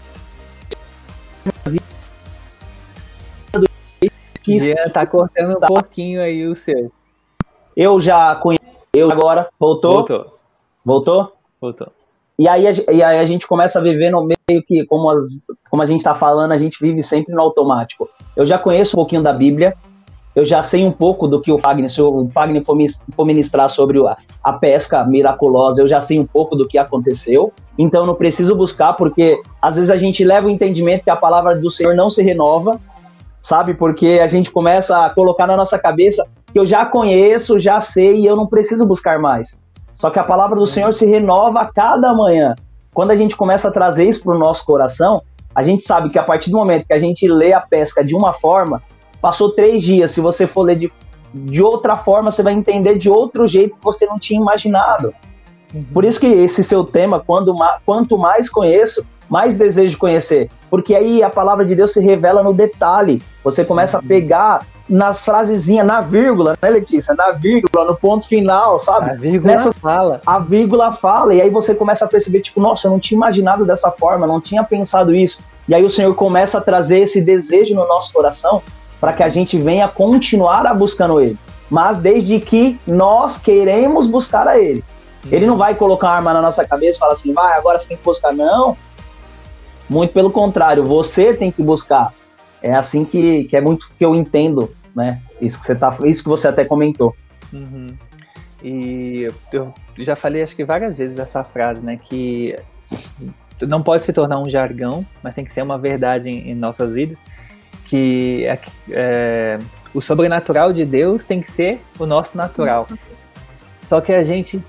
que 4.44 4.90
tá 4.92 5.06
cortando 5.06 5.58
um 5.58 5.60
pouquinho 5.60 6.22
aí 6.22 6.48
o 6.48 6.56
seu. 6.56 6.92
Eu 7.76 8.00
já 8.00 8.36
conheço, 8.36 8.64
eu 8.94 9.10
agora, 9.12 9.50
voltou? 9.60 9.96
Voltou. 9.96 10.34
Voltou? 10.84 11.34
Voltou. 11.62 11.99
E 12.40 12.48
aí, 12.48 12.64
e 12.90 13.04
aí 13.04 13.20
a 13.20 13.26
gente 13.26 13.46
começa 13.46 13.80
a 13.80 13.84
viver 13.84 14.12
no 14.12 14.24
meio 14.24 14.64
que, 14.66 14.86
como, 14.86 15.12
as, 15.12 15.44
como 15.70 15.82
a 15.82 15.86
gente 15.86 15.98
está 15.98 16.16
falando, 16.16 16.54
a 16.54 16.58
gente 16.58 16.78
vive 16.80 17.04
sempre 17.04 17.34
no 17.36 17.42
automático. 17.42 18.08
Eu 18.34 18.46
já 18.46 18.58
conheço 18.58 18.96
um 18.96 19.00
pouquinho 19.02 19.22
da 19.22 19.34
Bíblia, 19.34 19.76
eu 20.34 20.46
já 20.46 20.64
sei 20.64 20.86
um 20.86 20.92
pouco 20.92 21.28
do 21.28 21.42
que 21.42 21.52
o 21.52 21.60
Fagner, 21.60 21.90
se 21.90 22.02
o 22.02 22.30
Fagner 22.30 22.64
for, 22.64 22.78
ministrar 23.26 23.70
sobre 23.70 24.00
a, 24.42 24.54
pesca 24.54 25.04
miraculosa, 25.04 25.82
eu 25.82 25.88
já 25.90 26.00
sei 26.00 26.18
um 26.18 26.26
pouco 26.26 26.56
do 26.56 26.66
que 26.66 26.78
aconteceu. 26.78 27.52
Então 27.78 28.06
não 28.06 28.16
preciso 28.16 28.56
buscar, 28.56 28.94
porque 28.94 29.42
às 29.62 29.76
vezes 29.76 29.92
a 29.92 29.98
gente 29.98 30.24
leva 30.24 30.48
o 30.48 30.50
entendimento 30.50 31.04
que 31.04 31.10
a 31.10 31.18
palavra 31.18 31.58
do 31.58 31.70
Senhor 31.70 31.94
não 31.94 32.10
se 32.10 32.24
renova, 32.24 32.80
sabe? 33.42 33.74
Porque 33.74 34.18
a 34.24 34.28
gente 34.28 34.50
começa 34.50 35.06
a 35.06 35.10
colocar 35.10 35.46
na 35.46 35.58
nossa 35.58 35.78
cabeça 35.78 36.26
que 36.54 36.58
eu 36.58 36.66
já 36.66 36.86
conheço, 36.86 37.60
já 37.60 37.82
sei 37.82 38.22
e 38.22 38.26
eu 38.26 38.36
não 38.38 38.48
preciso 38.48 38.86
buscar 38.86 39.20
mais. 39.20 39.58
Só 40.00 40.10
que 40.10 40.18
a 40.18 40.24
palavra 40.24 40.58
do 40.58 40.66
Senhor 40.66 40.92
se 40.94 41.06
renova 41.06 41.62
a 41.62 41.72
cada 41.72 42.14
manhã. 42.16 42.56
Quando 42.94 43.12
a 43.12 43.16
gente 43.16 43.36
começa 43.36 43.68
a 43.70 43.72
trazer 43.72 44.06
isso 44.10 44.24
para 44.24 44.36
o 44.36 44.40
nosso 44.40 44.66
coração, 44.66 45.22
a 45.54 45.62
gente 45.62 45.84
sabe 45.84 46.10
que 46.10 46.18
a 46.18 46.24
partir 46.24 46.50
do 46.50 46.58
momento 46.58 46.88
que 46.88 46.94
a 46.94 46.98
gente 46.98 47.28
lê 47.28 47.54
a 47.54 47.60
pesca 47.60 48.04
de 48.04 48.16
uma 48.16 48.34
forma, 48.34 48.82
Passou 49.22 49.52
três 49.52 49.82
dias, 49.82 50.12
se 50.12 50.22
você 50.22 50.48
for 50.48 50.64
ler 50.64 50.78
de, 50.78 50.92
de 51.34 51.62
outra 51.62 51.96
forma, 51.96 52.32
você 52.32 52.42
vai 52.42 52.54
entender 52.54 52.98
de 52.98 53.10
outro 53.10 53.48
jeito 53.48 53.76
que 53.76 53.84
você 53.84 54.06
não 54.06 54.18
tinha 54.18 54.40
imaginado. 54.40 55.14
Uhum. 55.74 55.82
Por 55.94 56.06
isso 56.06 56.20
que 56.20 56.28
esse 56.28 56.64
seu 56.64 56.84
tema, 56.84 57.20
quando, 57.20 57.54
quanto 57.86 58.18
mais 58.18 58.50
conheço, 58.50 59.06
mais 59.30 59.58
desejo 59.58 59.98
conhecer. 59.98 60.50
Porque 60.70 60.96
aí 60.96 61.24
a 61.24 61.30
palavra 61.30 61.64
de 61.64 61.76
Deus 61.76 61.94
se 61.94 62.02
revela 62.02 62.42
no 62.42 62.54
detalhe. 62.54 63.22
Você 63.44 63.64
começa 63.64 63.98
a 63.98 64.02
uhum. 64.02 64.08
pegar 64.08 64.66
nas 64.90 65.24
frasezinhas, 65.24 65.86
na 65.86 66.02
vírgula, 66.02 66.58
né, 66.60 66.70
Letícia? 66.70 67.14
Na 67.14 67.32
vírgula, 67.32 67.86
no 67.86 67.96
ponto 67.96 68.28
final, 68.28 68.80
sabe? 68.80 69.12
A 69.12 69.14
vírgula 69.14 69.54
Nessa, 69.54 69.72
fala. 69.72 70.22
A 70.26 70.40
vírgula 70.40 70.92
fala. 70.94 71.36
E 71.36 71.42
aí 71.42 71.50
você 71.50 71.76
começa 71.76 72.06
a 72.06 72.08
perceber, 72.08 72.42
tipo, 72.42 72.60
nossa, 72.60 72.88
eu 72.88 72.92
não 72.92 73.00
tinha 73.00 73.16
imaginado 73.16 73.64
dessa 73.66 73.92
forma, 73.92 74.26
não 74.26 74.42
tinha 74.42 74.64
pensado 74.64 75.14
isso. 75.14 75.42
E 75.68 75.76
aí 75.76 75.84
o 75.84 75.90
Senhor 75.90 76.14
começa 76.16 76.58
a 76.58 76.62
trazer 76.62 77.04
esse 77.04 77.22
desejo 77.22 77.76
no 77.76 77.88
nosso 77.88 78.12
coração 78.12 78.64
para 79.00 79.14
que 79.14 79.22
a 79.22 79.30
gente 79.30 79.60
venha 79.60 79.88
continuar 79.88 80.66
a 80.66 80.74
buscando 80.74 81.22
Ele. 81.22 81.38
Mas 81.70 82.00
desde 82.00 82.40
que 82.40 82.80
nós 82.88 83.38
queremos 83.38 84.08
buscar 84.08 84.48
a 84.48 84.58
Ele. 84.58 84.84
Ele 85.32 85.46
não 85.46 85.58
vai 85.58 85.76
colocar 85.76 86.08
uma 86.08 86.16
arma 86.16 86.34
na 86.34 86.42
nossa 86.42 86.66
cabeça 86.66 86.98
e 86.98 87.00
falar 87.00 87.14
assim, 87.14 87.34
vai, 87.34 87.58
agora 87.58 87.78
você 87.78 87.90
tem 87.90 87.98
que 87.98 88.04
buscar. 88.04 88.34
Não. 88.34 88.76
Muito 89.90 90.14
pelo 90.14 90.30
contrário, 90.30 90.84
você 90.84 91.34
tem 91.34 91.52
que 91.52 91.64
buscar. 91.64 92.14
É 92.62 92.76
assim 92.76 93.06
que, 93.06 93.46
que 93.46 93.58
é 93.58 93.62
muito 93.62 93.92
que 93.98 94.06
eu 94.06 94.14
entendo, 94.16 94.74
né? 94.96 95.22
Isso 95.42 95.60
que 95.60 95.66
você, 95.66 95.76
tá, 95.76 95.98
isso 96.04 96.24
que 96.24 96.30
você 96.30 96.48
até 96.48 96.64
comentou. 96.64 97.16
Uhum. 97.52 97.88
E 98.62 99.28
eu 99.52 99.74
já 99.98 100.16
falei 100.16 100.44
acho 100.44 100.56
que 100.56 100.66
várias 100.66 100.96
vezes 100.96 101.18
essa 101.18 101.44
frase, 101.44 101.84
né? 101.84 101.98
Que 102.02 102.56
não 103.62 103.82
pode 103.82 104.04
se 104.04 104.14
tornar 104.14 104.40
um 104.40 104.50
jargão, 104.50 105.06
mas 105.24 105.34
tem 105.34 105.46
que 105.46 105.52
ser 105.52 105.62
uma 105.62 105.78
verdade 105.78 106.30
em, 106.30 106.52
em 106.52 106.56
nossas 106.56 106.94
vidas 106.94 107.18
que 107.90 108.46
é, 108.46 108.60
é, 108.92 109.60
o 109.96 110.00
sobrenatural 110.00 110.72
de 110.72 110.86
Deus 110.86 111.26
tem 111.26 111.42
que 111.42 111.50
ser 111.50 111.82
o 111.98 112.06
nosso 112.06 112.38
natural. 112.38 112.88
Só 113.84 114.00
que 114.00 114.14
a 114.14 114.24
gente 114.24 114.64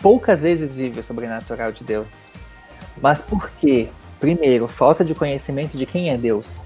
poucas 0.00 0.40
vezes 0.40 0.74
vive 0.74 0.98
o 0.98 1.02
sobrenatural 1.02 1.70
de 1.70 1.84
Deus. 1.84 2.10
Mas 3.00 3.22
por 3.22 3.50
quê? 3.60 3.88
Primeiro, 4.26 4.66
falta 4.66 5.04
de 5.04 5.14
conhecimento 5.14 5.78
de 5.78 5.86
quem 5.86 6.10
é 6.10 6.16
Deus. 6.16 6.58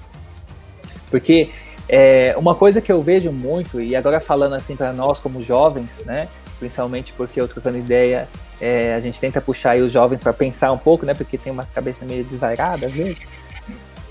Porque 1.10 1.50
é, 1.86 2.34
uma 2.38 2.54
coisa 2.54 2.80
que 2.80 2.90
eu 2.90 3.02
vejo 3.02 3.30
muito, 3.30 3.82
e 3.82 3.94
agora 3.94 4.18
falando 4.18 4.54
assim 4.54 4.74
para 4.74 4.94
nós 4.94 5.18
como 5.18 5.42
jovens, 5.42 5.90
né? 6.06 6.26
Principalmente 6.58 7.12
porque 7.12 7.38
eu 7.38 7.46
trocando 7.46 7.76
ideia, 7.76 8.26
é, 8.58 8.94
a 8.94 9.00
gente 9.00 9.20
tenta 9.20 9.42
puxar 9.42 9.76
os 9.76 9.92
jovens 9.92 10.22
para 10.22 10.32
pensar 10.32 10.72
um 10.72 10.78
pouco, 10.78 11.04
né? 11.04 11.12
Porque 11.12 11.36
tem 11.36 11.52
umas 11.52 11.68
cabeças 11.68 12.08
meio 12.08 12.24
desvairadas 12.24 12.90
às 12.90 12.96
vezes 12.96 13.18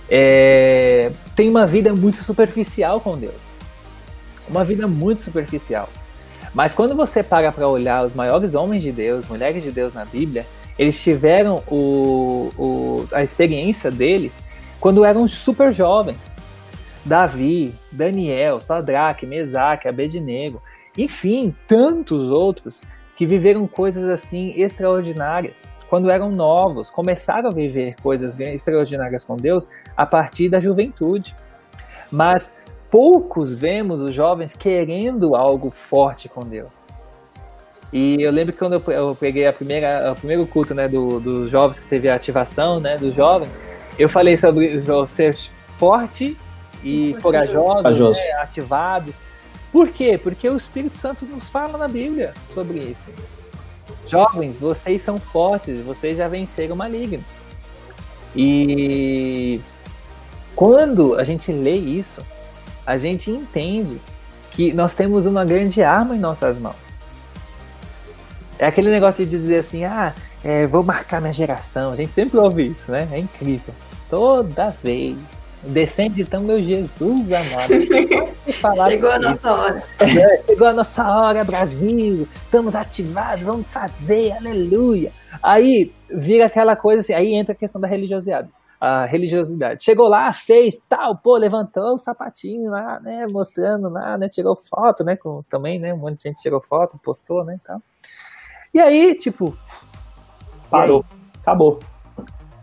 é, 0.07 1.11
tem 1.35 1.49
uma 1.49 1.65
vida 1.65 1.91
muito 1.91 2.23
superficial 2.23 3.01
com 3.01 3.17
Deus. 3.17 3.55
Uma 4.47 4.63
vida 4.63 4.85
muito 4.85 5.23
superficial. 5.23 5.89
Mas 6.53 6.75
quando 6.75 6.95
você 6.95 7.23
para 7.23 7.51
para 7.51 7.67
olhar 7.67 8.05
os 8.05 8.13
maiores 8.13 8.53
homens 8.53 8.83
de 8.83 8.91
Deus, 8.91 9.27
mulheres 9.27 9.63
de 9.63 9.71
Deus 9.71 9.95
na 9.95 10.05
Bíblia, 10.05 10.45
eles 10.79 10.99
tiveram 11.03 11.61
o, 11.67 12.51
o, 12.57 13.07
a 13.11 13.21
experiência 13.21 13.91
deles 13.91 14.41
quando 14.79 15.03
eram 15.03 15.27
super 15.27 15.73
jovens. 15.73 16.17
Davi, 17.05 17.73
Daniel, 17.91 18.59
Sadraque, 18.61 19.25
Mesaque, 19.25 19.89
Abednego, 19.89 20.61
enfim, 20.97 21.53
tantos 21.67 22.29
outros 22.29 22.81
que 23.15 23.25
viveram 23.25 23.67
coisas 23.67 24.05
assim 24.05 24.53
extraordinárias 24.55 25.69
quando 25.89 26.09
eram 26.09 26.29
novos, 26.29 26.89
começaram 26.89 27.49
a 27.49 27.53
viver 27.53 27.95
coisas 28.01 28.39
extraordinárias 28.39 29.23
com 29.23 29.35
Deus 29.35 29.67
a 29.97 30.05
partir 30.05 30.47
da 30.47 30.59
juventude. 30.59 31.35
Mas 32.11 32.55
poucos 32.91 33.53
vemos 33.53 33.99
os 33.99 34.13
jovens 34.13 34.53
querendo 34.53 35.35
algo 35.35 35.71
forte 35.71 36.29
com 36.29 36.41
Deus. 36.41 36.85
E 37.91 38.21
eu 38.21 38.31
lembro 38.31 38.53
que 38.53 38.59
quando 38.59 38.81
eu 38.91 39.15
peguei 39.19 39.47
a 39.47 39.53
primeira, 39.53 40.11
o 40.11 40.15
primeiro 40.15 40.45
culto 40.45 40.75
né, 40.75 40.87
dos 40.87 41.21
do 41.21 41.47
jovens, 41.47 41.79
que 41.79 41.87
teve 41.87 42.07
a 42.07 42.15
ativação 42.15 42.79
né, 42.79 42.97
do 42.97 43.13
jovem, 43.13 43.49
eu 43.97 44.07
falei 44.07 44.37
sobre 44.37 44.83
ser 45.07 45.35
forte 45.77 46.37
e 46.83 47.15
corajoso, 47.21 47.81
corajoso. 47.81 48.19
Né, 48.19 48.31
ativado. 48.33 49.13
Por 49.71 49.89
quê? 49.89 50.19
Porque 50.21 50.47
o 50.49 50.57
Espírito 50.57 50.97
Santo 50.97 51.25
nos 51.25 51.49
fala 51.49 51.77
na 51.77 51.87
Bíblia 51.87 52.33
sobre 52.53 52.79
isso. 52.79 53.07
Jovens, 54.07 54.57
vocês 54.57 55.01
são 55.01 55.19
fortes, 55.19 55.81
vocês 55.81 56.17
já 56.17 56.27
venceram 56.27 56.75
o 56.75 56.77
maligno. 56.77 57.23
E 58.35 59.59
quando 60.55 61.15
a 61.15 61.23
gente 61.23 61.51
lê 61.51 61.75
isso, 61.75 62.21
a 62.85 62.97
gente 62.97 63.29
entende 63.29 63.99
que 64.51 64.73
nós 64.73 64.93
temos 64.93 65.25
uma 65.25 65.45
grande 65.45 65.81
arma 65.83 66.15
em 66.15 66.19
nossas 66.19 66.57
mãos. 66.57 66.88
É 68.59 68.67
aquele 68.67 68.91
negócio 68.91 69.25
de 69.25 69.31
dizer 69.31 69.59
assim, 69.59 69.85
ah, 69.85 70.13
é, 70.43 70.67
vou 70.67 70.83
marcar 70.83 71.21
minha 71.21 71.31
geração. 71.31 71.93
A 71.93 71.95
gente 71.95 72.11
sempre 72.11 72.37
ouve 72.37 72.67
isso, 72.67 72.91
né? 72.91 73.07
É 73.11 73.17
incrível. 73.17 73.73
Toda 74.09 74.69
vez. 74.83 75.17
Descende 75.63 76.21
então, 76.21 76.41
meu 76.41 76.61
Jesus 76.61 77.31
amado. 77.31 77.73
Chegou 78.89 79.11
a 79.11 79.19
nossa 79.19 79.53
hora. 79.53 79.83
É, 79.99 80.43
chegou 80.45 80.67
a 80.67 80.73
nossa 80.73 81.07
hora, 81.07 81.43
Brasil. 81.43 82.27
Estamos 82.33 82.75
ativados, 82.75 83.43
vamos 83.43 83.67
fazer, 83.67 84.31
aleluia. 84.33 85.11
Aí 85.43 85.93
vira 86.09 86.45
aquela 86.45 86.75
coisa 86.75 87.01
assim, 87.01 87.13
aí 87.13 87.33
entra 87.33 87.53
a 87.53 87.57
questão 87.57 87.79
da 87.79 87.87
religiosidade. 87.87 88.49
A 88.79 89.05
religiosidade. 89.05 89.83
Chegou 89.83 90.07
lá, 90.07 90.31
fez 90.31 90.81
tal, 90.87 91.17
pô, 91.17 91.35
levantou 91.35 91.95
o 91.95 91.97
sapatinho 91.97 92.71
lá, 92.71 92.99
né, 93.01 93.27
mostrando 93.27 93.89
lá, 93.89 94.17
né, 94.17 94.29
tirou 94.29 94.55
foto, 94.55 95.03
né, 95.03 95.17
com, 95.17 95.43
também, 95.49 95.77
né, 95.77 95.93
um 95.93 95.97
monte 95.97 96.23
de 96.23 96.29
gente 96.29 96.41
tirou 96.41 96.61
foto, 96.61 96.97
postou, 97.03 97.43
né, 97.43 97.59
tal. 97.65 97.81
E 98.73 98.79
aí, 98.79 99.15
tipo. 99.15 99.57
Parou. 100.69 101.03
Acabou. 101.41 101.79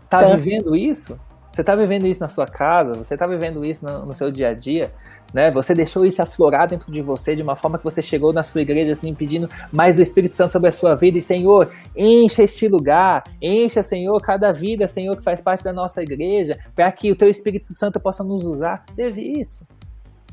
Tá 0.09 0.21
é. 0.21 0.35
vivendo 0.35 0.75
isso? 0.75 1.19
Você 1.51 1.63
tá 1.63 1.75
vivendo 1.75 2.05
isso 2.05 2.19
na 2.19 2.27
sua 2.27 2.45
casa? 2.45 2.93
Você 2.93 3.17
tá 3.17 3.25
vivendo 3.25 3.65
isso 3.65 3.83
no, 3.83 4.05
no, 4.05 4.13
seu 4.13 4.29
dia 4.29 4.49
a 4.49 4.53
dia? 4.53 4.93
Né? 5.33 5.49
Você 5.49 5.73
deixou 5.73 6.05
isso 6.05 6.21
aflorar 6.21 6.67
dentro 6.67 6.91
de 6.91 7.01
você 7.01 7.35
de 7.35 7.41
uma 7.41 7.55
forma 7.55 7.79
que 7.79 7.83
você 7.83 7.99
chegou 7.99 8.31
na 8.31 8.43
sua 8.43 8.61
igreja 8.61 8.91
assim, 8.91 9.13
pedindo 9.13 9.49
mais 9.71 9.95
do 9.95 10.01
Espírito 10.03 10.35
Santo 10.35 10.51
sobre 10.51 10.69
a 10.69 10.71
sua 10.71 10.95
vida. 10.95 11.17
E, 11.17 11.21
Senhor, 11.21 11.71
encha 11.95 12.43
este 12.43 12.67
lugar. 12.67 13.23
Encha, 13.41 13.81
Senhor, 13.81 14.21
cada 14.21 14.53
vida, 14.53 14.87
Senhor, 14.87 15.17
que 15.17 15.23
faz 15.23 15.41
parte 15.41 15.63
da 15.63 15.73
nossa 15.73 16.01
igreja, 16.01 16.55
para 16.75 16.91
que 16.91 17.11
o 17.11 17.15
teu 17.15 17.27
Espírito 17.27 17.73
Santo 17.73 17.99
possa 17.99 18.23
nos 18.23 18.45
usar. 18.45 18.85
Teve 18.95 19.21
isso? 19.21 19.65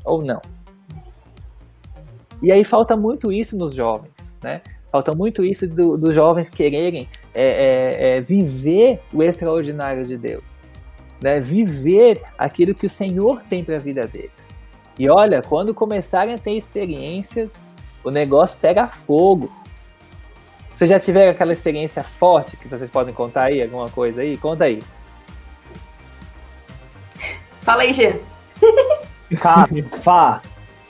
Ou 0.05 0.23
não? 0.23 0.39
E 2.41 2.51
aí 2.51 2.63
falta 2.63 2.95
muito 2.95 3.31
isso 3.31 3.57
nos 3.57 3.73
jovens, 3.73 4.31
né? 4.43 4.61
Falta 4.95 5.13
muito 5.13 5.43
isso 5.43 5.67
do, 5.67 5.97
dos 5.97 6.15
jovens 6.15 6.49
quererem 6.49 7.09
é, 7.33 7.43
é, 7.43 8.17
é, 8.17 8.21
viver 8.21 9.01
o 9.13 9.21
extraordinário 9.21 10.05
de 10.05 10.15
Deus, 10.15 10.55
né? 11.21 11.41
viver 11.41 12.21
aquilo 12.37 12.73
que 12.73 12.85
o 12.85 12.89
Senhor 12.89 13.43
tem 13.43 13.61
para 13.61 13.75
a 13.75 13.79
vida 13.79 14.07
deles. 14.07 14.47
E 14.97 15.09
olha, 15.09 15.41
quando 15.41 15.73
começarem 15.73 16.33
a 16.33 16.37
ter 16.37 16.53
experiências, 16.53 17.51
o 18.05 18.09
negócio 18.09 18.57
pega 18.57 18.87
fogo. 18.87 19.51
Vocês 20.73 20.89
já 20.89 20.97
tiveram 20.97 21.33
aquela 21.33 21.51
experiência 21.51 22.01
forte 22.01 22.55
que 22.55 22.69
vocês 22.69 22.89
podem 22.89 23.13
contar 23.13 23.47
aí? 23.47 23.61
Alguma 23.61 23.89
coisa 23.89 24.21
aí? 24.21 24.37
Conta 24.37 24.63
aí. 24.63 24.81
Fala 27.63 27.81
aí, 27.81 27.91
Gê. 27.91 28.21
Cara, 29.41 29.67
Fá, 30.01 30.41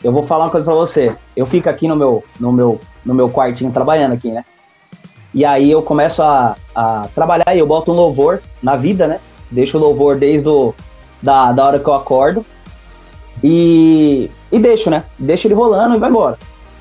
eu 0.06 0.12
vou 0.12 0.24
falar 0.24 0.46
uma 0.46 0.52
coisa 0.52 0.64
pra 0.64 0.76
você. 0.76 1.16
Eu 1.36 1.48
fico 1.48 1.68
aqui 1.68 1.88
no 1.88 1.96
meu, 1.96 2.24
no 2.40 2.52
meu 2.52 2.80
no 3.04 3.14
meu 3.14 3.28
quartinho 3.28 3.72
trabalhando 3.72 4.14
aqui, 4.14 4.32
né? 4.32 4.46
E 5.34 5.44
aí 5.44 5.70
eu 5.70 5.82
começo 5.82 6.22
a, 6.22 6.56
a 6.74 7.08
trabalhar 7.14 7.56
e 7.56 7.60
eu 7.60 7.68
boto 7.68 7.92
um 7.92 7.96
louvor 7.96 8.42
na 8.62 8.76
vida, 8.76 9.08
né? 9.08 9.20
Deixo 9.50 9.78
o 9.78 9.82
louvor 9.82 10.18
desde 10.18 10.48
o, 10.48 10.74
da, 11.22 11.52
da 11.52 11.66
hora 11.66 11.80
que 11.80 11.88
eu 11.88 11.94
acordo 11.94 12.46
e, 13.44 14.30
e 14.52 14.60
deixo, 14.60 14.90
né? 14.90 15.04
Deixo 15.18 15.48
ele 15.48 15.56
rolando 15.56 15.96
e 15.96 16.00
vai 16.00 16.10
embora. 16.10 16.38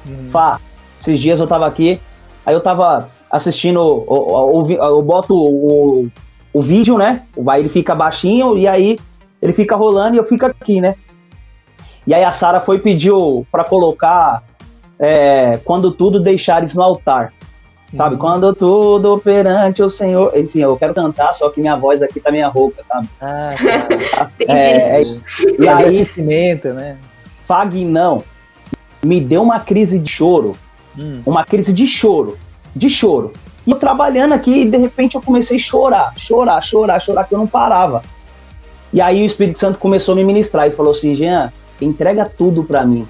Uhum. 0.06 0.30
Fá, 0.30 0.60
esses 1.00 1.18
dias 1.18 1.40
eu 1.40 1.46
tava 1.46 1.66
aqui, 1.66 1.98
aí 2.44 2.54
eu 2.54 2.60
tava 2.60 3.08
assistindo, 3.30 3.80
eu, 3.80 4.66
eu, 4.68 4.76
eu 4.76 5.02
boto 5.02 5.34
o, 5.34 6.08
o 6.52 6.62
vídeo, 6.62 6.96
né? 6.98 7.22
Aí 7.48 7.60
ele 7.60 7.70
fica 7.70 7.94
baixinho 7.94 8.56
e 8.56 8.68
aí 8.68 8.98
ele 9.42 9.52
fica 9.52 9.76
rolando 9.76 10.14
e 10.14 10.18
eu 10.18 10.24
fico 10.24 10.46
aqui, 10.46 10.80
né? 10.80 10.94
E 12.06 12.14
aí 12.14 12.24
a 12.24 12.32
Sara 12.32 12.60
foi 12.60 12.78
pediu 12.78 13.46
para 13.50 13.64
colocar 13.64 14.42
é, 14.98 15.58
quando 15.64 15.92
tudo 15.92 16.20
deixares 16.20 16.74
no 16.74 16.82
altar. 16.82 17.32
Sabe? 17.96 18.14
Uhum. 18.14 18.20
Quando 18.20 18.54
tudo 18.54 19.18
perante 19.18 19.82
o 19.82 19.88
Senhor. 19.88 20.36
Enfim, 20.36 20.60
eu 20.60 20.76
quero 20.76 20.92
cantar, 20.92 21.32
só 21.34 21.48
que 21.48 21.60
minha 21.60 21.76
voz 21.76 22.02
aqui 22.02 22.18
tá 22.18 22.30
meia 22.30 22.48
rouca, 22.48 22.82
sabe? 22.82 23.08
Ah, 23.20 23.54
tá. 24.16 24.30
é, 24.48 25.00
é, 25.00 25.04
e 25.58 25.68
aí, 25.68 26.08
né? 26.72 26.96
Fagnão 27.46 28.22
me 29.04 29.20
deu 29.20 29.42
uma 29.42 29.60
crise 29.60 29.98
de 29.98 30.10
choro. 30.10 30.56
Hum. 30.98 31.22
Uma 31.24 31.44
crise 31.44 31.72
de 31.72 31.86
choro. 31.86 32.36
De 32.74 32.88
choro. 32.88 33.32
E 33.66 33.70
eu 33.70 33.78
trabalhando 33.78 34.32
aqui, 34.32 34.62
e 34.62 34.64
de 34.64 34.76
repente 34.76 35.14
eu 35.14 35.22
comecei 35.22 35.56
a 35.56 35.60
chorar, 35.60 36.12
chorar, 36.16 36.60
chorar, 36.62 37.00
chorar, 37.00 37.24
que 37.24 37.34
eu 37.34 37.38
não 37.38 37.46
parava. 37.46 38.02
E 38.92 39.00
aí 39.00 39.22
o 39.22 39.26
Espírito 39.26 39.58
Santo 39.58 39.78
começou 39.78 40.12
a 40.12 40.16
me 40.16 40.24
ministrar 40.24 40.66
e 40.66 40.70
falou 40.70 40.92
assim: 40.92 41.14
Jean, 41.14 41.52
entrega 41.84 42.24
tudo 42.24 42.64
para 42.64 42.84
mim. 42.84 43.06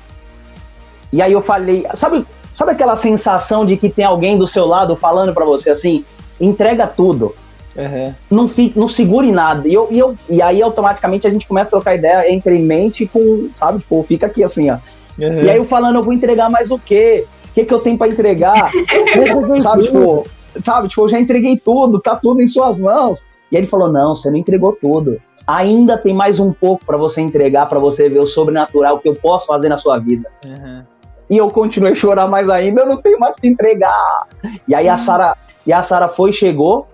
E 1.12 1.22
aí 1.22 1.33
eu 1.33 1.41
falei, 1.41 1.87
sabe, 1.95 2.27
sabe 2.53 2.72
aquela 2.72 2.97
sensação 2.97 3.64
de 3.64 3.77
que 3.77 3.89
tem 3.89 4.05
alguém 4.05 4.37
do 4.37 4.47
seu 4.47 4.66
lado 4.66 4.97
falando 4.97 5.33
para 5.33 5.45
você 5.45 5.70
assim, 5.70 6.05
entrega 6.41 6.87
tudo. 6.87 7.35
Uhum. 7.77 8.14
Não, 8.31 8.49
fique, 8.49 8.79
não 8.79 8.89
segure 8.89 9.31
nada. 9.33 9.66
E, 9.66 9.75
eu, 9.75 9.89
e, 9.91 9.99
eu, 9.99 10.16
e 10.29 10.41
aí 10.41 10.62
automaticamente 10.62 11.27
a 11.27 11.31
gente 11.31 11.47
começa 11.47 11.68
a 11.68 11.70
trocar 11.70 11.95
ideia 11.95 12.33
entre 12.33 12.59
mente 12.59 13.07
com, 13.07 13.49
sabe, 13.59 13.81
tipo, 13.81 14.05
fica 14.07 14.27
aqui 14.27 14.45
assim, 14.45 14.70
ó. 14.70 14.79
Uhum. 15.18 15.45
E 15.45 15.51
aí 15.51 15.57
eu 15.57 15.64
falando, 15.64 15.97
eu 15.97 16.03
vou 16.03 16.12
entregar 16.12 16.51
mais 16.51 16.70
o 16.70 16.79
quê? 16.79 17.27
O 17.51 17.55
que, 17.55 17.64
que 17.64 17.75
eu 17.75 17.81
tenho 17.81 17.99
para 17.99 18.11
entregar? 18.11 18.70
sabe, 19.61 19.85
tipo, 19.85 20.27
sabe, 20.64 20.89
tipo, 20.89 21.03
eu 21.03 21.09
já 21.09 21.20
entreguei 21.20 21.57
tudo, 21.57 22.01
tá 22.01 22.16
tudo 22.16 22.41
em 22.41 22.47
suas 22.47 22.79
mãos. 22.79 23.25
E 23.51 23.57
aí 23.57 23.63
ele 23.63 23.67
falou: 23.67 23.91
não, 23.91 24.15
você 24.15 24.31
não 24.31 24.37
entregou 24.37 24.73
tudo. 24.73 25.21
Ainda 25.47 25.99
tem 25.99 26.15
mais 26.15 26.41
um 26.41 26.53
pouco 26.53 26.85
para 26.85 26.97
você 26.97 27.21
entregar, 27.21 27.69
para 27.69 27.79
você 27.79 28.09
ver 28.09 28.21
o 28.21 28.27
sobrenatural 28.27 28.99
que 28.99 29.09
eu 29.09 29.15
posso 29.15 29.47
fazer 29.47 29.69
na 29.69 29.79
sua 29.79 29.99
vida. 29.99 30.31
Uhum 30.45 30.95
e 31.29 31.37
eu 31.37 31.51
continuei 31.51 31.93
a 31.93 31.97
chorar 31.97 32.29
mais 32.29 32.49
ainda, 32.49 32.83
eu 32.83 32.87
não 32.87 32.97
tenho 33.01 33.19
mais 33.19 33.37
que 33.37 33.47
entregar. 33.47 34.27
E 34.69 34.75
aí 34.75 34.89
a 34.89 34.97
Sara 34.97 35.37
e 35.67 35.73
a 35.73 35.83
Sara 35.83 36.09
foi 36.09 36.33
chegou 36.33 36.87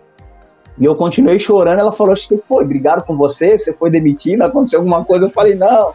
e 0.78 0.84
eu 0.84 0.94
continuei 0.94 1.38
chorando. 1.38 1.78
Ela 1.78 1.92
falou: 1.92 2.12
"Acho 2.12 2.28
que 2.28 2.38
foi, 2.48 2.64
brigaram 2.64 3.02
com 3.02 3.16
você, 3.16 3.58
você 3.58 3.72
foi 3.72 3.90
demitida, 3.90 4.46
aconteceu 4.46 4.78
alguma 4.78 5.04
coisa?" 5.04 5.26
Eu 5.26 5.30
falei: 5.30 5.54
"Não, 5.54 5.92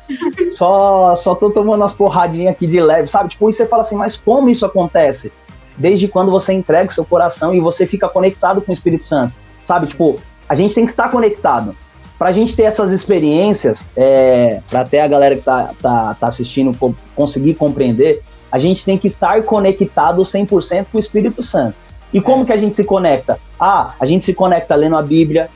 só 0.54 1.16
só 1.16 1.36
tô 1.36 1.50
tomando 1.50 1.82
umas 1.82 1.94
porradinhas 1.94 2.54
aqui 2.54 2.68
de 2.68 2.80
leve, 2.80 3.08
sabe? 3.08 3.30
Tipo, 3.30 3.50
e 3.50 3.54
você 3.54 3.66
fala 3.66 3.84
assim: 3.84 3.96
"Mas 3.96 4.18
como 4.18 4.50
isso 4.50 4.66
acontece?" 4.66 5.32
Desde 5.78 6.08
quando 6.08 6.32
você 6.32 6.54
entrega 6.54 6.90
o 6.90 6.94
seu 6.94 7.04
coração 7.04 7.54
e 7.54 7.60
você 7.60 7.86
fica 7.86 8.08
conectado 8.08 8.62
com 8.62 8.72
o 8.72 8.74
Espírito 8.74 9.04
Santo, 9.04 9.34
sabe? 9.64 9.88
Tipo, 9.88 10.18
a 10.48 10.56
gente 10.56 10.76
tem 10.76 10.86
que 10.86 10.92
estar 10.92 11.10
conectado 11.10 11.76
para 12.18 12.30
a 12.30 12.32
gente 12.32 12.56
ter 12.56 12.64
essas 12.64 12.92
experiências, 12.92 13.86
é, 13.96 14.62
para 14.70 14.82
até 14.82 15.02
a 15.02 15.08
galera 15.08 15.36
que 15.36 15.42
tá, 15.42 15.72
tá, 15.82 16.16
tá 16.18 16.28
assistindo 16.28 16.76
conseguir 17.16 17.56
compreender, 17.56 18.24
a 18.52 18.58
gente 18.58 18.86
tem 18.86 18.98
que 18.98 19.08
estar 19.08 19.44
conectado 19.44 20.22
100% 20.22 20.86
com 20.92 20.98
o 20.98 21.00
Espírito 21.00 21.44
Santo. 21.44 21.76
E 22.14 22.22
como 22.22 22.44
é. 22.44 22.46
que 22.46 22.54
a 22.54 22.58
gente 22.58 22.76
se 22.76 22.86
conecta? 22.86 23.38
Ah, 23.60 23.94
a 24.00 24.06
gente 24.06 24.24
se 24.24 24.34
conecta 24.34 24.76
lendo 24.76 24.96
a 24.96 25.02
Bíblia, 25.02 25.50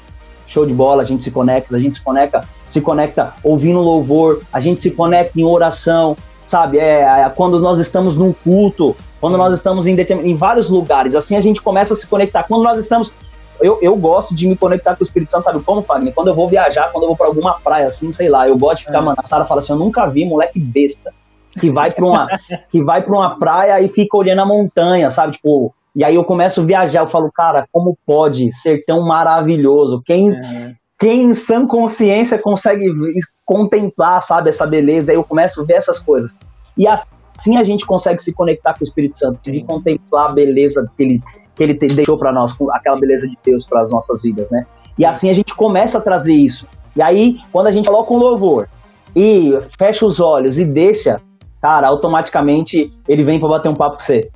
show 0.45 0.65
de 0.65 0.73
bola, 0.73 1.03
a 1.03 1.05
gente 1.05 1.23
se 1.23 1.31
conecta, 1.31 1.75
a 1.75 1.79
gente 1.79 1.95
se 1.95 2.01
conecta, 2.01 2.43
se 2.67 2.81
conecta 2.81 3.33
ouvindo 3.41 3.79
louvor, 3.79 4.41
a 4.51 4.59
gente 4.59 4.81
se 4.81 4.91
conecta 4.91 5.39
em 5.39 5.45
oração, 5.45 6.17
sabe? 6.45 6.77
É, 6.77 7.01
é 7.01 7.31
quando 7.33 7.59
nós 7.59 7.79
estamos 7.79 8.17
num 8.17 8.33
culto, 8.33 8.97
quando 9.21 9.37
nós 9.37 9.53
estamos 9.53 9.87
em, 9.87 9.95
em 9.95 10.35
vários 10.35 10.69
lugares, 10.69 11.15
assim 11.15 11.37
a 11.37 11.39
gente 11.39 11.61
começa 11.61 11.93
a 11.93 11.97
se 11.97 12.05
conectar. 12.05 12.43
Quando 12.43 12.63
nós 12.63 12.77
estamos 12.77 13.13
eu, 13.61 13.79
eu 13.81 13.95
gosto 13.95 14.35
de 14.35 14.47
me 14.47 14.55
conectar 14.55 14.95
com 14.95 15.03
o 15.03 15.07
Espírito 15.07 15.31
Santo, 15.31 15.45
sabe 15.45 15.59
como, 15.61 15.81
Fagner? 15.81 16.13
Quando 16.13 16.27
eu 16.27 16.35
vou 16.35 16.47
viajar, 16.47 16.91
quando 16.91 17.03
eu 17.03 17.07
vou 17.09 17.17
pra 17.17 17.27
alguma 17.27 17.59
praia, 17.59 17.87
assim, 17.87 18.11
sei 18.11 18.29
lá, 18.29 18.47
eu 18.47 18.57
gosto 18.57 18.79
de 18.79 18.85
ficar, 18.85 18.99
é. 18.99 19.01
mano, 19.01 19.17
a 19.17 19.25
Sara 19.25 19.45
fala 19.45 19.59
assim, 19.59 19.73
eu 19.73 19.79
nunca 19.79 20.07
vi 20.07 20.25
moleque 20.25 20.59
besta 20.59 21.13
que 21.59 21.71
vai 21.71 21.91
pra 21.91 22.05
uma, 22.05 22.27
que 22.69 22.83
vai 22.83 23.01
pra 23.01 23.15
uma 23.15 23.37
praia 23.37 23.81
e 23.81 23.89
fica 23.89 24.17
olhando 24.17 24.41
a 24.41 24.45
montanha, 24.45 25.09
sabe? 25.09 25.33
Tipo, 25.33 25.73
e 25.95 26.03
aí 26.03 26.15
eu 26.15 26.23
começo 26.23 26.61
a 26.61 26.65
viajar, 26.65 27.01
eu 27.01 27.07
falo, 27.07 27.31
cara, 27.31 27.67
como 27.71 27.97
pode 28.05 28.51
ser 28.53 28.83
tão 28.85 29.05
maravilhoso? 29.05 30.01
Quem, 30.05 30.29
quem 30.99 31.23
em 31.23 31.33
sã 31.33 31.65
consciência 31.65 32.37
consegue 32.37 32.85
contemplar, 33.45 34.21
sabe, 34.21 34.49
essa 34.49 34.65
beleza, 34.65 35.11
aí 35.11 35.17
eu 35.17 35.23
começo 35.23 35.61
a 35.61 35.63
ver 35.63 35.73
essas 35.73 35.99
coisas. 35.99 36.35
E 36.77 36.87
assim 36.87 37.57
a 37.57 37.63
gente 37.63 37.85
consegue 37.85 38.21
se 38.21 38.33
conectar 38.33 38.73
com 38.73 38.81
o 38.81 38.87
Espírito 38.87 39.17
Santo, 39.17 39.39
e 39.49 39.63
contemplar 39.63 40.29
a 40.29 40.33
beleza 40.33 40.89
que 40.95 41.03
ele, 41.03 41.21
que 41.59 41.63
ele 41.63 41.73
deixou 41.73 42.15
para 42.15 42.31
nós, 42.31 42.55
aquela 42.71 42.95
beleza 42.95 43.27
de 43.27 43.37
Deus 43.43 43.67
para 43.67 43.81
as 43.81 43.91
nossas 43.91 44.21
vidas, 44.21 44.49
né? 44.49 44.65
E 44.97 45.03
assim 45.03 45.29
a 45.29 45.33
gente 45.33 45.53
começa 45.53 45.97
a 45.97 46.01
trazer 46.01 46.33
isso. 46.33 46.65
E 46.95 47.01
aí, 47.01 47.41
quando 47.51 47.67
a 47.67 47.71
gente 47.71 47.85
coloca 47.85 48.13
um 48.13 48.17
louvor 48.17 48.69
e 49.13 49.59
fecha 49.77 50.05
os 50.05 50.21
olhos 50.21 50.57
e 50.57 50.63
deixa, 50.63 51.19
cara, 51.61 51.89
automaticamente 51.89 52.87
ele 53.05 53.25
vem 53.25 53.41
para 53.41 53.49
bater 53.49 53.67
um 53.67 53.75
papo 53.75 53.97
com 53.97 54.03
você. 54.03 54.29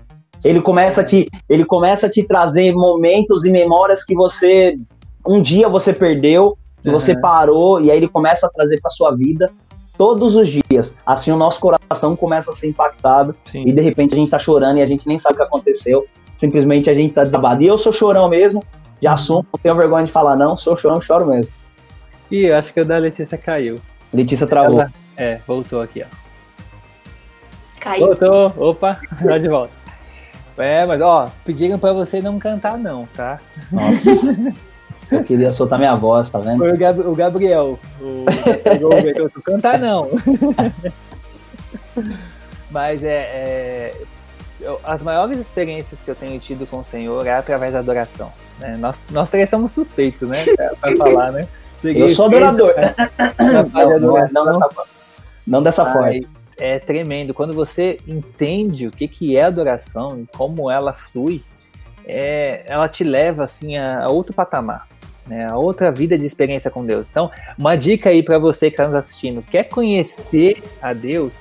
Ele 0.44 0.62
começa 0.62 1.00
a 1.00 1.06
te, 1.06 1.26
ele 1.48 1.64
começa 1.64 2.08
a 2.08 2.10
te 2.10 2.28
trazer 2.28 2.74
momentos 2.74 3.46
e 3.46 3.52
memórias 3.52 4.04
que 4.04 4.14
você 4.14 4.78
um 5.26 5.42
dia 5.42 5.70
você 5.70 5.94
perdeu, 5.94 6.58
uhum. 6.86 6.92
você 6.92 7.18
parou 7.18 7.80
e 7.80 7.90
aí 7.90 7.96
ele 7.96 8.10
começa 8.10 8.48
a 8.48 8.50
trazer 8.50 8.82
para 8.82 8.92
sua 8.92 9.16
vida 9.16 9.50
todos 9.98 10.36
os 10.36 10.50
dias. 10.50 10.94
Assim 11.06 11.32
o 11.32 11.38
nosso 11.38 11.62
coração 11.62 12.18
começa 12.18 12.52
a 12.52 12.54
ser 12.54 12.68
impactado 12.68 13.34
Sim. 13.46 13.64
e 13.66 13.72
de 13.72 13.82
repente 13.82 14.14
a 14.14 14.18
gente 14.18 14.30
tá 14.30 14.38
chorando 14.38 14.80
e 14.80 14.82
a 14.82 14.86
gente 14.86 15.08
nem 15.08 15.18
sabe 15.18 15.36
o 15.36 15.38
que 15.38 15.44
aconteceu. 15.44 16.06
Simplesmente 16.44 16.90
a 16.90 16.94
gente 16.94 17.14
tá 17.14 17.24
desabado. 17.24 17.64
E 17.64 17.68
eu 17.68 17.78
sou 17.78 17.94
chorão 17.94 18.28
mesmo, 18.28 18.62
já 19.02 19.12
uhum. 19.12 19.14
assumo, 19.14 19.46
não 19.54 19.60
tenho 19.64 19.76
vergonha 19.78 20.06
de 20.06 20.12
falar 20.12 20.36
não, 20.36 20.58
sou 20.58 20.76
chorão, 20.76 21.02
choro 21.02 21.26
mesmo. 21.26 21.50
Ih, 22.30 22.48
eu 22.48 22.58
acho 22.58 22.74
que 22.74 22.82
o 22.82 22.86
da 22.86 22.98
Letícia 22.98 23.38
caiu. 23.38 23.80
Letícia 24.12 24.46
travou. 24.46 24.82
Ela, 24.82 24.92
é, 25.16 25.40
voltou 25.48 25.82
aqui, 25.82 26.04
ó. 26.04 26.16
Caiu. 27.80 28.08
Voltou, 28.08 28.54
opa, 28.58 29.00
tá 29.24 29.38
de 29.38 29.48
volta. 29.48 29.72
É, 30.58 30.86
mas 30.86 31.00
ó, 31.00 31.32
pediram 31.46 31.80
pra 31.80 31.94
você 31.94 32.22
não 32.22 32.38
cantar 32.38 32.78
não, 32.78 33.08
tá? 33.16 33.40
Nossa. 33.72 34.10
Eu 35.10 35.24
queria 35.24 35.54
soltar 35.54 35.80
minha 35.80 35.96
voz, 35.96 36.30
tá 36.30 36.40
vendo? 36.40 36.58
Foi 36.58 36.74
o, 36.74 36.78
Gab 36.78 37.00
o 37.00 37.16
Gabriel. 37.16 37.80
O, 38.02 38.26
o 39.38 39.42
cantar 39.42 39.80
não. 39.80 40.10
mas 42.70 43.02
é, 43.02 43.22
é 43.22 43.94
eu, 44.64 44.80
as 44.84 45.04
maiores 45.04 45.38
experiências 45.38 46.00
que 46.00 46.10
eu 46.10 46.16
tenho 46.16 46.40
tido 46.40 46.66
com 46.66 46.80
o 46.80 46.84
Senhor 46.84 47.26
é 47.28 47.34
através 47.34 47.74
da 47.74 47.80
adoração. 47.80 48.32
Né? 48.60 48.78
Nós, 48.78 49.04
nós 49.12 49.30
três 49.30 49.50
somos 49.50 49.72
suspeitos, 49.72 50.28
né? 50.28 50.46
Pra 50.80 50.96
falar, 50.98 51.32
né? 51.32 51.48
Eu 51.84 52.10
sou 52.10 52.26
adorador. 52.26 52.74
Não, 53.38 54.00
não, 54.00 54.18
é, 54.18 54.30
não, 54.32 54.46
dessa, 54.46 54.70
não 55.46 55.64
dessa 55.64 55.86
forma 55.92 56.12
é 56.58 56.80
tremendo. 56.80 57.34
Quando 57.34 57.54
você 57.54 58.00
entende 58.08 58.88
o 58.88 58.92
que, 58.92 59.08
que 59.08 59.38
é 59.38 59.44
adoração 59.44 60.20
e 60.20 60.26
como 60.38 60.72
ela 60.72 60.94
flui, 60.94 61.42
é, 62.06 62.64
ela 62.66 62.88
te 62.88 63.04
leva 63.04 63.44
assim 63.44 63.78
a, 63.78 64.06
a 64.06 64.10
outro 64.10 64.34
patamar, 64.34 64.88
né, 65.28 65.46
a 65.50 65.58
outra 65.58 65.92
vida 65.92 66.18
de 66.18 66.26
experiência 66.26 66.70
com 66.70 66.86
Deus. 66.86 67.08
Então, 67.10 67.32
uma 67.58 67.76
dica 67.76 68.10
aí 68.10 68.24
para 68.24 68.38
você 68.38 68.68
que 68.68 68.74
está 68.74 68.88
nos 68.88 68.96
assistindo: 68.96 69.44
quer 69.44 69.66
conhecer 69.66 70.62
a 70.82 70.94
Deus? 70.94 71.40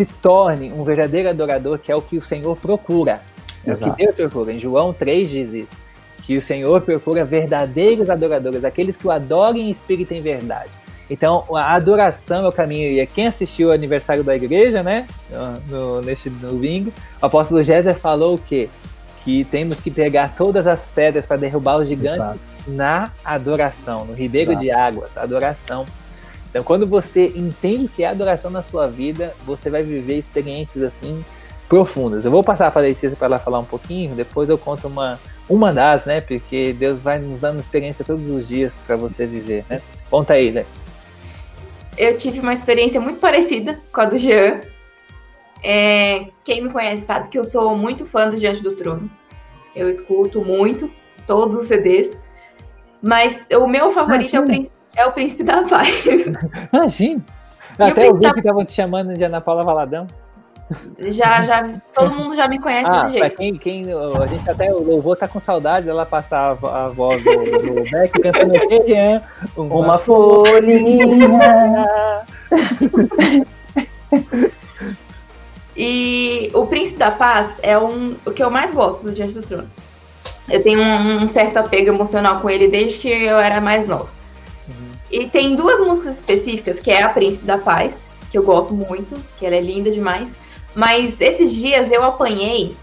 Se 0.00 0.06
torne 0.06 0.72
um 0.72 0.82
verdadeiro 0.82 1.28
adorador, 1.28 1.78
que 1.78 1.92
é 1.92 1.94
o 1.94 2.00
que 2.00 2.16
o 2.16 2.22
Senhor 2.22 2.56
procura. 2.56 3.20
É 3.66 3.74
o 3.74 3.76
que 3.76 3.90
Deus 3.90 4.16
procura. 4.16 4.50
Em 4.50 4.58
João 4.58 4.94
3 4.94 5.28
diz 5.28 5.52
isso. 5.52 5.76
Que 6.22 6.38
o 6.38 6.40
Senhor 6.40 6.80
procura 6.80 7.22
verdadeiros 7.22 8.08
adoradores, 8.08 8.64
aqueles 8.64 8.96
que 8.96 9.06
o 9.06 9.10
adorem 9.10 9.68
em 9.68 9.70
espírito 9.70 10.14
e 10.14 10.16
em 10.16 10.22
verdade. 10.22 10.70
Então, 11.10 11.44
a 11.54 11.74
adoração 11.74 12.46
é 12.46 12.48
o 12.48 12.52
caminho. 12.52 12.98
E 12.98 13.06
quem 13.08 13.26
assistiu 13.26 13.68
o 13.68 13.72
aniversário 13.72 14.24
da 14.24 14.34
igreja, 14.34 14.82
né, 14.82 15.06
no, 15.68 16.00
neste 16.00 16.30
domingo, 16.30 16.90
o 17.20 17.26
apóstolo 17.26 17.62
Géser 17.62 17.94
falou 17.94 18.36
o 18.36 18.38
quê? 18.38 18.70
Que 19.22 19.44
temos 19.44 19.82
que 19.82 19.90
pegar 19.90 20.34
todas 20.34 20.66
as 20.66 20.86
pedras 20.86 21.26
para 21.26 21.36
derrubar 21.36 21.76
os 21.76 21.86
gigantes 21.86 22.20
Exato. 22.20 22.40
na 22.68 23.12
adoração, 23.22 24.06
no 24.06 24.14
ribeiro 24.14 24.52
Exato. 24.52 24.64
de 24.64 24.70
águas, 24.70 25.18
adoração. 25.18 25.84
Então, 26.50 26.62
quando 26.62 26.86
você 26.86 27.32
entende 27.34 27.88
que 27.88 28.02
é 28.02 28.08
adoração 28.08 28.50
na 28.50 28.62
sua 28.62 28.86
vida, 28.86 29.34
você 29.46 29.70
vai 29.70 29.82
viver 29.82 30.18
experiências 30.18 30.84
assim 30.84 31.24
profundas. 31.68 32.24
Eu 32.24 32.30
vou 32.30 32.42
passar 32.42 32.70
para 32.70 32.82
a 32.82 32.84
Letícia 32.84 33.16
para 33.16 33.26
ela 33.26 33.38
falar 33.38 33.60
um 33.60 33.64
pouquinho, 33.64 34.14
depois 34.14 34.48
eu 34.48 34.58
conto 34.58 34.88
uma, 34.88 35.18
uma 35.48 35.72
das, 35.72 36.04
né? 36.04 36.20
Porque 36.20 36.72
Deus 36.72 36.98
vai 36.98 37.18
nos 37.18 37.38
dando 37.38 37.60
experiência 37.60 38.04
todos 38.04 38.26
os 38.28 38.48
dias 38.48 38.80
para 38.84 38.96
você 38.96 39.24
viver, 39.26 39.64
né? 39.70 39.80
Conta 40.10 40.34
aí, 40.34 40.50
né? 40.50 40.66
eu 42.00 42.16
tive 42.16 42.40
uma 42.40 42.54
experiência 42.54 42.98
muito 42.98 43.20
parecida 43.20 43.78
com 43.92 44.00
a 44.00 44.06
do 44.06 44.16
Jean. 44.16 44.62
É, 45.62 46.28
quem 46.42 46.64
me 46.64 46.70
conhece 46.70 47.04
sabe 47.04 47.28
que 47.28 47.38
eu 47.38 47.44
sou 47.44 47.76
muito 47.76 48.06
fã 48.06 48.26
do 48.26 48.38
Diante 48.38 48.62
do 48.62 48.74
Trono. 48.74 49.10
Eu 49.76 49.90
escuto 49.90 50.42
muito 50.42 50.90
todos 51.26 51.56
os 51.56 51.66
CDs. 51.66 52.16
Mas 53.02 53.44
o 53.52 53.66
meu 53.66 53.90
favorito 53.90 54.34
é 54.34 54.40
o, 54.40 54.46
Príncipe, 54.46 54.74
é 54.96 55.06
o 55.06 55.12
Príncipe 55.12 55.42
da 55.42 55.62
Paz. 55.64 56.04
Imagina! 56.72 57.22
Até 57.78 58.08
eu 58.08 58.14
vi 58.14 58.20
da... 58.20 58.32
que 58.32 58.40
estavam 58.40 58.64
te 58.64 58.72
chamando 58.72 59.14
de 59.14 59.24
Ana 59.24 59.40
Paula 59.40 59.62
Valadão. 59.62 60.06
Já, 60.98 61.42
já, 61.42 61.68
todo 61.92 62.14
mundo 62.14 62.36
já 62.36 62.46
me 62.46 62.60
conhece 62.60 62.88
ah, 62.88 63.04
desse 63.04 63.18
jeito. 63.18 63.36
Quem, 63.36 63.56
quem, 63.56 63.86
a 63.92 64.26
gente 64.26 64.48
até, 64.48 64.72
o 64.72 64.78
louvor 64.78 65.16
tá 65.16 65.26
com 65.26 65.40
saudade 65.40 65.86
dela 65.86 66.06
passar 66.06 66.56
a, 66.62 66.84
a 66.84 66.88
voz 66.88 67.22
do, 67.24 67.30
do 67.32 67.90
Beck 67.90 68.20
cantando 68.20 68.56
aqui, 68.56 69.20
uma, 69.56 69.74
uma 69.74 69.98
folhinha. 69.98 71.28
e 75.76 76.50
o 76.54 76.66
Príncipe 76.66 77.00
da 77.00 77.10
Paz 77.10 77.58
é 77.62 77.76
um, 77.76 78.14
o 78.24 78.30
que 78.30 78.42
eu 78.42 78.50
mais 78.50 78.72
gosto 78.72 79.02
do 79.02 79.12
Diante 79.12 79.34
do 79.34 79.42
Trono. 79.42 79.68
Eu 80.48 80.62
tenho 80.62 80.80
um, 80.80 81.24
um 81.24 81.28
certo 81.28 81.56
apego 81.56 81.88
emocional 81.88 82.40
com 82.40 82.48
ele 82.48 82.68
desde 82.68 82.98
que 82.98 83.08
eu 83.08 83.38
era 83.38 83.60
mais 83.60 83.88
nova. 83.88 84.19
E 85.10 85.28
tem 85.28 85.56
duas 85.56 85.80
músicas 85.80 86.16
específicas, 86.16 86.78
que 86.78 86.90
é 86.90 87.02
a 87.02 87.08
Príncipe 87.08 87.44
da 87.44 87.58
Paz, 87.58 88.02
que 88.30 88.38
eu 88.38 88.42
gosto 88.42 88.72
muito, 88.72 89.16
que 89.38 89.44
ela 89.44 89.56
é 89.56 89.60
linda 89.60 89.90
demais. 89.90 90.36
Mas 90.74 91.20
esses 91.20 91.52
dias 91.52 91.90
eu 91.90 92.04
apanhei 92.04 92.76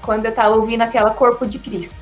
quando 0.00 0.24
eu 0.24 0.32
tava 0.32 0.54
ouvindo 0.56 0.82
aquela 0.82 1.10
Corpo 1.10 1.46
de 1.46 1.58
Cristo. 1.58 1.94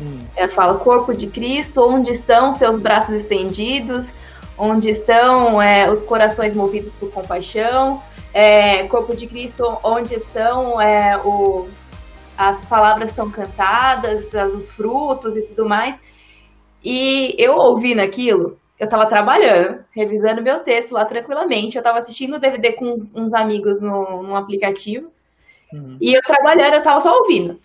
Hum. 0.00 0.24
Ela 0.34 0.48
fala: 0.48 0.78
Corpo 0.78 1.14
de 1.14 1.26
Cristo, 1.26 1.82
onde 1.82 2.10
estão 2.10 2.52
seus 2.52 2.78
braços 2.78 3.14
estendidos? 3.14 4.12
Onde 4.56 4.90
estão 4.90 5.60
é, 5.60 5.90
os 5.90 6.02
corações 6.02 6.54
movidos 6.54 6.92
por 6.92 7.10
compaixão? 7.10 8.02
É, 8.32 8.84
corpo 8.84 9.14
de 9.14 9.26
Cristo, 9.26 9.78
onde 9.82 10.14
estão 10.14 10.80
é, 10.80 11.18
o, 11.22 11.68
as 12.36 12.60
palavras 12.62 13.10
estão 13.10 13.30
cantadas, 13.30 14.32
os 14.54 14.70
frutos 14.70 15.36
e 15.36 15.42
tudo 15.42 15.68
mais. 15.68 16.00
E 16.82 17.34
eu 17.38 17.54
ouvindo 17.54 18.00
aquilo, 18.00 18.56
eu 18.82 18.88
tava 18.88 19.06
trabalhando, 19.06 19.84
revisando 19.92 20.42
meu 20.42 20.58
texto 20.58 20.90
lá 20.90 21.04
tranquilamente. 21.04 21.76
Eu 21.76 21.84
tava 21.84 21.98
assistindo 21.98 22.34
o 22.34 22.40
DVD 22.40 22.72
com 22.72 22.86
uns, 22.86 23.14
uns 23.14 23.32
amigos 23.32 23.80
no, 23.80 24.24
no 24.24 24.34
aplicativo. 24.34 25.08
Uhum. 25.72 25.96
E 26.00 26.12
eu 26.12 26.20
trabalhando, 26.22 26.74
eu 26.74 26.82
tava 26.82 27.00
só 27.00 27.16
ouvindo. 27.16 27.60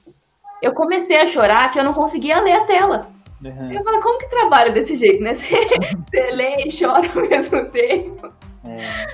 Eu 0.61 0.73
comecei 0.73 1.17
a 1.17 1.25
chorar 1.25 1.71
que 1.71 1.79
eu 1.79 1.83
não 1.83 1.91
conseguia 1.91 2.39
ler 2.39 2.51
a 2.51 2.65
tela. 2.65 3.09
Uhum. 3.43 3.71
Eu 3.71 3.83
falei, 3.83 3.99
como 3.99 4.19
que 4.19 4.29
trabalha 4.29 4.71
desse 4.71 4.95
jeito, 4.95 5.23
né? 5.23 5.33
Você, 5.33 5.57
você 5.57 6.31
lê 6.33 6.65
e 6.65 6.69
chora 6.71 7.01
ao 7.15 7.21
mesmo 7.27 7.65
tempo. 7.65 8.31
É. 8.63 9.07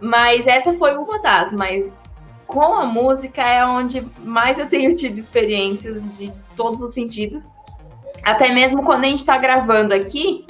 Mas 0.00 0.46
essa 0.46 0.72
foi 0.72 0.96
uma 0.96 1.20
das, 1.20 1.52
mas 1.52 1.92
com 2.46 2.74
a 2.74 2.86
música 2.86 3.42
é 3.42 3.62
onde 3.66 4.06
mais 4.24 4.58
eu 4.58 4.66
tenho 4.70 4.96
tido 4.96 5.18
experiências 5.18 6.16
de 6.16 6.32
todos 6.56 6.80
os 6.80 6.94
sentidos. 6.94 7.50
Até 8.24 8.54
mesmo 8.54 8.82
quando 8.84 9.04
a 9.04 9.08
gente 9.08 9.24
tá 9.24 9.36
gravando 9.36 9.92
aqui, 9.92 10.46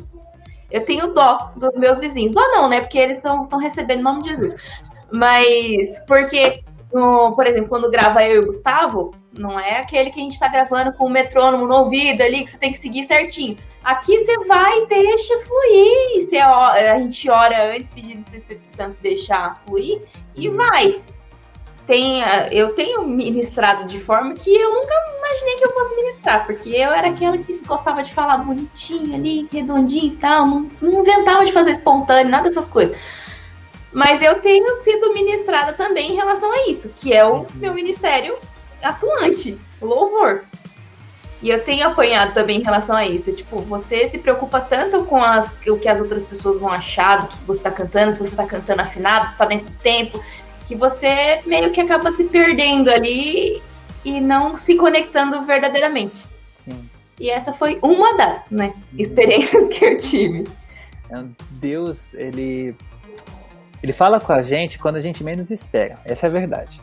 eu 0.72 0.84
tenho 0.84 1.12
dó 1.14 1.52
dos 1.54 1.78
meus 1.78 2.00
vizinhos. 2.00 2.32
Dó 2.32 2.40
não, 2.52 2.68
né? 2.68 2.80
Porque 2.80 2.98
eles 2.98 3.18
estão 3.18 3.58
recebendo 3.58 4.00
o 4.00 4.04
nome 4.04 4.22
de 4.22 4.30
Jesus. 4.30 4.82
Mas, 5.12 6.00
porque, 6.06 6.64
no, 6.92 7.34
por 7.34 7.46
exemplo, 7.46 7.68
quando 7.68 7.90
grava 7.90 8.24
eu 8.24 8.36
e 8.36 8.38
o 8.38 8.46
Gustavo, 8.46 9.14
não 9.38 9.60
é 9.60 9.80
aquele 9.80 10.10
que 10.10 10.18
a 10.18 10.22
gente 10.22 10.38
tá 10.38 10.48
gravando 10.48 10.92
com 10.94 11.04
o 11.04 11.10
metrônomo 11.10 11.66
no 11.66 11.74
ouvido 11.76 12.22
ali, 12.22 12.44
que 12.44 12.50
você 12.50 12.58
tem 12.58 12.72
que 12.72 12.78
seguir 12.78 13.04
certinho. 13.04 13.56
Aqui 13.84 14.18
você 14.18 14.38
vai 14.46 14.78
e 14.78 14.86
deixa 14.86 15.38
fluir. 15.40 16.26
Você, 16.26 16.38
a 16.38 16.96
gente 16.96 17.30
ora 17.30 17.74
antes 17.76 17.90
pedindo 17.90 18.24
pro 18.24 18.36
Espírito 18.36 18.66
Santo 18.66 18.98
deixar 19.02 19.56
fluir 19.58 20.02
e 20.34 20.48
vai 20.48 21.02
tem, 21.92 22.22
eu 22.50 22.74
tenho 22.74 23.06
ministrado 23.06 23.86
de 23.86 24.00
forma 24.00 24.32
que 24.32 24.50
eu 24.50 24.72
nunca 24.72 24.94
imaginei 25.18 25.56
que 25.56 25.66
eu 25.66 25.74
fosse 25.74 25.94
ministrar, 25.94 26.46
porque 26.46 26.70
eu 26.70 26.90
era 26.90 27.10
aquela 27.10 27.36
que 27.36 27.58
gostava 27.66 28.02
de 28.02 28.14
falar 28.14 28.38
bonitinho 28.38 29.14
ali, 29.14 29.46
redondinho 29.52 30.14
e 30.14 30.16
tal, 30.16 30.46
não, 30.46 30.70
não 30.80 31.02
inventava 31.02 31.44
de 31.44 31.52
fazer 31.52 31.72
espontâneo, 31.72 32.30
nada 32.30 32.48
dessas 32.48 32.66
coisas. 32.66 32.96
Mas 33.92 34.22
eu 34.22 34.40
tenho 34.40 34.82
sido 34.82 35.12
ministrada 35.12 35.74
também 35.74 36.12
em 36.12 36.14
relação 36.14 36.50
a 36.50 36.66
isso, 36.66 36.88
que 36.96 37.12
é 37.12 37.26
o 37.26 37.46
meu 37.56 37.74
ministério 37.74 38.38
atuante, 38.82 39.58
o 39.78 39.84
louvor. 39.84 40.44
E 41.42 41.50
eu 41.50 41.62
tenho 41.62 41.86
apanhado 41.88 42.32
também 42.32 42.60
em 42.60 42.62
relação 42.62 42.96
a 42.96 43.04
isso. 43.04 43.32
Tipo, 43.32 43.60
você 43.60 44.06
se 44.06 44.16
preocupa 44.16 44.60
tanto 44.60 45.04
com 45.04 45.20
as, 45.22 45.54
o 45.66 45.76
que 45.76 45.88
as 45.88 46.00
outras 46.00 46.24
pessoas 46.24 46.58
vão 46.58 46.70
achar 46.70 47.22
do 47.22 47.26
que 47.26 47.36
você 47.44 47.58
está 47.58 47.70
cantando, 47.70 48.12
se 48.12 48.20
você 48.20 48.30
está 48.30 48.46
cantando 48.46 48.80
afinado, 48.80 49.26
se 49.26 49.32
está 49.32 49.44
dentro 49.44 49.66
do 49.66 49.76
tempo, 49.78 50.22
que 50.72 50.74
você 50.74 51.40
meio 51.44 51.70
que 51.70 51.80
acaba 51.82 52.10
se 52.10 52.24
perdendo 52.24 52.90
ali 52.90 53.62
e 54.04 54.20
não 54.20 54.56
se 54.56 54.74
conectando 54.74 55.42
verdadeiramente. 55.42 56.26
Sim. 56.64 56.88
E 57.20 57.30
essa 57.30 57.52
foi 57.52 57.78
uma 57.82 58.16
das, 58.16 58.48
né, 58.50 58.72
experiências 58.98 59.68
que 59.76 59.84
eu 59.84 59.96
tive. 59.96 60.44
É 61.10 61.22
Deus, 61.50 62.14
ele 62.14 62.74
ele 63.82 63.92
fala 63.92 64.18
com 64.20 64.32
a 64.32 64.42
gente 64.42 64.78
quando 64.78 64.96
a 64.96 65.00
gente 65.00 65.22
menos 65.22 65.50
espera. 65.50 65.98
Essa 66.04 66.26
é 66.26 66.30
a 66.30 66.32
verdade, 66.32 66.80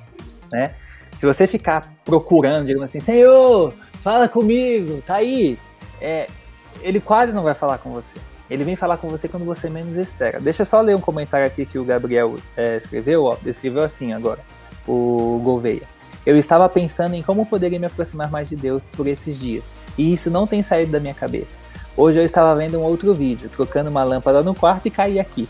né? 0.51 0.75
Se 1.15 1.25
você 1.25 1.47
ficar 1.47 1.93
procurando, 2.05 2.67
digamos 2.67 2.89
assim, 2.89 2.99
Senhor, 2.99 3.73
fala 4.03 4.29
comigo, 4.29 5.01
tá 5.01 5.15
aí, 5.15 5.57
é, 5.99 6.27
ele 6.81 6.99
quase 6.99 7.33
não 7.33 7.41
vai 7.41 7.55
falar 7.55 7.79
com 7.79 7.89
você. 7.89 8.15
Ele 8.49 8.63
vem 8.63 8.75
falar 8.75 8.97
com 8.97 9.07
você 9.07 9.27
quando 9.27 9.45
você 9.45 9.69
menos 9.69 9.95
espera. 9.97 10.39
Deixa 10.39 10.63
eu 10.63 10.65
só 10.65 10.81
ler 10.81 10.95
um 10.95 11.01
comentário 11.01 11.45
aqui 11.45 11.65
que 11.65 11.77
o 11.77 11.85
Gabriel 11.85 12.35
é, 12.57 12.77
escreveu, 12.77 13.25
ó, 13.25 13.37
escreveu 13.45 13.83
assim 13.83 14.11
agora, 14.11 14.39
o 14.87 15.39
Gouveia. 15.43 15.83
Eu 16.25 16.37
estava 16.37 16.67
pensando 16.67 17.13
em 17.13 17.21
como 17.21 17.45
poderia 17.45 17.79
me 17.79 17.85
aproximar 17.85 18.29
mais 18.29 18.49
de 18.49 18.55
Deus 18.55 18.87
por 18.87 19.07
esses 19.07 19.39
dias, 19.39 19.63
e 19.97 20.13
isso 20.13 20.31
não 20.31 20.47
tem 20.47 20.63
saído 20.63 20.91
da 20.91 20.99
minha 20.99 21.13
cabeça. 21.13 21.53
Hoje 21.95 22.17
eu 22.17 22.25
estava 22.25 22.55
vendo 22.55 22.79
um 22.79 22.83
outro 22.83 23.13
vídeo, 23.13 23.49
trocando 23.49 23.89
uma 23.89 24.03
lâmpada 24.03 24.41
no 24.41 24.55
quarto 24.55 24.87
e 24.87 24.91
caí 24.91 25.19
aqui. 25.19 25.47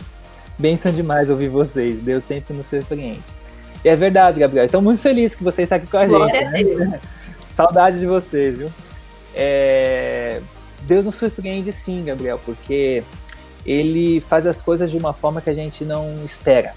Benção 0.57 0.91
demais 0.91 1.29
ouvir 1.29 1.47
vocês, 1.47 1.99
Deus 1.99 2.23
sempre 2.23 2.53
nos 2.53 2.67
surpreende. 2.67 3.23
E 3.83 3.87
é 3.87 3.95
verdade, 3.95 4.39
Gabriel. 4.39 4.65
Estou 4.65 4.81
muito 4.81 5.01
feliz 5.01 5.33
que 5.33 5.43
você 5.43 5.61
está 5.61 5.77
aqui 5.77 5.87
com 5.87 5.97
a 5.97 6.07
gente. 6.07 6.75
Né? 6.75 6.99
Saudade 7.53 7.99
de 7.99 8.05
vocês, 8.05 8.57
viu? 8.57 8.69
É... 9.33 10.41
Deus 10.89 11.05
nos 11.05 11.15
surpreende 11.15 11.71
sim, 11.71 12.03
Gabriel, 12.03 12.39
porque 12.43 13.03
ele 13.63 14.19
faz 14.21 14.47
as 14.47 14.59
coisas 14.59 14.89
de 14.89 14.97
uma 14.97 15.13
forma 15.13 15.39
que 15.39 15.49
a 15.49 15.53
gente 15.53 15.85
não 15.85 16.25
espera, 16.25 16.73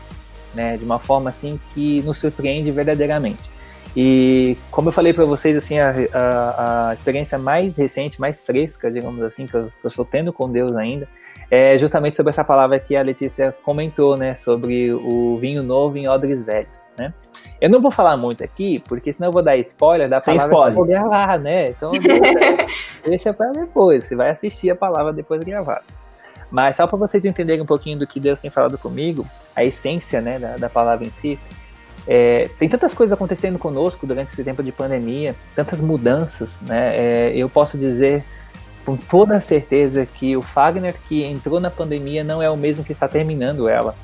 né? 0.55 0.77
De 0.77 0.85
uma 0.85 0.99
forma 0.99 1.31
assim 1.31 1.59
que 1.73 2.03
nos 2.03 2.19
surpreende 2.19 2.71
verdadeiramente. 2.71 3.51
E 3.97 4.57
como 4.71 4.89
eu 4.89 4.93
falei 4.93 5.15
para 5.15 5.25
vocês, 5.25 5.57
assim, 5.57 5.79
a, 5.79 5.95
a, 6.13 6.91
a, 6.91 6.95
experiência 6.95 7.39
mais 7.39 7.77
recente, 7.77 8.21
mais 8.21 8.45
fresca, 8.45 8.91
digamos 8.91 9.23
assim, 9.23 9.47
que 9.47 9.55
eu, 9.55 9.67
que 9.81 9.87
eu 9.87 9.89
estou 9.89 10.05
tendo 10.05 10.33
com 10.33 10.51
Deus 10.51 10.77
ainda, 10.77 11.09
é 11.55 11.77
justamente 11.77 12.17
sobre 12.17 12.31
essa 12.31 12.43
palavra 12.43 12.81
que 12.81 12.97
a 12.97 13.03
Letícia 13.03 13.55
comentou, 13.63 14.17
né? 14.17 14.35
Sobre 14.35 14.91
o 14.91 15.37
vinho 15.37 15.63
novo 15.63 15.99
em 15.99 16.09
odres 16.09 16.43
velhos, 16.43 16.89
né? 16.97 17.13
Eu 17.61 17.69
não 17.69 17.79
vou 17.79 17.91
falar 17.91 18.17
muito 18.17 18.43
aqui, 18.43 18.83
porque 18.89 19.13
senão 19.13 19.29
eu 19.29 19.33
vou 19.35 19.43
dar 19.43 19.55
spoiler 19.59 20.09
da 20.09 20.19
Sem 20.19 20.39
palavra 20.39 20.55
spoiler. 20.55 20.73
que 20.73 20.81
eu 20.81 20.85
vou 20.87 20.87
gravar, 20.87 21.39
né? 21.39 21.69
Então 21.69 21.93
deixa 23.05 23.35
para 23.35 23.53
depois. 23.53 24.05
Você 24.05 24.17
vai 24.17 24.31
assistir 24.31 24.71
a 24.71 24.75
palavra 24.75 25.13
depois 25.13 25.45
gravada. 25.45 25.85
Mas 26.51 26.77
só 26.77 26.87
para 26.87 26.97
vocês 26.97 27.23
entenderem 27.27 27.61
um 27.61 27.67
pouquinho 27.67 27.99
do 27.99 28.07
que 28.07 28.19
Deus 28.19 28.39
tem 28.39 28.51
falado 28.51 28.79
comigo, 28.79 29.27
a 29.55 29.63
essência 29.63 30.23
né, 30.23 30.39
da, 30.39 30.57
da 30.57 30.71
palavra 30.71 31.05
em 31.05 31.11
si, 31.11 31.39
é, 32.09 32.49
tem 32.59 32.67
tantas 32.67 32.95
coisas 32.95 33.13
acontecendo 33.13 33.59
conosco 33.59 34.07
durante 34.07 34.33
esse 34.33 34.43
tempo 34.43 34.63
de 34.63 34.73
pandemia, 34.73 35.37
tantas 35.55 35.83
mudanças, 35.83 36.63
né? 36.63 36.97
É, 36.97 37.37
eu 37.37 37.51
posso 37.51 37.77
dizer 37.77 38.25
com 38.85 38.97
toda 38.97 39.41
certeza 39.41 40.07
que 40.07 40.37
o 40.37 40.43
Fagner 40.43 40.95
que 41.09 41.23
entrou 41.23 41.61
na 41.61 41.71
pandemia 41.71 42.25
não 42.25 42.43
é 42.43 42.51
o 42.51 42.57
mesmo 42.57 42.85
que 42.85 42.93
está 42.93 43.09
terminando 43.09 43.69
ela. 43.69 43.95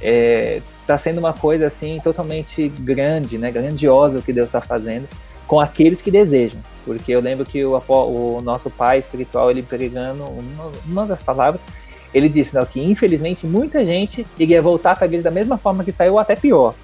É, 0.00 0.60
está 0.80 0.98
sendo 0.98 1.18
uma 1.18 1.32
coisa 1.32 1.66
assim 1.66 2.00
totalmente 2.02 2.68
grande, 2.68 3.38
né, 3.38 3.50
grandiosa 3.50 4.18
o 4.18 4.22
que 4.22 4.32
Deus 4.32 4.48
está 4.48 4.60
fazendo 4.60 5.08
com 5.46 5.60
aqueles 5.60 6.02
que 6.02 6.10
desejam. 6.10 6.60
Porque 6.84 7.12
eu 7.12 7.20
lembro 7.20 7.44
que 7.44 7.64
o, 7.64 7.80
o 7.88 8.40
nosso 8.42 8.70
pai 8.70 8.98
espiritual, 8.98 9.50
ele 9.50 9.62
pregando 9.62 10.24
uma, 10.24 10.72
uma 10.86 11.06
das 11.06 11.22
palavras, 11.22 11.60
ele 12.12 12.28
disse 12.28 12.54
não, 12.54 12.64
que 12.64 12.80
infelizmente 12.80 13.46
muita 13.46 13.84
gente 13.84 14.26
iria 14.38 14.62
voltar 14.62 14.94
para 14.94 15.04
a 15.04 15.08
igreja 15.08 15.24
da 15.24 15.30
mesma 15.30 15.58
forma 15.58 15.82
que 15.82 15.92
saiu, 15.92 16.12
ou 16.12 16.18
até 16.18 16.36
pior. 16.36 16.74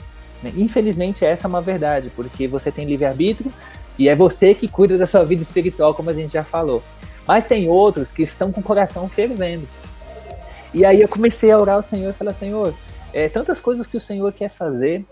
Né? 0.42 0.52
Infelizmente 0.56 1.24
essa 1.24 1.46
é 1.46 1.48
uma 1.48 1.60
verdade, 1.60 2.10
porque 2.16 2.48
você 2.48 2.72
tem 2.72 2.86
livre-arbítrio 2.86 3.52
e 3.98 4.08
é 4.08 4.16
você 4.16 4.54
que 4.54 4.66
cuida 4.66 4.96
da 4.96 5.06
sua 5.06 5.24
vida 5.24 5.42
espiritual, 5.42 5.94
como 5.94 6.10
a 6.10 6.14
gente 6.14 6.32
já 6.32 6.42
falou. 6.42 6.82
Mas 7.30 7.46
tem 7.46 7.68
outros 7.68 8.10
que 8.10 8.24
estão 8.24 8.50
com 8.50 8.60
o 8.60 8.64
coração 8.64 9.08
fervendo. 9.08 9.64
E 10.74 10.84
aí 10.84 11.00
eu 11.00 11.06
comecei 11.06 11.52
a 11.52 11.60
orar 11.60 11.76
ao 11.76 11.82
Senhor 11.82 12.10
e 12.10 12.12
falar, 12.12 12.34
Senhor, 12.34 12.74
é, 13.14 13.28
tantas 13.28 13.60
coisas 13.60 13.86
que 13.86 13.96
o 13.96 14.00
Senhor 14.00 14.32
quer 14.32 14.50
fazer 14.50 15.06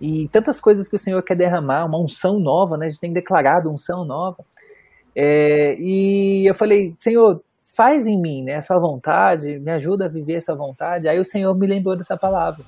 e 0.00 0.28
tantas 0.28 0.60
coisas 0.60 0.88
que 0.88 0.94
o 0.94 0.98
Senhor 0.98 1.20
quer 1.24 1.34
derramar, 1.34 1.84
uma 1.84 2.00
unção 2.00 2.38
nova, 2.38 2.76
né? 2.76 2.86
A 2.86 2.88
gente 2.88 3.00
tem 3.00 3.12
declarado 3.12 3.68
unção 3.68 4.04
nova. 4.04 4.44
É, 5.12 5.74
e 5.76 6.48
eu 6.48 6.54
falei, 6.54 6.94
Senhor, 7.00 7.42
faz 7.76 8.06
em 8.06 8.22
mim, 8.22 8.44
né, 8.44 8.58
a 8.58 8.62
sua 8.62 8.78
vontade, 8.78 9.58
me 9.58 9.72
ajuda 9.72 10.04
a 10.04 10.08
viver 10.08 10.36
a 10.36 10.40
sua 10.40 10.54
vontade. 10.54 11.08
Aí 11.08 11.18
o 11.18 11.24
Senhor 11.24 11.52
me 11.52 11.66
lembrou 11.66 11.96
dessa 11.96 12.16
palavra. 12.16 12.64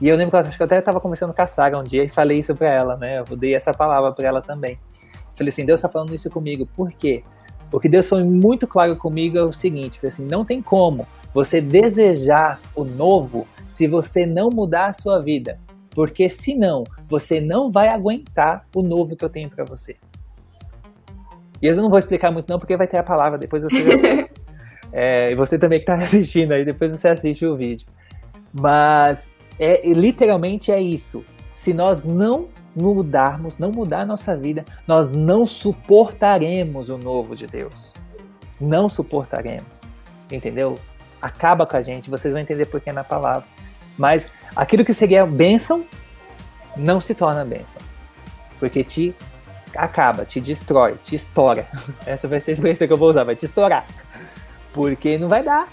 E 0.00 0.08
eu 0.08 0.16
lembro 0.16 0.30
que 0.30 0.36
eu, 0.36 0.40
acho 0.48 0.56
que 0.56 0.62
eu 0.62 0.66
até 0.66 0.78
estava 0.78 1.00
conversando 1.00 1.34
com 1.34 1.42
a 1.42 1.48
Sara 1.48 1.76
um 1.76 1.82
dia 1.82 2.04
e 2.04 2.08
falei 2.08 2.38
isso 2.38 2.54
para 2.54 2.72
ela, 2.72 2.96
né? 2.96 3.24
Eu 3.28 3.36
dei 3.36 3.56
essa 3.56 3.72
palavra 3.72 4.12
para 4.12 4.24
ela 4.24 4.40
também. 4.40 4.78
Falei 5.34 5.48
assim, 5.48 5.66
Deus 5.66 5.80
está 5.80 5.88
falando 5.88 6.14
isso 6.14 6.30
comigo. 6.30 6.64
Por 6.76 6.92
quê? 6.92 7.24
Porque 7.70 7.88
Deus 7.88 8.08
foi 8.08 8.22
muito 8.22 8.66
claro 8.66 8.96
comigo 8.96 9.36
é 9.36 9.42
o 9.42 9.52
seguinte, 9.52 10.04
assim, 10.06 10.24
não 10.24 10.44
tem 10.44 10.62
como 10.62 11.06
você 11.34 11.60
desejar 11.60 12.60
o 12.74 12.84
novo 12.84 13.46
se 13.68 13.86
você 13.86 14.24
não 14.24 14.48
mudar 14.48 14.86
a 14.86 14.92
sua 14.92 15.20
vida. 15.20 15.58
Porque 15.90 16.28
senão, 16.28 16.84
você 17.08 17.40
não 17.40 17.70
vai 17.70 17.88
aguentar 17.88 18.66
o 18.74 18.82
novo 18.82 19.16
que 19.16 19.24
eu 19.24 19.30
tenho 19.30 19.48
para 19.48 19.64
você. 19.64 19.96
E 21.60 21.66
eu 21.66 21.74
não 21.76 21.88
vou 21.88 21.98
explicar 21.98 22.30
muito 22.30 22.48
não, 22.48 22.58
porque 22.58 22.76
vai 22.76 22.86
ter 22.86 22.98
a 22.98 23.02
palavra, 23.02 23.38
depois 23.38 23.62
você 23.62 23.82
vai 23.82 24.28
é, 24.92 25.32
E 25.32 25.34
você 25.34 25.58
também 25.58 25.78
que 25.78 25.90
está 25.90 25.94
assistindo 26.02 26.52
aí, 26.52 26.64
depois 26.64 26.90
você 26.90 27.08
assiste 27.08 27.46
o 27.46 27.56
vídeo. 27.56 27.86
Mas 28.52 29.30
é, 29.58 29.88
literalmente 29.92 30.70
é 30.70 30.80
isso. 30.80 31.24
Se 31.54 31.72
nós 31.72 32.04
não 32.04 32.48
mudarmos, 32.76 33.56
não 33.56 33.70
mudar 33.70 34.02
a 34.02 34.06
nossa 34.06 34.36
vida, 34.36 34.64
nós 34.86 35.10
não 35.10 35.46
suportaremos 35.46 36.90
o 36.90 36.98
novo 36.98 37.34
de 37.34 37.46
Deus. 37.46 37.94
Não 38.60 38.88
suportaremos. 38.88 39.80
Entendeu? 40.30 40.78
Acaba 41.20 41.66
com 41.66 41.76
a 41.76 41.82
gente, 41.82 42.10
vocês 42.10 42.32
vão 42.32 42.40
entender 42.40 42.66
por 42.66 42.80
que 42.80 42.92
na 42.92 43.02
palavra. 43.02 43.44
Mas 43.96 44.30
aquilo 44.54 44.84
que 44.84 44.92
seria 44.92 45.24
bênção 45.24 45.84
não 46.76 47.00
se 47.00 47.14
torna 47.14 47.44
bênção. 47.44 47.80
Porque 48.60 48.84
te 48.84 49.14
acaba, 49.74 50.24
te 50.24 50.40
destrói, 50.40 50.96
te 51.02 51.14
estoura. 51.14 51.66
Essa 52.04 52.28
vai 52.28 52.40
ser 52.40 52.50
a 52.50 52.54
experiência 52.54 52.86
que 52.86 52.92
eu 52.92 52.96
vou 52.96 53.08
usar, 53.08 53.24
vai 53.24 53.34
te 53.36 53.46
estourar. 53.46 53.86
Porque 54.72 55.16
não 55.16 55.28
vai 55.28 55.42
dar. 55.42 55.68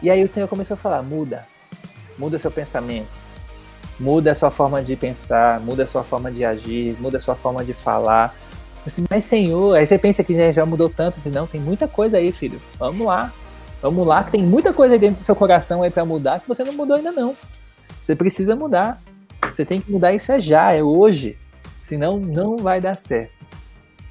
E 0.00 0.10
aí 0.10 0.22
o 0.22 0.28
Senhor 0.28 0.48
começou 0.48 0.74
a 0.74 0.78
falar: 0.78 1.02
muda. 1.02 1.44
Muda 2.16 2.38
seu 2.38 2.50
pensamento. 2.50 3.23
Muda 3.98 4.32
a 4.32 4.34
sua 4.34 4.50
forma 4.50 4.82
de 4.82 4.96
pensar, 4.96 5.60
muda 5.60 5.84
a 5.84 5.86
sua 5.86 6.02
forma 6.02 6.30
de 6.30 6.44
agir, 6.44 6.96
muda 7.00 7.18
a 7.18 7.20
sua 7.20 7.34
forma 7.34 7.64
de 7.64 7.72
falar. 7.72 8.34
Assim, 8.86 9.04
mas 9.08 9.24
Senhor, 9.24 9.76
aí 9.76 9.86
você 9.86 9.96
pensa 9.96 10.22
que 10.22 10.52
já 10.52 10.66
mudou 10.66 10.90
tanto. 10.90 11.18
Não, 11.26 11.46
tem 11.46 11.60
muita 11.60 11.86
coisa 11.88 12.18
aí, 12.18 12.32
filho. 12.32 12.60
Vamos 12.78 13.06
lá. 13.06 13.32
Vamos 13.80 14.06
lá, 14.06 14.24
que 14.24 14.32
tem 14.32 14.42
muita 14.42 14.72
coisa 14.72 14.98
dentro 14.98 15.18
do 15.18 15.22
seu 15.22 15.36
coração 15.36 15.82
aí 15.82 15.90
para 15.90 16.06
mudar 16.06 16.40
que 16.40 16.48
você 16.48 16.64
não 16.64 16.72
mudou 16.72 16.96
ainda 16.96 17.12
não. 17.12 17.36
Você 18.00 18.16
precisa 18.16 18.56
mudar. 18.56 18.98
Você 19.52 19.64
tem 19.64 19.78
que 19.78 19.92
mudar 19.92 20.12
isso 20.12 20.32
é 20.32 20.40
já, 20.40 20.72
é 20.72 20.82
hoje. 20.82 21.36
Senão 21.82 22.18
não 22.18 22.56
vai 22.56 22.80
dar 22.80 22.94
certo. 22.94 23.32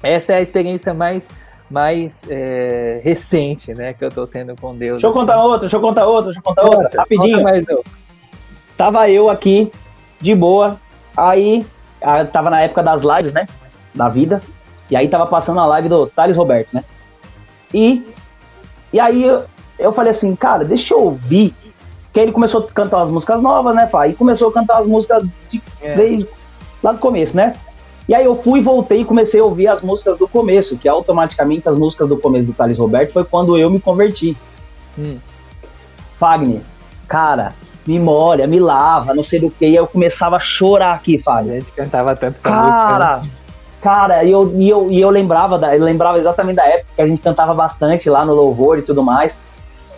Essa 0.00 0.34
é 0.34 0.36
a 0.36 0.40
experiência 0.40 0.94
mais 0.94 1.28
mais 1.70 2.22
é, 2.28 3.00
recente, 3.02 3.74
né, 3.74 3.94
que 3.94 4.04
eu 4.04 4.10
tô 4.10 4.26
tendo 4.26 4.54
com 4.54 4.76
Deus. 4.76 5.02
Deixa 5.02 5.06
eu 5.08 5.12
contar 5.12 5.42
outra, 5.42 5.60
deixa 5.60 5.76
eu 5.76 5.80
contar 5.80 6.06
outra, 6.06 6.24
deixa 6.26 6.38
eu 6.38 6.42
contar 6.44 6.62
outra, 6.62 6.80
outra 6.80 7.00
rapidinho. 7.00 7.42
Mais 7.42 7.66
eu. 7.66 7.84
Tava 8.76 9.08
eu 9.08 9.30
aqui, 9.30 9.70
de 10.20 10.34
boa, 10.34 10.80
aí 11.16 11.64
tava 12.32 12.50
na 12.50 12.60
época 12.60 12.82
das 12.82 13.02
lives, 13.02 13.32
né, 13.32 13.46
da 13.94 14.08
vida, 14.08 14.42
e 14.90 14.96
aí 14.96 15.08
tava 15.08 15.26
passando 15.26 15.60
a 15.60 15.66
live 15.66 15.88
do 15.88 16.06
Thales 16.06 16.36
Roberto, 16.36 16.74
né, 16.74 16.84
e, 17.72 18.06
e 18.92 19.00
aí 19.00 19.24
eu 19.78 19.92
falei 19.92 20.12
assim, 20.12 20.34
cara, 20.36 20.64
deixa 20.64 20.94
eu 20.94 21.00
ouvir. 21.00 21.54
Que 22.12 22.20
ele 22.20 22.30
começou 22.30 22.60
a 22.60 22.72
cantar 22.72 23.02
as 23.02 23.10
músicas 23.10 23.42
novas, 23.42 23.74
né, 23.74 23.86
pai? 23.86 24.10
E 24.10 24.14
começou 24.14 24.48
a 24.48 24.52
cantar 24.52 24.78
as 24.78 24.86
músicas 24.86 25.24
de, 25.50 25.60
é. 25.82 25.96
desde 25.96 26.28
lá 26.80 26.92
do 26.92 26.98
começo, 26.98 27.36
né? 27.36 27.56
E 28.08 28.14
aí 28.14 28.24
eu 28.24 28.36
fui, 28.36 28.60
voltei 28.60 29.00
e 29.00 29.04
comecei 29.04 29.40
a 29.40 29.44
ouvir 29.44 29.66
as 29.66 29.82
músicas 29.82 30.16
do 30.16 30.28
começo, 30.28 30.76
que 30.76 30.88
automaticamente 30.88 31.68
as 31.68 31.76
músicas 31.76 32.08
do 32.08 32.16
começo 32.16 32.46
do 32.46 32.52
Thales 32.52 32.78
Roberto 32.78 33.12
foi 33.12 33.24
quando 33.24 33.58
eu 33.58 33.68
me 33.68 33.80
converti. 33.80 34.36
Hum. 34.96 35.18
Fagner, 36.18 36.60
cara, 37.08 37.52
me 37.86 37.98
molha, 37.98 38.46
me 38.46 38.58
lava, 38.58 39.14
não 39.14 39.22
sei 39.22 39.40
do 39.40 39.50
que. 39.50 39.64
E 39.64 39.68
aí 39.68 39.76
eu 39.76 39.86
começava 39.86 40.36
a 40.36 40.40
chorar 40.40 40.94
aqui, 40.94 41.18
Fagner. 41.18 41.56
A 41.56 41.60
gente 41.60 41.72
cantava 41.72 42.16
tanto 42.16 42.36
essa 42.36 42.48
cara, 42.48 43.16
música. 43.16 43.34
Né? 43.34 43.44
Cara, 43.82 44.24
e 44.24 44.30
eu, 44.30 44.52
e 44.56 44.68
eu, 44.68 44.90
e 44.90 45.00
eu 45.00 45.10
lembrava, 45.10 45.58
da, 45.58 45.76
eu 45.76 45.84
lembrava 45.84 46.18
exatamente 46.18 46.56
da 46.56 46.66
época 46.66 46.86
que 46.96 47.02
a 47.02 47.06
gente 47.06 47.20
cantava 47.20 47.52
bastante 47.52 48.08
lá 48.08 48.24
no 48.24 48.34
louvor 48.34 48.78
e 48.78 48.82
tudo 48.82 49.02
mais. 49.02 49.36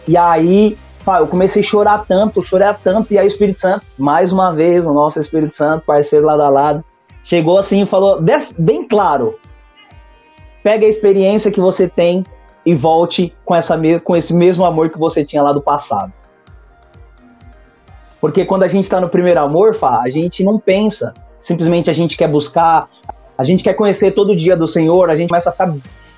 E 0.08 0.16
aí, 0.16 0.76
eu 1.20 1.26
comecei 1.28 1.62
a 1.62 1.64
chorar 1.64 2.04
tanto, 2.06 2.42
chorar 2.42 2.78
tanto, 2.82 3.12
e 3.12 3.18
aí 3.18 3.26
o 3.26 3.28
Espírito 3.28 3.60
Santo, 3.60 3.84
mais 3.96 4.32
uma 4.32 4.52
vez, 4.52 4.84
o 4.84 4.92
nosso 4.92 5.20
Espírito 5.20 5.54
Santo, 5.54 5.84
parceiro 5.86 6.26
lado 6.26 6.42
a 6.42 6.48
lado, 6.48 6.84
chegou 7.22 7.58
assim 7.58 7.82
e 7.82 7.86
falou, 7.86 8.20
bem 8.58 8.86
claro, 8.86 9.38
pega 10.64 10.84
a 10.84 10.88
experiência 10.88 11.52
que 11.52 11.60
você 11.60 11.88
tem 11.88 12.24
e 12.64 12.74
volte 12.74 13.32
com, 13.44 13.54
essa, 13.54 13.78
com 14.02 14.16
esse 14.16 14.34
mesmo 14.34 14.64
amor 14.64 14.90
que 14.90 14.98
você 14.98 15.24
tinha 15.24 15.42
lá 15.42 15.52
do 15.52 15.62
passado. 15.62 16.12
Porque 18.26 18.44
quando 18.44 18.64
a 18.64 18.68
gente 18.68 18.82
está 18.82 19.00
no 19.00 19.08
primeiro 19.08 19.38
amor, 19.38 19.76
Fá, 19.76 20.00
a 20.02 20.08
gente 20.08 20.42
não 20.42 20.58
pensa, 20.58 21.14
simplesmente 21.40 21.88
a 21.88 21.92
gente 21.92 22.16
quer 22.16 22.26
buscar, 22.26 22.88
a 23.38 23.44
gente 23.44 23.62
quer 23.62 23.74
conhecer 23.74 24.10
todo 24.10 24.34
dia 24.34 24.56
do 24.56 24.66
Senhor, 24.66 25.08
a 25.08 25.14
gente 25.14 25.28
começa 25.28 25.50
a 25.50 25.52
ficar 25.52 25.72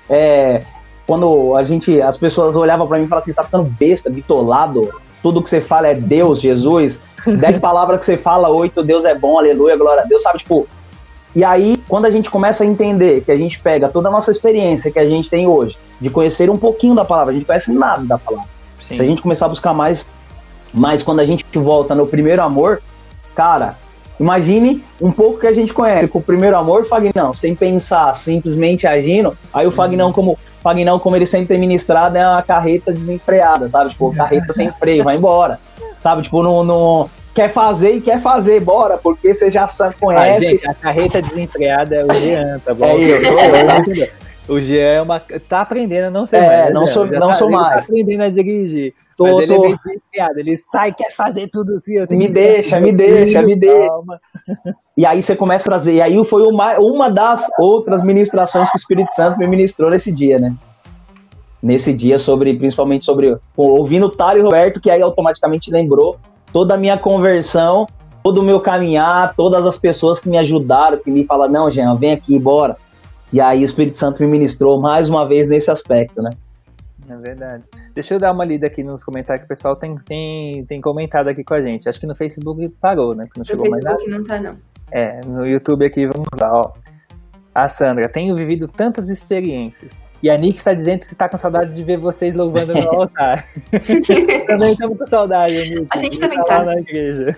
é, 0.09 0.63
quando 1.05 1.55
a 1.55 1.63
gente, 1.63 2.01
as 2.01 2.17
pessoas 2.17 2.55
olhavam 2.55 2.87
para 2.87 2.97
mim 2.97 3.05
e 3.05 3.07
falavam 3.07 3.23
assim, 3.23 3.31
tá 3.31 3.43
ficando 3.43 3.65
besta, 3.65 4.09
bitolado, 4.09 4.89
tudo 5.21 5.39
que 5.43 5.47
você 5.49 5.61
fala 5.61 5.89
é 5.89 5.93
Deus, 5.93 6.41
Jesus, 6.41 6.99
dez 7.39 7.59
palavras 7.59 7.99
que 7.99 8.07
você 8.07 8.17
fala, 8.17 8.49
oito, 8.49 8.81
Deus 8.81 9.05
é 9.05 9.13
bom, 9.13 9.37
aleluia, 9.37 9.77
glória 9.77 10.01
a 10.01 10.05
Deus, 10.07 10.23
sabe, 10.23 10.39
tipo, 10.39 10.67
e 11.35 11.43
aí, 11.43 11.77
quando 11.87 12.05
a 12.05 12.09
gente 12.09 12.27
começa 12.31 12.63
a 12.63 12.65
entender 12.65 13.21
que 13.21 13.31
a 13.31 13.37
gente 13.37 13.59
pega 13.59 13.87
toda 13.87 14.09
a 14.09 14.11
nossa 14.11 14.31
experiência 14.31 14.91
que 14.91 14.97
a 14.97 15.07
gente 15.07 15.29
tem 15.29 15.47
hoje, 15.47 15.77
de 16.01 16.09
conhecer 16.09 16.49
um 16.49 16.57
pouquinho 16.57 16.95
da 16.95 17.05
palavra, 17.05 17.33
a 17.33 17.35
gente 17.35 17.45
conhece 17.45 17.71
nada 17.71 18.03
da 18.03 18.17
palavra. 18.17 18.49
Sim. 18.87 18.95
Se 18.95 19.01
a 19.03 19.05
gente 19.05 19.21
começar 19.21 19.45
a 19.45 19.49
buscar 19.49 19.75
mais, 19.75 20.07
mas 20.73 21.03
quando 21.03 21.19
a 21.19 21.25
gente 21.25 21.45
volta 21.53 21.95
no 21.95 22.07
primeiro 22.07 22.41
amor, 22.41 22.81
cara, 23.35 23.75
imagine 24.19 24.83
um 25.01 25.11
pouco 25.11 25.39
que 25.39 25.47
a 25.47 25.53
gente 25.53 25.73
conhece 25.73 26.07
com 26.07 26.19
o 26.19 26.23
primeiro 26.23 26.57
amor, 26.57 26.87
Fagnão, 26.87 27.33
sem 27.33 27.55
pensar, 27.55 28.15
simplesmente 28.15 28.85
agindo. 28.85 29.35
Aí 29.53 29.65
o 29.65 29.71
Fagnão, 29.71 30.11
como 30.11 30.37
Fagnão, 30.61 30.99
como 30.99 31.15
ele 31.15 31.25
sempre 31.25 31.47
tem 31.47 31.59
ministrado, 31.59 32.17
é 32.17 32.27
uma 32.27 32.41
carreta 32.41 32.91
desenfreada, 32.91 33.69
sabe? 33.69 33.91
Tipo, 33.91 34.13
carreta 34.13 34.53
sem 34.53 34.71
freio, 34.71 35.03
vai 35.03 35.15
embora. 35.15 35.59
Sabe? 36.01 36.21
Tipo, 36.21 36.43
no, 36.43 36.63
no, 36.63 37.09
quer 37.33 37.51
fazer 37.51 37.91
e 37.91 38.01
quer 38.01 38.21
fazer, 38.21 38.59
bora, 38.59 38.97
porque 38.97 39.33
você 39.33 39.49
já 39.49 39.67
conhece. 39.99 40.47
Ah, 40.47 40.49
gente, 40.49 40.67
a 40.67 40.73
carreta 40.73 41.21
desenfreada 41.21 41.95
é 41.95 42.05
o 42.05 42.13
Jean, 42.13 42.59
tá 42.59 42.73
bom? 42.73 42.85
É 42.85 42.95
eu, 42.95 43.21
eu, 43.21 43.95
eu, 43.95 44.07
O 44.49 44.59
Jean 44.59 44.81
é 44.81 45.01
uma, 45.01 45.19
tá 45.19 45.61
aprendendo 45.61 46.05
a 46.05 46.09
não 46.09 46.25
ser 46.25 46.37
é, 46.37 46.47
mais. 46.47 46.73
não 46.73 46.87
sou, 46.87 47.05
não 47.05 47.27
tá, 47.27 47.33
sou 47.35 47.49
mais. 47.49 47.85
Tá 47.85 47.91
aprendendo 47.91 48.23
a 48.23 48.29
dirigir. 48.29 48.93
Tô, 49.19 49.25
mas 49.25 49.37
ele 49.39 49.47
tô... 49.47 49.65
é 49.65 49.67
bem 49.67 49.77
desviado, 49.83 50.39
ele 50.39 50.55
sai, 50.55 50.93
quer 50.93 51.13
fazer 51.13 51.49
tudo 51.51 51.73
assim. 51.73 52.15
me 52.15 52.29
deixa, 52.29 52.79
me 52.79 52.93
deixa, 52.93 53.41
me 53.41 53.53
deixa. 53.53 53.91
E 54.95 55.05
aí 55.05 55.21
você 55.21 55.35
começa 55.35 55.67
a 55.67 55.71
trazer. 55.71 55.95
E 55.95 56.01
aí 56.01 56.23
foi 56.23 56.41
uma, 56.43 56.77
uma 56.79 57.11
das 57.11 57.45
outras 57.59 58.01
ministrações 58.01 58.69
que 58.71 58.77
o 58.77 58.79
Espírito 58.79 59.11
Santo 59.13 59.37
me 59.37 59.45
ministrou 59.45 59.89
nesse 59.91 60.09
dia, 60.09 60.39
né? 60.39 60.55
Nesse 61.61 61.91
dia, 61.91 62.17
sobre, 62.17 62.57
principalmente 62.57 63.03
sobre. 63.03 63.37
Ouvindo 63.57 64.05
o 64.05 64.09
Thales 64.09 64.41
Roberto, 64.41 64.79
que 64.79 64.89
aí 64.89 65.01
automaticamente 65.01 65.69
lembrou 65.69 66.15
toda 66.53 66.75
a 66.75 66.77
minha 66.77 66.97
conversão, 66.97 67.87
todo 68.23 68.39
o 68.39 68.43
meu 68.43 68.61
caminhar, 68.61 69.35
todas 69.35 69.65
as 69.65 69.77
pessoas 69.77 70.21
que 70.21 70.29
me 70.29 70.37
ajudaram, 70.37 70.97
que 70.97 71.11
me 71.11 71.25
falaram, 71.25 71.51
não, 71.51 71.69
Jean, 71.69 71.93
vem 71.95 72.13
aqui, 72.13 72.39
bora. 72.39 72.77
E 73.33 73.41
aí 73.41 73.63
o 73.63 73.65
Espírito 73.65 73.97
Santo 73.97 74.23
me 74.23 74.29
ministrou 74.29 74.79
mais 74.79 75.09
uma 75.09 75.27
vez 75.27 75.49
nesse 75.49 75.69
aspecto, 75.69 76.21
né? 76.21 76.29
É 77.09 77.17
verdade. 77.17 77.63
Deixa 77.93 78.13
eu 78.13 78.19
dar 78.19 78.31
uma 78.31 78.45
lida 78.45 78.67
aqui 78.67 78.83
nos 78.83 79.03
comentários 79.03 79.41
que 79.41 79.45
o 79.45 79.49
pessoal 79.49 79.75
tem, 79.75 79.95
tem, 79.95 80.63
tem 80.65 80.79
comentado 80.79 81.27
aqui 81.27 81.43
com 81.43 81.55
a 81.55 81.61
gente. 81.61 81.89
Acho 81.89 81.99
que 81.99 82.05
no 82.05 82.15
Facebook 82.15 82.69
parou, 82.79 83.15
né? 83.15 83.25
Que 83.25 83.39
não 83.39 83.41
no 83.41 83.45
chegou 83.45 83.65
Facebook 83.65 83.83
mais 83.83 83.99
nada. 83.99 84.17
não 84.17 84.23
tá, 84.23 84.39
não. 84.39 84.57
É, 84.91 85.21
no 85.25 85.45
YouTube 85.45 85.85
aqui, 85.85 86.05
vamos 86.05 86.27
lá, 86.39 86.51
ó. 86.53 86.73
A 87.53 87.67
Sandra, 87.67 88.07
tenho 88.07 88.35
vivido 88.35 88.67
tantas 88.67 89.09
experiências. 89.09 90.03
E 90.21 90.29
a 90.29 90.37
Nick 90.37 90.59
está 90.59 90.73
dizendo 90.73 90.99
que 90.99 91.07
está 91.07 91.27
com 91.27 91.37
saudade 91.37 91.73
de 91.73 91.83
ver 91.83 91.97
vocês 91.97 92.35
louvando 92.35 92.73
no 92.73 92.87
altar. 92.93 93.45
também 94.47 94.73
estamos 94.73 94.97
com 94.97 95.07
saudade, 95.07 95.55
Nick. 95.69 95.87
A 95.89 95.97
gente 95.97 96.19
também 96.19 96.43
tá. 96.43 96.63
na 96.63 96.79
igreja. 96.79 97.35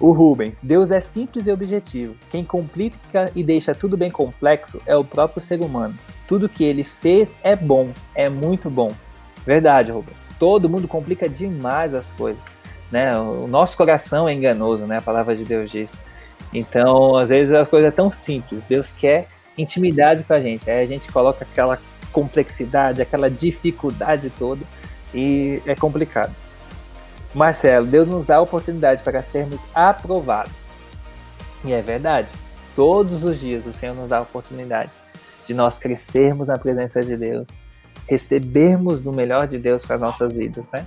O 0.00 0.12
Rubens, 0.12 0.62
Deus 0.62 0.90
é 0.90 1.00
simples 1.00 1.46
e 1.46 1.52
objetivo. 1.52 2.16
Quem 2.30 2.44
complica 2.44 3.30
e 3.34 3.42
deixa 3.42 3.74
tudo 3.74 3.96
bem 3.96 4.10
complexo 4.10 4.78
é 4.84 4.96
o 4.96 5.04
próprio 5.04 5.40
ser 5.40 5.60
humano. 5.60 5.94
Tudo 6.26 6.48
que 6.48 6.64
ele 6.64 6.82
fez 6.82 7.36
é 7.42 7.54
bom, 7.54 7.90
é 8.14 8.28
muito 8.28 8.68
bom. 8.68 8.92
Verdade, 9.44 9.92
Rubens. 9.92 10.16
Todo 10.38 10.68
mundo 10.68 10.88
complica 10.88 11.28
demais 11.28 11.94
as 11.94 12.10
coisas. 12.12 12.42
Né? 12.90 13.16
O 13.16 13.46
nosso 13.46 13.76
coração 13.76 14.28
é 14.28 14.34
enganoso, 14.34 14.86
né? 14.86 14.98
A 14.98 15.02
palavra 15.02 15.36
de 15.36 15.44
Deus 15.44 15.70
diz. 15.70 15.92
Então, 16.52 17.16
às 17.16 17.28
vezes 17.28 17.52
as 17.52 17.68
coisas 17.68 17.88
é 17.88 17.90
tão 17.92 18.10
simples. 18.10 18.62
Deus 18.68 18.90
quer 18.90 19.28
intimidade 19.56 20.24
com 20.24 20.32
a 20.32 20.40
gente. 20.40 20.68
Aí 20.68 20.82
a 20.82 20.86
gente 20.86 21.10
coloca 21.10 21.44
aquela 21.44 21.78
complexidade, 22.12 23.02
aquela 23.02 23.30
dificuldade 23.30 24.30
toda 24.38 24.62
e 25.14 25.62
é 25.66 25.74
complicado. 25.74 26.34
Marcelo, 27.34 27.86
Deus 27.86 28.08
nos 28.08 28.26
dá 28.26 28.36
a 28.36 28.40
oportunidade 28.40 29.02
para 29.02 29.22
sermos 29.22 29.62
aprovados. 29.74 30.52
E 31.64 31.72
é 31.72 31.82
verdade. 31.82 32.28
Todos 32.74 33.24
os 33.24 33.38
dias 33.38 33.66
o 33.66 33.72
Senhor 33.72 33.94
nos 33.94 34.08
dá 34.08 34.18
a 34.18 34.22
oportunidade 34.22 34.90
de 35.46 35.54
nós 35.54 35.78
crescermos 35.78 36.48
na 36.48 36.58
presença 36.58 37.00
de 37.00 37.16
Deus, 37.16 37.48
recebermos 38.08 39.00
do 39.00 39.12
melhor 39.12 39.46
de 39.46 39.58
Deus 39.58 39.84
para 39.84 39.98
nossas 39.98 40.32
vidas, 40.32 40.68
né? 40.72 40.84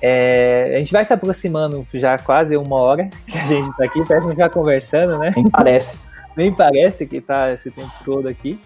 É, 0.00 0.74
a 0.74 0.78
gente 0.78 0.92
vai 0.92 1.04
se 1.04 1.12
aproximando 1.12 1.86
já 1.94 2.18
quase 2.18 2.56
uma 2.56 2.76
hora 2.76 3.08
que 3.26 3.38
a 3.38 3.44
gente 3.44 3.68
está 3.68 3.84
aqui, 3.84 4.04
parece 4.06 4.26
que 4.26 4.34
gente 4.34 4.50
conversando, 4.50 5.18
né? 5.18 5.32
Nem 5.34 5.50
parece. 5.50 5.98
Nem 6.36 6.54
parece 6.54 7.06
que 7.06 7.16
está 7.16 7.50
esse 7.52 7.70
tempo 7.70 7.90
todo 8.04 8.28
aqui. 8.28 8.60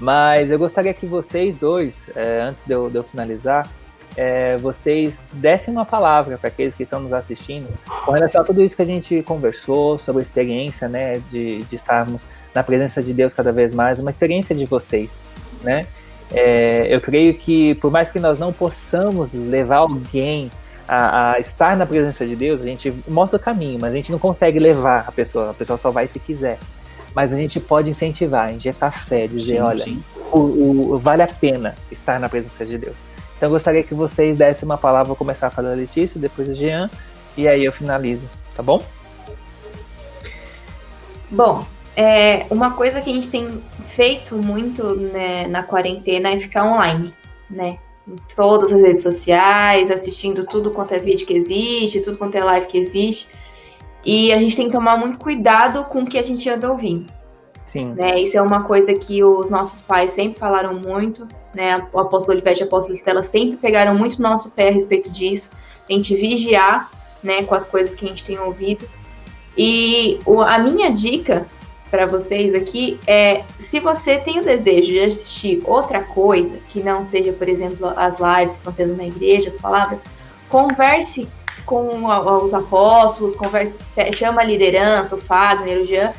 Mas 0.00 0.50
eu 0.50 0.58
gostaria 0.58 0.92
que 0.94 1.06
vocês 1.06 1.58
dois, 1.58 2.08
é, 2.16 2.40
antes 2.40 2.64
de 2.64 2.72
eu, 2.72 2.88
de 2.88 2.96
eu 2.96 3.04
finalizar, 3.04 3.68
é, 4.16 4.56
vocês 4.56 5.22
dessem 5.32 5.72
uma 5.72 5.84
palavra 5.84 6.38
para 6.38 6.48
aqueles 6.48 6.74
que 6.74 6.82
estão 6.82 7.00
nos 7.00 7.12
assistindo 7.12 7.68
com 8.04 8.12
relação 8.12 8.40
a 8.40 8.44
tudo 8.44 8.62
isso 8.62 8.74
que 8.74 8.82
a 8.82 8.86
gente 8.86 9.22
conversou, 9.22 9.98
sobre 9.98 10.22
a 10.22 10.22
experiência 10.22 10.88
né, 10.88 11.20
de, 11.30 11.62
de 11.64 11.76
estarmos 11.76 12.26
na 12.54 12.62
presença 12.62 13.02
de 13.02 13.12
Deus 13.12 13.34
cada 13.34 13.52
vez 13.52 13.74
mais, 13.74 13.98
uma 13.98 14.10
experiência 14.10 14.54
de 14.54 14.64
vocês. 14.64 15.18
Né? 15.62 15.86
É, 16.32 16.86
eu 16.88 17.00
creio 17.00 17.34
que, 17.34 17.74
por 17.76 17.90
mais 17.90 18.08
que 18.08 18.18
nós 18.18 18.38
não 18.38 18.52
possamos 18.52 19.32
levar 19.32 19.78
alguém 19.78 20.50
a, 20.86 21.32
a, 21.32 21.40
estar 21.40 21.76
na 21.76 21.86
presença 21.86 22.26
de 22.26 22.36
Deus, 22.36 22.60
a 22.60 22.64
gente 22.64 22.92
mostra 23.08 23.38
o 23.38 23.40
caminho, 23.42 23.78
mas 23.80 23.92
a 23.92 23.96
gente 23.96 24.12
não 24.12 24.18
consegue 24.18 24.58
levar 24.58 25.04
a 25.06 25.12
pessoa, 25.12 25.50
a 25.50 25.54
pessoa 25.54 25.76
só 25.76 25.90
vai 25.90 26.06
se 26.06 26.18
quiser. 26.18 26.58
Mas 27.14 27.32
a 27.32 27.36
gente 27.36 27.60
pode 27.60 27.88
incentivar, 27.88 28.52
injetar 28.52 29.06
fé, 29.06 29.26
dizer: 29.26 29.54
sim, 29.54 29.60
olha, 29.60 29.84
sim. 29.84 30.02
O, 30.32 30.94
o, 30.94 30.98
vale 30.98 31.22
a 31.22 31.28
pena 31.28 31.76
estar 31.90 32.18
na 32.18 32.28
presença 32.28 32.66
de 32.66 32.76
Deus. 32.76 32.96
Então 33.36 33.48
eu 33.48 33.52
gostaria 33.52 33.84
que 33.84 33.94
vocês 33.94 34.36
dessem 34.36 34.66
uma 34.66 34.76
palavra, 34.76 35.06
vou 35.06 35.16
começar 35.16 35.46
a 35.46 35.50
falar 35.50 35.70
da 35.70 35.74
Letícia, 35.76 36.20
depois 36.20 36.50
a 36.50 36.54
Jean, 36.54 36.90
e 37.36 37.46
aí 37.46 37.64
eu 37.64 37.72
finalizo, 37.72 38.28
tá 38.56 38.62
bom? 38.62 38.82
Bom, 41.30 41.64
é, 41.96 42.46
uma 42.50 42.72
coisa 42.72 43.00
que 43.00 43.10
a 43.10 43.14
gente 43.14 43.28
tem 43.28 43.62
feito 43.84 44.36
muito 44.36 44.96
né, 44.96 45.46
na 45.46 45.62
quarentena 45.62 46.30
é 46.30 46.38
ficar 46.38 46.64
online, 46.64 47.14
né? 47.48 47.78
Em 48.06 48.16
todas 48.34 48.72
as 48.72 48.80
redes 48.80 49.02
sociais, 49.02 49.90
assistindo 49.90 50.44
tudo 50.44 50.70
quanto 50.70 50.92
é 50.92 50.98
vídeo 50.98 51.26
que 51.26 51.34
existe, 51.34 52.00
tudo 52.00 52.18
quanto 52.18 52.34
é 52.34 52.44
live 52.44 52.66
que 52.66 52.76
existe. 52.76 53.28
E 54.04 54.32
a 54.32 54.38
gente 54.38 54.56
tem 54.56 54.66
que 54.66 54.72
tomar 54.72 54.98
muito 54.98 55.18
cuidado 55.18 55.84
com 55.84 56.02
o 56.02 56.06
que 56.06 56.18
a 56.18 56.22
gente 56.22 56.48
anda 56.50 56.70
ouvindo. 56.70 57.10
Sim. 57.64 57.94
Né? 57.94 58.20
Isso 58.20 58.36
é 58.36 58.42
uma 58.42 58.64
coisa 58.64 58.92
que 58.92 59.24
os 59.24 59.48
nossos 59.48 59.80
pais 59.80 60.10
sempre 60.10 60.38
falaram 60.38 60.74
muito, 60.74 61.26
né? 61.54 61.86
O 61.92 61.98
apóstolo 61.98 62.36
Olivete 62.36 62.60
e 62.60 62.64
a 62.64 62.66
apóstola 62.66 62.96
Estela 62.96 63.22
sempre 63.22 63.56
pegaram 63.56 63.94
muito 63.94 64.20
no 64.20 64.28
nosso 64.28 64.50
pé 64.50 64.68
a 64.68 64.72
respeito 64.72 65.10
disso. 65.10 65.50
A 65.88 65.92
gente 65.92 66.14
vigiar, 66.14 66.90
né, 67.22 67.42
com 67.44 67.54
as 67.54 67.64
coisas 67.64 67.94
que 67.94 68.04
a 68.04 68.08
gente 68.08 68.24
tem 68.24 68.38
ouvido. 68.38 68.86
E 69.56 70.20
o, 70.26 70.42
a 70.42 70.58
minha 70.58 70.90
dica 70.90 71.46
para 71.94 72.06
vocês 72.06 72.52
aqui 72.54 72.98
é: 73.06 73.44
se 73.60 73.78
você 73.78 74.18
tem 74.18 74.40
o 74.40 74.42
desejo 74.42 74.90
de 74.90 74.98
assistir 74.98 75.62
outra 75.64 76.02
coisa, 76.02 76.56
que 76.68 76.82
não 76.82 77.04
seja, 77.04 77.32
por 77.32 77.48
exemplo, 77.48 77.86
as 77.96 78.16
lives 78.18 78.56
que 78.56 78.68
estão 78.68 78.86
na 78.96 79.06
igreja, 79.06 79.48
as 79.48 79.56
palavras, 79.56 80.02
converse 80.48 81.28
com 81.64 82.04
os 82.44 82.52
apóstolos, 82.52 83.36
converse, 83.36 83.74
chama 84.12 84.40
a 84.40 84.44
liderança, 84.44 85.14
o 85.14 85.18
Fagner, 85.18 85.78
o 85.78 85.86
Jean, 85.86 86.12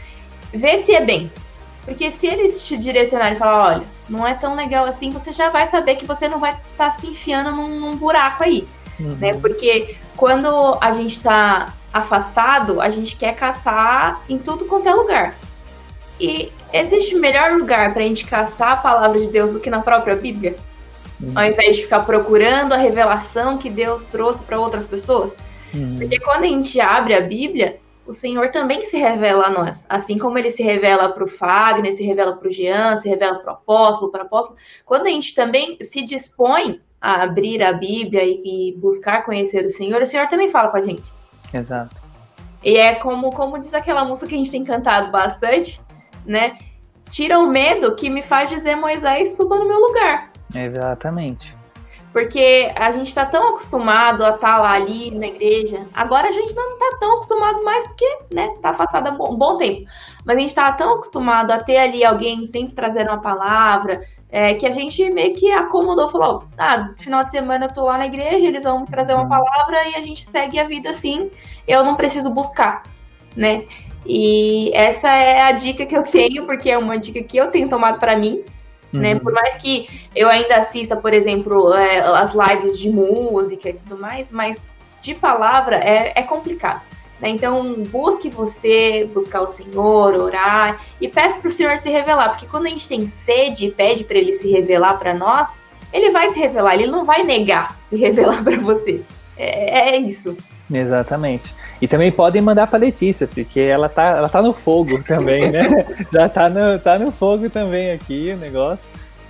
vê 0.53 0.77
se 0.77 0.95
é 0.95 1.03
bênção. 1.03 1.43
Porque 1.83 2.09
se 2.09 2.25
eles 2.25 2.63
te 2.63 2.77
direcionarem 2.77 3.35
e 3.35 3.37
falar, 3.37 3.75
olha, 3.75 3.83
não 4.09 4.25
é 4.25 4.33
tão 4.33 4.55
legal 4.55 4.85
assim, 4.85 5.11
você 5.11 5.33
já 5.33 5.49
vai 5.49 5.67
saber 5.67 5.97
que 5.97 6.05
você 6.05 6.29
não 6.29 6.39
vai 6.39 6.51
estar 6.51 6.89
tá 6.89 6.91
se 6.91 7.05
enfiando 7.05 7.51
num, 7.51 7.81
num 7.81 7.97
buraco 7.97 8.45
aí. 8.45 8.65
Uhum. 8.97 9.17
Né? 9.19 9.33
Porque 9.33 9.97
quando 10.15 10.77
a 10.79 10.93
gente 10.93 11.17
está 11.17 11.73
afastado, 11.93 12.79
a 12.79 12.89
gente 12.89 13.17
quer 13.17 13.35
caçar 13.35 14.21
em 14.29 14.37
tudo 14.37 14.65
quanto 14.65 14.87
é 14.87 14.93
lugar. 14.93 15.35
E 16.19 16.51
existe 16.71 17.15
melhor 17.15 17.53
lugar 17.53 17.93
para 17.93 18.03
a 18.03 18.07
gente 18.07 18.25
caçar 18.25 18.73
a 18.73 18.77
palavra 18.77 19.19
de 19.19 19.27
Deus 19.27 19.51
do 19.51 19.59
que 19.59 19.69
na 19.69 19.81
própria 19.81 20.15
Bíblia? 20.15 20.55
Uhum. 21.21 21.31
Ao 21.35 21.45
invés 21.45 21.75
de 21.77 21.83
ficar 21.83 22.01
procurando 22.01 22.73
a 22.73 22.77
revelação 22.77 23.57
que 23.57 23.69
Deus 23.69 24.03
trouxe 24.05 24.43
para 24.43 24.59
outras 24.59 24.85
pessoas? 24.85 25.33
Uhum. 25.73 25.97
Porque 25.99 26.19
quando 26.19 26.43
a 26.43 26.47
gente 26.47 26.79
abre 26.79 27.13
a 27.13 27.21
Bíblia, 27.21 27.79
o 28.05 28.13
Senhor 28.13 28.49
também 28.49 28.85
se 28.85 28.97
revela 28.97 29.47
a 29.47 29.49
nós. 29.49 29.85
Assim 29.89 30.17
como 30.17 30.37
ele 30.37 30.49
se 30.49 30.63
revela 30.63 31.09
para 31.09 31.23
o 31.23 31.27
Fagner, 31.27 31.91
se 31.91 32.03
revela 32.03 32.35
para 32.35 32.47
o 32.47 32.51
Jean, 32.51 32.95
se 32.95 33.09
revela 33.09 33.39
para 33.39 33.53
o 33.53 33.55
apóstolo, 33.55 34.11
para 34.11 34.23
o 34.23 34.25
apóstolo. 34.25 34.57
Quando 34.85 35.07
a 35.07 35.09
gente 35.09 35.33
também 35.33 35.77
se 35.81 36.03
dispõe 36.03 36.79
a 37.01 37.23
abrir 37.23 37.63
a 37.63 37.73
Bíblia 37.73 38.23
e, 38.23 38.69
e, 38.69 38.77
buscar 38.77 39.25
conhecer 39.25 39.65
o 39.65 39.71
Senhor, 39.71 40.01
o 40.01 40.05
Senhor 40.05 40.27
também 40.27 40.49
fala 40.49 40.69
com 40.69 40.77
a 40.77 40.81
gente. 40.81 41.11
Exato. 41.53 41.95
E 42.63 42.77
é 42.77 42.95
como, 42.95 43.31
como 43.31 43.59
diz 43.59 43.73
aquela 43.73 44.03
música 44.03 44.27
que 44.27 44.35
a 44.35 44.37
gente 44.37 44.51
tem 44.51 44.63
cantado 44.63 45.11
bastante, 45.11 45.79
né? 46.25 46.57
Tira 47.09 47.39
o 47.39 47.47
medo 47.47 47.95
que 47.95 48.09
me 48.09 48.23
faz 48.23 48.49
dizer 48.49 48.75
Moisés 48.75 49.37
suba 49.37 49.57
no 49.57 49.67
meu 49.67 49.79
lugar. 49.79 50.31
Exatamente. 50.55 51.55
Porque 52.11 52.71
a 52.75 52.91
gente 52.91 53.07
está 53.07 53.25
tão 53.25 53.49
acostumado 53.49 54.23
a 54.23 54.29
estar 54.29 54.55
tá 54.55 54.61
lá 54.61 54.73
ali 54.73 55.11
na 55.11 55.27
igreja. 55.27 55.85
Agora 55.93 56.29
a 56.29 56.31
gente 56.31 56.55
não 56.55 56.73
está 56.73 56.97
tão 56.99 57.13
acostumado 57.15 57.63
mais 57.63 57.85
porque, 57.87 58.17
né, 58.33 58.55
tá 58.61 58.71
um 59.11 59.17
bom, 59.17 59.35
bom 59.35 59.57
tempo. 59.57 59.85
Mas 60.25 60.37
a 60.37 60.39
gente 60.39 60.49
estava 60.49 60.77
tão 60.77 60.93
acostumado 60.93 61.51
a 61.51 61.59
ter 61.59 61.77
ali 61.77 62.05
alguém 62.05 62.45
sempre 62.45 62.73
trazendo 62.73 63.09
uma 63.09 63.21
palavra, 63.21 64.01
é, 64.29 64.53
que 64.55 64.65
a 64.65 64.69
gente 64.69 65.09
meio 65.11 65.35
que 65.35 65.51
acomodou, 65.51 66.09
falou, 66.09 66.43
ah, 66.57 66.93
final 66.97 67.23
de 67.23 67.31
semana 67.31 67.65
eu 67.65 67.73
tô 67.73 67.85
lá 67.85 67.97
na 67.97 68.07
igreja, 68.07 68.47
eles 68.47 68.63
vão 68.63 68.85
trazer 68.85 69.13
uma 69.13 69.27
palavra 69.27 69.87
e 69.89 69.95
a 69.95 70.01
gente 70.01 70.25
segue 70.25 70.59
a 70.59 70.63
vida 70.63 70.89
assim, 70.89 71.29
eu 71.67 71.83
não 71.83 71.95
preciso 71.95 72.29
buscar, 72.33 72.83
né? 73.35 73.65
E 74.05 74.71
essa 74.73 75.09
é 75.09 75.41
a 75.41 75.51
dica 75.51 75.85
que 75.85 75.95
eu 75.95 76.03
tenho, 76.09 76.45
porque 76.45 76.69
é 76.69 76.77
uma 76.77 76.97
dica 76.97 77.21
que 77.23 77.37
eu 77.37 77.47
tenho 77.49 77.67
tomado 77.67 77.99
para 77.99 78.17
mim, 78.17 78.43
né? 78.93 79.13
uhum. 79.13 79.19
Por 79.19 79.33
mais 79.33 79.55
que 79.55 79.89
eu 80.15 80.29
ainda 80.29 80.57
assista, 80.57 80.95
por 80.95 81.13
exemplo, 81.13 81.73
é, 81.73 81.99
as 81.99 82.33
lives 82.33 82.79
de 82.79 82.89
música 82.89 83.69
e 83.69 83.73
tudo 83.73 83.97
mais, 83.97 84.31
mas 84.31 84.73
de 85.01 85.13
palavra 85.13 85.77
é, 85.77 86.13
é 86.15 86.23
complicado. 86.23 86.81
Né? 87.19 87.29
Então, 87.29 87.83
busque 87.89 88.29
você, 88.29 89.09
buscar 89.13 89.41
o 89.41 89.47
Senhor, 89.47 90.15
orar 90.15 90.81
e 90.99 91.07
peça 91.07 91.39
para 91.39 91.47
o 91.47 91.51
Senhor 91.51 91.77
se 91.77 91.89
revelar, 91.89 92.29
porque 92.29 92.47
quando 92.47 92.65
a 92.65 92.69
gente 92.69 92.87
tem 92.87 93.09
sede 93.09 93.65
e 93.67 93.71
pede 93.71 94.03
para 94.03 94.17
ele 94.17 94.33
se 94.33 94.49
revelar 94.49 94.97
para 94.97 95.13
nós, 95.13 95.57
ele 95.93 96.11
vai 96.11 96.29
se 96.29 96.39
revelar, 96.39 96.75
ele 96.75 96.87
não 96.87 97.05
vai 97.05 97.23
negar 97.23 97.77
se 97.81 97.95
revelar 97.97 98.43
para 98.43 98.59
você. 98.59 99.01
É, 99.37 99.95
é, 99.95 99.97
isso. 99.97 100.37
Exatamente. 100.71 101.53
E 101.85 101.87
também 101.87 102.11
podem 102.11 102.41
mandar 102.41 102.65
para 102.65 102.79
Letícia, 102.79 103.27
porque 103.27 103.59
ela 103.59 103.87
tá, 103.87 104.17
ela 104.17 104.27
tá 104.27 104.41
no 104.41 104.53
fogo 104.53 105.01
também, 105.05 105.51
né? 105.51 105.85
Já 106.11 106.27
tá 106.27 106.49
no, 106.49 106.79
tá 106.79 106.97
no 106.97 107.11
fogo 107.11 107.47
também 107.47 107.91
aqui 107.91 108.31
o 108.33 108.37
negócio. 108.37 108.83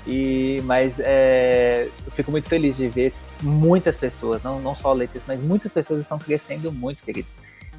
E, 0.07 0.61
mas 0.63 0.97
é, 1.01 1.89
eu 2.05 2.11
fico 2.13 2.31
muito 2.31 2.47
feliz 2.47 2.77
de 2.77 2.87
ver 2.87 3.11
muitas 3.43 3.97
pessoas, 3.97 4.41
não, 4.41 4.61
não 4.61 4.73
só 4.73 4.93
Letícia, 4.93 5.23
mas 5.27 5.41
muitas 5.41 5.69
pessoas 5.69 5.99
estão 5.99 6.17
crescendo 6.17 6.71
muito, 6.71 7.03
queridos. 7.03 7.33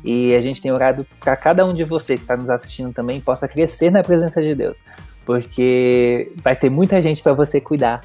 E 0.05 0.35
a 0.35 0.43
gente 0.43 0.61
tem 0.61 0.71
orado 0.71 1.07
para 1.21 1.35
cada 1.37 1.65
um 1.65 1.73
de 1.73 1.83
vocês 1.83 2.21
que 2.21 2.25
está 2.25 2.37
nos 2.37 2.51
assistindo 2.51 2.93
também 2.93 3.19
possa 3.19 3.49
crescer 3.49 3.91
na 3.91 4.03
presença 4.03 4.43
de 4.43 4.55
Deus. 4.55 4.83
Porque 5.25 6.31
vai 6.45 6.55
ter 6.55 6.69
muita 6.69 7.01
gente 7.01 7.23
para 7.23 7.33
você 7.33 7.63
cuidar. 7.63 8.05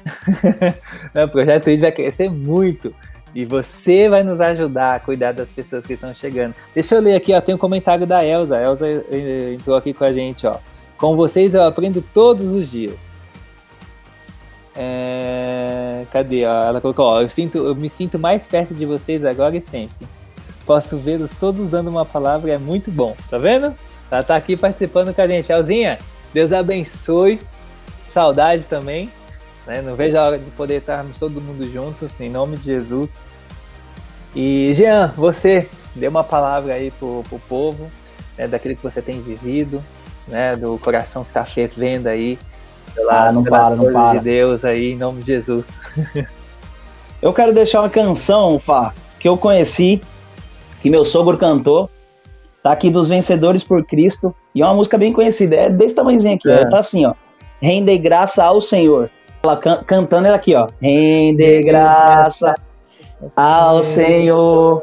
o 1.14 1.28
projeto 1.28 1.66
vai 1.78 1.92
crescer 1.92 2.30
muito. 2.30 2.94
E 3.34 3.44
você 3.44 4.08
vai 4.08 4.22
nos 4.22 4.40
ajudar 4.40 4.96
a 4.96 5.00
cuidar 5.00 5.32
das 5.32 5.48
pessoas 5.48 5.86
que 5.86 5.94
estão 5.94 6.14
chegando. 6.14 6.54
Deixa 6.74 6.94
eu 6.94 7.00
ler 7.00 7.14
aqui, 7.14 7.32
ó, 7.32 7.40
tem 7.40 7.54
um 7.54 7.58
comentário 7.58 8.06
da 8.06 8.24
Elsa. 8.24 8.56
A 8.56 8.62
Elsa 8.62 8.86
eh, 8.86 9.54
entrou 9.54 9.76
aqui 9.76 9.94
com 9.94 10.04
a 10.04 10.12
gente, 10.12 10.46
ó. 10.46 10.56
Com 10.98 11.16
vocês 11.16 11.54
eu 11.54 11.62
aprendo 11.62 12.02
todos 12.12 12.54
os 12.54 12.70
dias. 12.70 13.12
É... 14.76 16.04
Cadê? 16.10 16.44
Ó? 16.44 16.62
Ela 16.62 16.80
colocou, 16.80 17.06
ó, 17.06 17.22
eu, 17.22 17.28
sinto, 17.28 17.58
eu 17.58 17.74
me 17.74 17.88
sinto 17.88 18.18
mais 18.18 18.46
perto 18.46 18.74
de 18.74 18.84
vocês 18.84 19.24
agora 19.24 19.56
e 19.56 19.62
sempre. 19.62 20.06
Posso 20.66 20.96
vê-los 20.96 21.32
todos 21.32 21.68
dando 21.70 21.88
uma 21.88 22.04
palavra, 22.04 22.52
é 22.52 22.58
muito 22.58 22.90
bom. 22.90 23.16
Tá 23.30 23.38
vendo? 23.38 23.74
Ela 24.10 24.22
tá 24.22 24.36
aqui 24.36 24.56
participando 24.56 25.14
com 25.14 25.22
a 25.22 25.26
gente. 25.26 25.50
Elzinha, 25.50 25.98
Deus 26.34 26.52
abençoe. 26.52 27.40
Saudade 28.12 28.64
também. 28.64 29.10
Né? 29.66 29.82
Não 29.82 29.94
vejo 29.94 30.16
a 30.16 30.24
hora 30.24 30.38
de 30.38 30.50
poder 30.50 30.76
estarmos 30.76 31.16
todo 31.16 31.40
mundo 31.40 31.70
juntos, 31.70 32.10
em 32.20 32.30
nome 32.30 32.56
de 32.56 32.64
Jesus. 32.64 33.18
E 34.34 34.72
Jean, 34.74 35.12
você 35.16 35.68
dê 35.94 36.08
uma 36.08 36.24
palavra 36.24 36.74
aí 36.74 36.90
pro, 36.90 37.22
pro 37.28 37.38
povo, 37.40 37.90
né, 38.36 38.48
daquilo 38.48 38.76
que 38.76 38.82
você 38.82 39.02
tem 39.02 39.20
vivido, 39.20 39.82
né, 40.26 40.56
do 40.56 40.78
coração 40.78 41.22
que 41.22 41.30
está 41.30 41.44
fervendo 41.44 42.08
aí, 42.08 42.38
pela, 42.94 43.28
ah, 43.28 43.32
não 43.32 43.44
para, 43.44 43.76
não 43.76 43.92
para. 43.92 44.18
de 44.18 44.24
Deus 44.24 44.64
aí, 44.64 44.92
em 44.92 44.96
nome 44.96 45.20
de 45.20 45.26
Jesus. 45.26 45.66
eu 47.20 47.32
quero 47.32 47.52
deixar 47.52 47.80
uma 47.80 47.90
canção, 47.90 48.58
Fá, 48.58 48.94
que 49.18 49.28
eu 49.28 49.36
conheci 49.36 50.00
que 50.82 50.90
meu 50.90 51.04
sogro 51.04 51.38
cantou. 51.38 51.88
Tá 52.62 52.72
aqui 52.72 52.90
dos 52.90 53.08
Vencedores 53.08 53.62
por 53.64 53.84
Cristo. 53.86 54.34
E 54.54 54.62
é 54.62 54.64
uma 54.64 54.74
música 54.74 54.98
bem 54.98 55.12
conhecida. 55.12 55.56
É 55.56 55.70
desse 55.70 55.94
tamanhozinho 55.94 56.34
aqui. 56.34 56.50
É. 56.50 56.68
Tá 56.68 56.80
assim, 56.80 57.06
ó. 57.06 57.14
Rende 57.60 57.96
graça 57.96 58.44
ao 58.44 58.60
Senhor. 58.60 59.08
Ela 59.44 59.56
can 59.56 59.82
cantando 59.84 60.26
ela 60.28 60.36
aqui, 60.36 60.54
ó. 60.54 60.68
Rende 60.80 61.62
graça 61.62 62.54
ao 63.34 63.82
Senhor, 63.82 64.80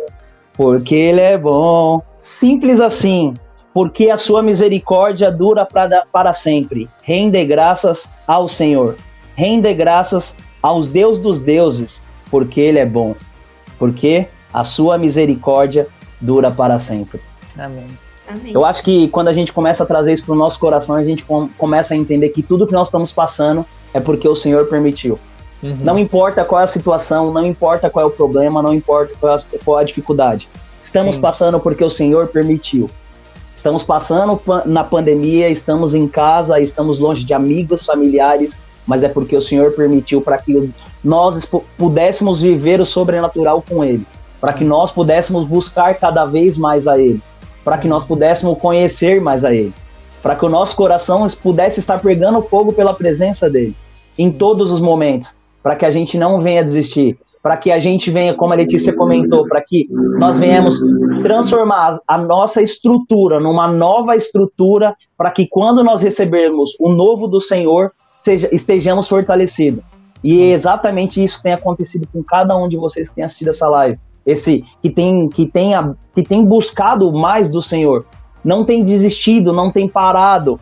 porque 0.53 0.95
Ele 0.95 1.21
é 1.21 1.37
bom. 1.37 2.01
Simples 2.19 2.81
assim. 2.81 3.37
Porque 3.73 4.09
a 4.09 4.17
sua 4.17 4.43
misericórdia 4.43 5.31
dura 5.31 5.65
pra, 5.65 6.05
para 6.11 6.33
sempre. 6.33 6.89
Rende 7.03 7.43
graças 7.45 8.09
ao 8.27 8.49
Senhor. 8.49 8.97
Rende 9.35 9.73
graças 9.73 10.35
aos 10.61 10.89
Deus 10.89 11.19
dos 11.19 11.39
deuses, 11.39 12.03
porque 12.29 12.59
Ele 12.59 12.79
é 12.79 12.85
bom. 12.85 13.15
Porque 13.77 14.27
a 14.53 14.65
sua 14.65 14.97
misericórdia 14.97 15.87
dura 16.19 16.51
para 16.51 16.79
sempre. 16.79 17.21
Amém. 17.57 17.87
Amém. 18.27 18.51
Eu 18.53 18.65
acho 18.65 18.83
que 18.83 19.07
quando 19.07 19.29
a 19.29 19.33
gente 19.33 19.53
começa 19.53 19.83
a 19.83 19.87
trazer 19.87 20.13
isso 20.13 20.25
para 20.25 20.33
o 20.33 20.37
nosso 20.37 20.59
coração, 20.59 20.95
a 20.95 21.03
gente 21.03 21.23
com, 21.23 21.47
começa 21.57 21.93
a 21.93 21.97
entender 21.97 22.29
que 22.29 22.43
tudo 22.43 22.67
que 22.67 22.73
nós 22.73 22.87
estamos 22.87 23.13
passando 23.13 23.65
é 23.93 23.99
porque 23.99 24.27
o 24.27 24.35
Senhor 24.35 24.65
permitiu. 24.65 25.19
Uhum. 25.61 25.77
Não 25.81 25.99
importa 25.99 26.45
qual 26.45 26.61
é 26.61 26.63
a 26.63 26.67
situação, 26.67 27.31
não 27.31 27.45
importa 27.45 27.89
qual 27.89 28.05
é 28.05 28.07
o 28.07 28.11
problema, 28.11 28.61
não 28.61 28.73
importa 28.73 29.13
qual 29.19 29.33
é 29.33 29.35
a, 29.35 29.59
qual 29.63 29.79
é 29.79 29.83
a 29.83 29.85
dificuldade. 29.85 30.47
Estamos 30.81 31.15
Sim. 31.15 31.21
passando 31.21 31.59
porque 31.59 31.83
o 31.83 31.89
Senhor 31.89 32.27
permitiu. 32.27 32.89
Estamos 33.55 33.83
passando 33.83 34.39
na 34.65 34.85
pandemia, 34.85 35.49
estamos 35.49 35.93
em 35.93 36.07
casa, 36.07 36.61
estamos 36.61 36.97
longe 36.97 37.25
de 37.25 37.33
amigos, 37.33 37.85
familiares, 37.85 38.57
mas 38.87 39.03
é 39.03 39.09
porque 39.09 39.35
o 39.35 39.41
Senhor 39.41 39.71
permitiu 39.73 40.21
para 40.21 40.37
que 40.37 40.71
nós 41.03 41.49
pudéssemos 41.77 42.39
viver 42.39 42.79
o 42.79 42.85
sobrenatural 42.85 43.61
com 43.61 43.83
Ele 43.83 44.05
para 44.39 44.53
que 44.53 44.63
nós 44.63 44.91
pudéssemos 44.91 45.47
buscar 45.47 45.95
cada 45.95 46.25
vez 46.25 46.57
mais 46.57 46.87
a 46.87 46.97
Ele, 46.97 47.21
para 47.63 47.77
que 47.77 47.87
nós 47.87 48.03
pudéssemos 48.03 48.57
conhecer 48.57 49.21
mais 49.21 49.43
a 49.43 49.53
Ele, 49.53 49.73
para 50.21 50.35
que 50.35 50.45
o 50.45 50.49
nosso 50.49 50.75
coração 50.75 51.27
pudesse 51.41 51.79
estar 51.79 51.99
pegando 51.99 52.41
fogo 52.41 52.73
pela 52.73 52.93
presença 52.93 53.49
dEle, 53.49 53.75
em 54.17 54.31
todos 54.31 54.71
os 54.71 54.81
momentos, 54.81 55.35
para 55.63 55.75
que 55.75 55.85
a 55.85 55.91
gente 55.91 56.17
não 56.17 56.39
venha 56.39 56.63
desistir, 56.63 57.17
para 57.41 57.55
que 57.55 57.71
a 57.71 57.79
gente 57.79 58.11
venha, 58.11 58.33
como 58.33 58.53
a 58.53 58.55
Letícia 58.55 58.93
comentou, 58.93 59.47
para 59.47 59.61
que 59.65 59.87
nós 60.19 60.39
venhamos 60.39 60.79
transformar 61.23 61.97
a 62.07 62.17
nossa 62.17 62.61
estrutura 62.61 63.39
numa 63.39 63.71
nova 63.71 64.15
estrutura, 64.15 64.95
para 65.17 65.31
que 65.31 65.47
quando 65.47 65.83
nós 65.83 66.01
recebermos 66.01 66.75
o 66.79 66.89
novo 66.89 67.27
do 67.27 67.39
Senhor, 67.39 67.91
seja, 68.19 68.49
estejamos 68.51 69.07
fortalecidos. 69.07 69.83
E 70.21 70.41
é 70.41 70.51
exatamente 70.51 71.23
isso 71.23 71.41
tem 71.41 71.53
acontecido 71.53 72.05
com 72.11 72.21
cada 72.21 72.57
um 72.57 72.67
de 72.67 72.75
vocês 72.75 73.07
que 73.07 73.15
tem 73.15 73.23
assistido 73.23 73.49
essa 73.49 73.67
live 73.69 73.97
esse 74.25 74.63
que 74.81 74.89
tem 74.89 75.27
que 75.29 75.45
tem, 75.45 75.73
que 76.13 76.23
tem 76.23 76.45
buscado 76.45 77.11
mais 77.11 77.49
do 77.49 77.61
Senhor, 77.61 78.05
não 78.43 78.63
tem 78.63 78.83
desistido, 78.83 79.53
não 79.53 79.71
tem 79.71 79.87
parado, 79.87 80.59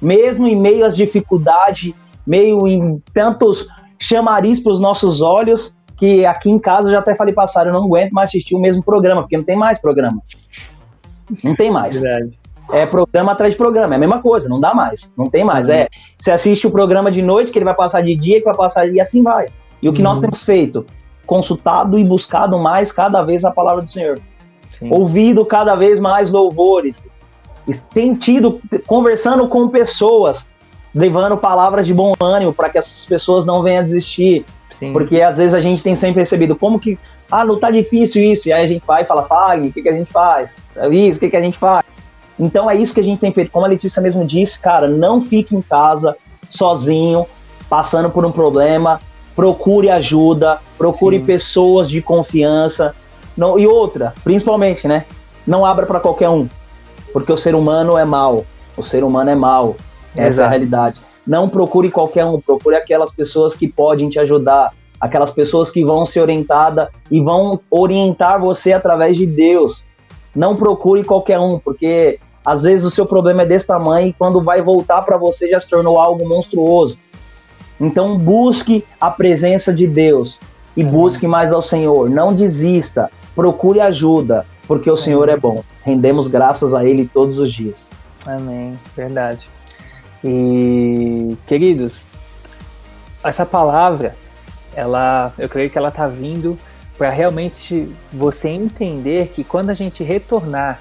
mesmo 0.00 0.46
em 0.46 0.60
meio 0.60 0.84
às 0.84 0.96
dificuldades, 0.96 1.94
meio 2.26 2.66
em 2.66 3.02
tantos 3.12 3.68
chamariz 3.98 4.62
para 4.62 4.72
os 4.72 4.80
nossos 4.80 5.22
olhos, 5.22 5.76
que 5.96 6.26
aqui 6.26 6.50
em 6.50 6.58
casa 6.58 6.88
eu 6.88 6.92
já 6.92 6.98
até 6.98 7.14
falei 7.14 7.32
passar, 7.32 7.66
eu 7.66 7.72
não 7.72 7.84
aguento 7.84 8.12
mais 8.12 8.30
assistir 8.30 8.54
o 8.54 8.60
mesmo 8.60 8.82
programa, 8.82 9.22
porque 9.22 9.36
não 9.36 9.44
tem 9.44 9.56
mais 9.56 9.78
programa. 9.78 10.20
Não 11.42 11.54
tem 11.54 11.70
mais. 11.70 12.00
Verdade. 12.00 12.38
É 12.70 12.86
programa 12.86 13.32
atrás 13.32 13.52
de 13.52 13.58
programa, 13.58 13.94
é 13.94 13.96
a 13.96 14.00
mesma 14.00 14.22
coisa, 14.22 14.48
não 14.48 14.58
dá 14.58 14.74
mais, 14.74 15.12
não 15.16 15.26
tem 15.26 15.44
mais. 15.44 15.68
É, 15.68 15.88
você 16.18 16.30
assiste 16.30 16.66
o 16.66 16.70
programa 16.70 17.10
de 17.10 17.22
noite, 17.22 17.52
que 17.52 17.58
ele 17.58 17.64
vai 17.64 17.74
passar 17.74 18.02
de 18.02 18.16
dia, 18.16 18.38
que 18.38 18.44
vai 18.44 18.56
passar, 18.56 18.86
e 18.88 19.00
assim 19.00 19.22
vai. 19.22 19.46
E 19.82 19.88
o 19.88 19.92
que 19.92 19.98
uhum. 19.98 20.08
nós 20.08 20.20
temos 20.20 20.42
feito? 20.42 20.84
consultado 21.26 21.98
e 21.98 22.04
buscado 22.04 22.58
mais 22.58 22.92
cada 22.92 23.22
vez 23.22 23.44
a 23.44 23.50
palavra 23.50 23.82
do 23.82 23.90
Senhor. 23.90 24.20
Sim. 24.70 24.90
Ouvido 24.92 25.44
cada 25.44 25.74
vez 25.74 26.00
mais 26.00 26.30
louvores. 26.30 27.04
Tem 27.92 28.14
tido, 28.14 28.60
conversando 28.86 29.48
com 29.48 29.68
pessoas, 29.68 30.48
levando 30.94 31.36
palavras 31.36 31.86
de 31.86 31.94
bom 31.94 32.12
ânimo 32.20 32.52
para 32.52 32.68
que 32.68 32.78
essas 32.78 33.06
pessoas 33.06 33.46
não 33.46 33.62
venham 33.62 33.80
a 33.80 33.84
desistir. 33.84 34.44
Sim. 34.70 34.92
Porque 34.92 35.20
às 35.22 35.38
vezes 35.38 35.54
a 35.54 35.60
gente 35.60 35.82
tem 35.82 35.96
sempre 35.96 36.20
recebido 36.20 36.56
como 36.56 36.78
que, 36.78 36.98
ah, 37.30 37.44
não 37.44 37.58
tá 37.58 37.70
difícil 37.70 38.22
isso. 38.22 38.48
E 38.48 38.52
aí 38.52 38.62
a 38.62 38.66
gente 38.66 38.84
vai 38.86 39.02
e 39.02 39.06
fala, 39.06 39.22
Fag, 39.22 39.68
o 39.68 39.72
que, 39.72 39.82
que 39.82 39.88
a 39.88 39.94
gente 39.94 40.12
faz? 40.12 40.54
É 40.76 40.88
isso, 40.88 41.16
o 41.16 41.20
que, 41.20 41.30
que 41.30 41.36
a 41.36 41.42
gente 41.42 41.56
faz? 41.56 41.84
Então 42.38 42.70
é 42.70 42.76
isso 42.76 42.92
que 42.92 43.00
a 43.00 43.04
gente 43.04 43.20
tem 43.20 43.32
feito. 43.32 43.50
Como 43.50 43.64
a 43.64 43.68
Letícia 43.68 44.02
mesmo 44.02 44.24
disse, 44.24 44.58
cara, 44.58 44.88
não 44.88 45.22
fique 45.22 45.54
em 45.54 45.62
casa 45.62 46.16
sozinho, 46.50 47.26
passando 47.68 48.10
por 48.10 48.24
um 48.24 48.32
problema 48.32 49.00
procure 49.34 49.90
ajuda, 49.90 50.58
procure 50.78 51.18
Sim. 51.18 51.24
pessoas 51.24 51.88
de 51.88 52.00
confiança. 52.00 52.94
Não, 53.36 53.58
e 53.58 53.66
outra, 53.66 54.14
principalmente, 54.22 54.86
né? 54.86 55.04
Não 55.46 55.66
abra 55.66 55.86
para 55.86 56.00
qualquer 56.00 56.28
um, 56.28 56.48
porque 57.14 57.32
o 57.32 57.36
ser 57.36 57.54
humano 57.54 57.96
é 57.96 58.04
mau. 58.04 58.44
O 58.76 58.82
ser 58.82 59.04
humano 59.04 59.30
é 59.30 59.36
mau. 59.36 59.76
Essa 60.16 60.26
Exato. 60.26 60.42
é 60.42 60.46
a 60.46 60.50
realidade. 60.50 61.00
Não 61.24 61.48
procure 61.48 61.88
qualquer 61.88 62.24
um, 62.24 62.40
procure 62.40 62.74
aquelas 62.74 63.12
pessoas 63.12 63.54
que 63.54 63.68
podem 63.68 64.08
te 64.08 64.18
ajudar, 64.18 64.72
aquelas 65.00 65.30
pessoas 65.30 65.70
que 65.70 65.84
vão 65.84 66.04
ser 66.04 66.22
orientadas 66.22 66.88
e 67.08 67.20
vão 67.20 67.60
orientar 67.70 68.40
você 68.40 68.72
através 68.72 69.16
de 69.16 69.26
Deus. 69.26 69.84
Não 70.34 70.56
procure 70.56 71.04
qualquer 71.04 71.38
um, 71.38 71.56
porque 71.56 72.18
às 72.44 72.64
vezes 72.64 72.84
o 72.84 72.90
seu 72.90 73.06
problema 73.06 73.42
é 73.42 73.46
desse 73.46 73.68
tamanho 73.68 74.08
e 74.08 74.12
quando 74.12 74.42
vai 74.42 74.60
voltar 74.60 75.00
para 75.02 75.16
você 75.16 75.48
já 75.48 75.60
se 75.60 75.68
tornou 75.68 76.00
algo 76.00 76.28
monstruoso. 76.28 76.98
Então 77.80 78.18
busque 78.18 78.84
a 79.00 79.08
presença 79.08 79.72
de 79.72 79.86
Deus. 79.86 80.40
e 80.76 80.84
busque 80.84 81.28
mais 81.28 81.52
ao 81.52 81.62
Senhor. 81.62 82.10
Não 82.10 82.34
desista, 82.34 83.08
procure 83.36 83.80
ajuda, 83.80 84.44
porque 84.66 84.90
o 84.90 84.96
Senhor 84.96 85.28
é 85.28 85.36
bom. 85.36 85.62
Rendemos 85.82 86.28
graças 86.28 86.74
a 86.74 86.84
Ele 86.84 87.08
todos 87.12 87.38
os 87.38 87.52
dias. 87.52 87.88
Amém, 88.26 88.78
verdade. 88.96 89.48
E 90.22 91.36
queridos, 91.46 92.06
essa 93.22 93.44
palavra, 93.44 94.16
ela, 94.74 95.32
eu 95.38 95.48
creio 95.48 95.68
que 95.68 95.76
ela 95.76 95.88
está 95.88 96.06
vindo 96.06 96.58
para 96.96 97.10
realmente 97.10 97.88
você 98.12 98.48
entender 98.48 99.28
que 99.34 99.42
quando 99.44 99.70
a 99.70 99.74
gente 99.74 100.02
retornar 100.02 100.80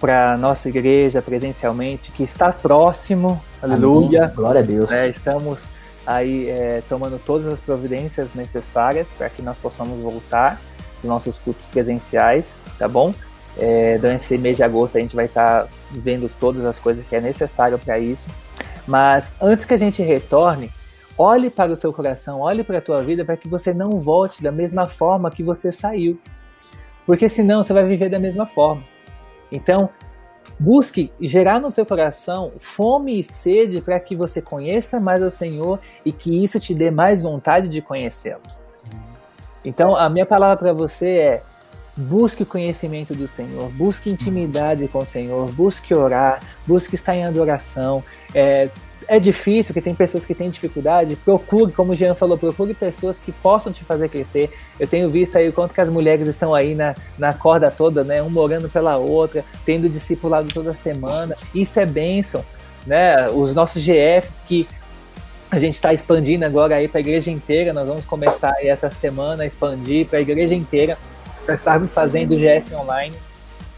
para 0.00 0.36
nossa 0.36 0.68
igreja 0.68 1.22
presencialmente, 1.22 2.10
que 2.10 2.22
está 2.22 2.52
próximo, 2.52 3.40
Amém. 3.62 3.76
aleluia. 3.76 4.32
Glória 4.34 4.60
a 4.60 4.64
Deus. 4.64 4.90
É, 4.90 5.08
estamos 5.08 5.60
aí 6.06 6.48
é, 6.48 6.82
tomando 6.88 7.18
todas 7.24 7.46
as 7.46 7.58
providências 7.58 8.34
necessárias 8.34 9.08
para 9.16 9.30
que 9.30 9.40
nós 9.40 9.56
possamos 9.56 10.00
voltar 10.00 10.60
nossos 11.02 11.38
cultos 11.38 11.66
presenciais, 11.66 12.54
tá 12.78 12.88
bom? 12.88 13.14
É, 13.56 13.98
durante 13.98 14.22
esse 14.22 14.36
mês 14.36 14.56
de 14.56 14.64
agosto 14.64 14.98
a 14.98 15.00
gente 15.00 15.14
vai 15.14 15.26
estar 15.26 15.62
tá 15.62 15.68
vendo 15.90 16.28
todas 16.40 16.64
as 16.64 16.78
coisas 16.78 17.04
que 17.04 17.14
é 17.14 17.20
necessário 17.20 17.78
para 17.78 17.98
isso. 17.98 18.28
Mas 18.86 19.36
antes 19.40 19.64
que 19.64 19.74
a 19.74 19.78
gente 19.78 20.02
retorne, 20.02 20.70
olhe 21.16 21.48
para 21.48 21.72
o 21.72 21.76
teu 21.76 21.92
coração, 21.92 22.40
olhe 22.40 22.64
para 22.64 22.78
a 22.78 22.82
tua 22.82 23.02
vida 23.02 23.24
para 23.24 23.36
que 23.36 23.48
você 23.48 23.72
não 23.72 24.00
volte 24.00 24.42
da 24.42 24.52
mesma 24.52 24.88
forma 24.88 25.30
que 25.30 25.42
você 25.42 25.70
saiu. 25.70 26.18
Porque 27.06 27.28
senão 27.28 27.62
você 27.62 27.72
vai 27.72 27.84
viver 27.84 28.10
da 28.10 28.18
mesma 28.18 28.46
forma. 28.46 28.82
Então, 29.52 29.88
busque 30.58 31.12
gerar 31.20 31.60
no 31.60 31.70
teu 31.70 31.84
coração 31.84 32.52
fome 32.58 33.20
e 33.20 33.24
sede 33.24 33.80
para 33.80 33.98
que 34.00 34.16
você 34.16 34.40
conheça 34.40 34.98
mais 35.00 35.22
o 35.22 35.30
Senhor 35.30 35.78
e 36.04 36.12
que 36.12 36.42
isso 36.42 36.58
te 36.58 36.74
dê 36.74 36.90
mais 36.90 37.22
vontade 37.22 37.68
de 37.68 37.80
conhecê-lo. 37.80 38.42
Então, 39.64 39.96
a 39.96 40.10
minha 40.10 40.26
palavra 40.26 40.56
para 40.56 40.72
você 40.72 41.08
é: 41.10 41.42
busque 41.96 42.44
conhecimento 42.44 43.14
do 43.14 43.28
Senhor, 43.28 43.70
busque 43.70 44.10
intimidade 44.10 44.88
com 44.88 44.98
o 44.98 45.06
Senhor, 45.06 45.50
busque 45.52 45.94
orar, 45.94 46.40
busque 46.66 46.94
estar 46.94 47.14
em 47.14 47.24
adoração. 47.24 48.02
É, 48.34 48.68
é 49.06 49.20
difícil, 49.20 49.74
que 49.74 49.80
tem 49.80 49.94
pessoas 49.94 50.24
que 50.24 50.34
têm 50.34 50.50
dificuldade, 50.50 51.16
procure, 51.16 51.72
como 51.72 51.92
o 51.92 51.94
Jean 51.94 52.14
falou, 52.14 52.38
procure 52.38 52.74
pessoas 52.74 53.18
que 53.18 53.32
possam 53.32 53.72
te 53.72 53.84
fazer 53.84 54.08
crescer. 54.08 54.50
Eu 54.78 54.86
tenho 54.86 55.08
visto 55.10 55.36
aí 55.36 55.48
o 55.48 55.52
quanto 55.52 55.74
que 55.74 55.80
as 55.80 55.88
mulheres 55.88 56.26
estão 56.26 56.54
aí 56.54 56.74
na, 56.74 56.94
na 57.18 57.32
corda 57.32 57.70
toda, 57.70 58.02
né? 58.02 58.22
Um 58.22 58.36
orando 58.36 58.68
pela 58.68 58.96
outra, 58.96 59.44
tendo 59.64 59.88
discipulado 59.88 60.48
toda 60.52 60.72
semana. 60.72 61.34
Isso 61.54 61.78
é 61.78 61.86
bênção, 61.86 62.44
né? 62.86 63.28
Os 63.28 63.54
nossos 63.54 63.82
GFs 63.84 64.40
que 64.46 64.66
a 65.50 65.58
gente 65.58 65.74
está 65.74 65.92
expandindo 65.92 66.44
agora 66.44 66.76
aí 66.76 66.88
para 66.88 66.98
a 66.98 67.00
igreja 67.00 67.30
inteira, 67.30 67.72
nós 67.72 67.86
vamos 67.86 68.04
começar 68.04 68.54
essa 68.60 68.90
semana 68.90 69.44
a 69.44 69.46
expandir 69.46 70.06
para 70.06 70.18
a 70.18 70.22
igreja 70.22 70.54
inteira, 70.54 70.98
para 71.44 71.54
estarmos 71.54 71.92
fazendo 71.92 72.34
o 72.34 72.36
GF 72.36 72.74
online. 72.74 73.14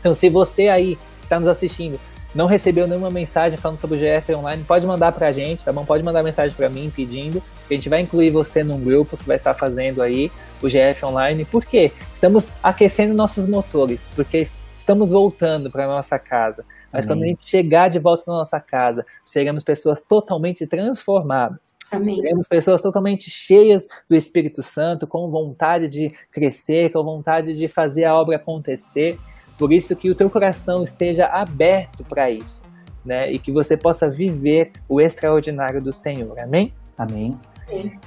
Então, 0.00 0.14
se 0.14 0.28
você 0.28 0.68
aí 0.68 0.98
está 1.22 1.38
nos 1.38 1.48
assistindo 1.48 1.98
não 2.36 2.46
recebeu 2.46 2.86
nenhuma 2.86 3.10
mensagem 3.10 3.56
falando 3.56 3.80
sobre 3.80 3.96
o 3.96 3.98
GF 3.98 4.34
Online, 4.34 4.62
pode 4.62 4.86
mandar 4.86 5.10
pra 5.10 5.32
gente, 5.32 5.64
tá 5.64 5.72
bom? 5.72 5.86
Pode 5.86 6.04
mandar 6.04 6.22
mensagem 6.22 6.54
para 6.54 6.68
mim 6.68 6.92
pedindo. 6.94 7.42
A 7.68 7.72
gente 7.72 7.88
vai 7.88 8.02
incluir 8.02 8.28
você 8.28 8.62
num 8.62 8.78
grupo 8.78 9.16
que 9.16 9.26
vai 9.26 9.36
estar 9.36 9.54
fazendo 9.54 10.02
aí 10.02 10.30
o 10.62 10.68
GF 10.68 11.02
Online. 11.06 11.46
Por 11.46 11.64
quê? 11.64 11.90
Estamos 12.12 12.52
aquecendo 12.62 13.14
nossos 13.14 13.46
motores, 13.46 14.00
porque 14.14 14.46
estamos 14.76 15.10
voltando 15.10 15.70
para 15.70 15.86
nossa 15.86 16.18
casa. 16.18 16.62
Mas 16.96 17.04
Amém. 17.04 17.14
quando 17.14 17.24
a 17.24 17.26
gente 17.26 17.46
chegar 17.46 17.88
de 17.88 17.98
volta 17.98 18.24
na 18.26 18.38
nossa 18.38 18.58
casa, 18.58 19.04
seremos 19.26 19.62
pessoas 19.62 20.00
totalmente 20.00 20.66
transformadas. 20.66 21.76
Amém. 21.92 22.16
Seremos 22.16 22.48
pessoas 22.48 22.80
totalmente 22.80 23.28
cheias 23.28 23.86
do 24.08 24.16
Espírito 24.16 24.62
Santo, 24.62 25.06
com 25.06 25.30
vontade 25.30 25.90
de 25.90 26.10
crescer, 26.32 26.90
com 26.90 27.04
vontade 27.04 27.52
de 27.52 27.68
fazer 27.68 28.06
a 28.06 28.14
obra 28.14 28.36
acontecer. 28.36 29.18
Por 29.58 29.74
isso 29.74 29.94
que 29.94 30.08
o 30.08 30.14
teu 30.14 30.30
coração 30.30 30.82
esteja 30.82 31.26
aberto 31.26 32.02
para 32.02 32.30
isso, 32.30 32.62
né? 33.04 33.30
E 33.30 33.38
que 33.38 33.52
você 33.52 33.76
possa 33.76 34.08
viver 34.08 34.72
o 34.88 34.98
extraordinário 34.98 35.82
do 35.82 35.92
Senhor. 35.92 36.38
Amém? 36.38 36.72
Amém. 36.96 37.38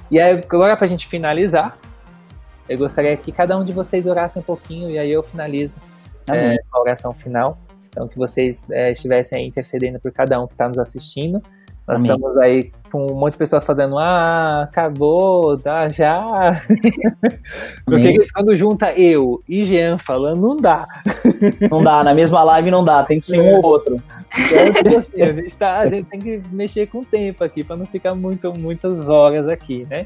E 0.09 0.19
aí, 0.19 0.31
agora 0.51 0.75
para 0.75 0.85
a 0.85 0.89
gente 0.89 1.05
finalizar, 1.05 1.77
eu 2.67 2.75
gostaria 2.75 3.15
que 3.15 3.31
cada 3.31 3.55
um 3.55 3.63
de 3.63 3.71
vocês 3.71 4.07
orasse 4.07 4.39
um 4.39 4.43
pouquinho 4.43 4.89
e 4.89 4.97
aí 4.97 5.11
eu 5.11 5.21
finalizo 5.21 5.77
é, 6.27 6.55
a 6.71 6.79
oração 6.79 7.13
final. 7.13 7.59
Então, 7.89 8.07
que 8.07 8.17
vocês 8.17 8.65
é, 8.69 8.91
estivessem 8.91 9.39
aí 9.39 9.47
intercedendo 9.47 9.99
por 9.99 10.11
cada 10.11 10.39
um 10.41 10.47
que 10.47 10.53
está 10.53 10.67
nos 10.67 10.77
assistindo. 10.77 11.41
Nós 11.87 12.01
Amém. 12.01 12.11
estamos 12.11 12.37
aí 12.37 12.71
com 12.91 13.11
um 13.11 13.15
monte 13.15 13.33
de 13.33 13.39
pessoas 13.39 13.65
falando, 13.65 13.97
ah, 13.97 14.61
acabou, 14.61 15.57
dá 15.57 15.89
já. 15.89 16.23
Porque 17.83 18.15
quando 18.31 18.55
junta 18.55 18.93
eu 18.93 19.43
e 19.49 19.65
Jean 19.65 19.97
falando, 19.97 20.39
não 20.39 20.55
dá. 20.55 20.87
Não 21.71 21.83
dá, 21.83 22.03
na 22.03 22.13
mesma 22.13 22.43
live 22.43 22.69
não 22.69 22.85
dá, 22.85 23.03
tem 23.03 23.19
que 23.19 23.25
ser 23.25 23.41
um 23.41 23.55
ou 23.55 23.65
outro. 23.65 23.95
Então, 24.37 24.99
assim, 24.99 25.21
a, 25.23 25.33
gente 25.33 25.57
tá, 25.57 25.79
a 25.79 25.89
gente 25.89 26.05
tem 26.05 26.19
que 26.19 26.41
mexer 26.51 26.85
com 26.85 26.99
o 26.99 27.05
tempo 27.05 27.43
aqui, 27.43 27.63
para 27.63 27.75
não 27.75 27.85
ficar 27.85 28.13
muito, 28.13 28.53
muitas 28.53 29.09
horas 29.09 29.47
aqui, 29.47 29.87
né? 29.89 30.05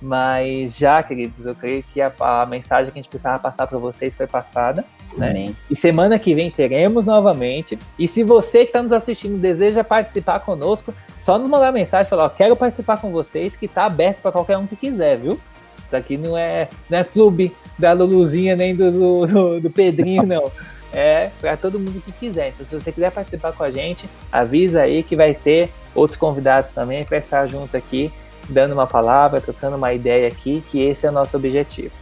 Mas 0.00 0.78
já, 0.78 1.02
queridos, 1.02 1.44
eu 1.44 1.54
creio 1.54 1.82
que 1.82 2.00
a, 2.00 2.10
a 2.20 2.46
mensagem 2.46 2.86
que 2.86 2.98
a 2.98 3.02
gente 3.02 3.10
precisava 3.10 3.38
passar 3.38 3.66
para 3.66 3.78
vocês 3.78 4.16
foi 4.16 4.26
passada. 4.26 4.84
Né? 5.16 5.52
E 5.70 5.76
semana 5.76 6.18
que 6.18 6.34
vem 6.34 6.50
teremos 6.50 7.04
novamente. 7.04 7.78
E 7.98 8.08
se 8.08 8.24
você 8.24 8.60
que 8.60 8.70
está 8.70 8.82
nos 8.82 8.92
assistindo 8.92 9.38
deseja 9.38 9.84
participar 9.84 10.40
conosco, 10.40 10.94
só 11.18 11.38
nos 11.38 11.48
mandar 11.48 11.70
mensagem 11.70 12.06
e 12.06 12.10
falar: 12.10 12.24
ó, 12.24 12.28
quero 12.30 12.56
participar 12.56 12.98
com 12.98 13.10
vocês, 13.10 13.56
que 13.56 13.66
está 13.66 13.84
aberto 13.84 14.22
para 14.22 14.32
qualquer 14.32 14.56
um 14.56 14.66
que 14.66 14.76
quiser, 14.76 15.18
viu? 15.18 15.38
Isso 15.86 15.96
aqui 15.96 16.16
não 16.16 16.38
é, 16.38 16.68
não 16.88 16.98
é 16.98 17.04
clube 17.04 17.52
da 17.78 17.92
Luluzinha 17.92 18.56
nem 18.56 18.74
do, 18.74 19.26
do, 19.26 19.60
do 19.60 19.70
Pedrinho, 19.70 20.22
não. 20.24 20.50
É 20.92 21.30
para 21.40 21.56
todo 21.56 21.78
mundo 21.78 22.00
que 22.00 22.10
quiser. 22.12 22.48
Então, 22.48 22.64
se 22.64 22.74
você 22.74 22.90
quiser 22.90 23.12
participar 23.12 23.52
com 23.52 23.62
a 23.62 23.70
gente, 23.70 24.08
avisa 24.32 24.82
aí 24.82 25.02
que 25.02 25.14
vai 25.14 25.34
ter 25.34 25.68
outros 25.94 26.18
convidados 26.18 26.70
também 26.70 27.04
para 27.04 27.18
estar 27.18 27.46
junto 27.46 27.76
aqui 27.76 28.10
dando 28.48 28.72
uma 28.72 28.86
palavra, 28.86 29.40
trocando 29.40 29.76
uma 29.76 29.92
ideia 29.92 30.28
aqui, 30.28 30.62
que 30.70 30.82
esse 30.82 31.06
é 31.06 31.10
o 31.10 31.12
nosso 31.12 31.36
objetivo. 31.36 31.92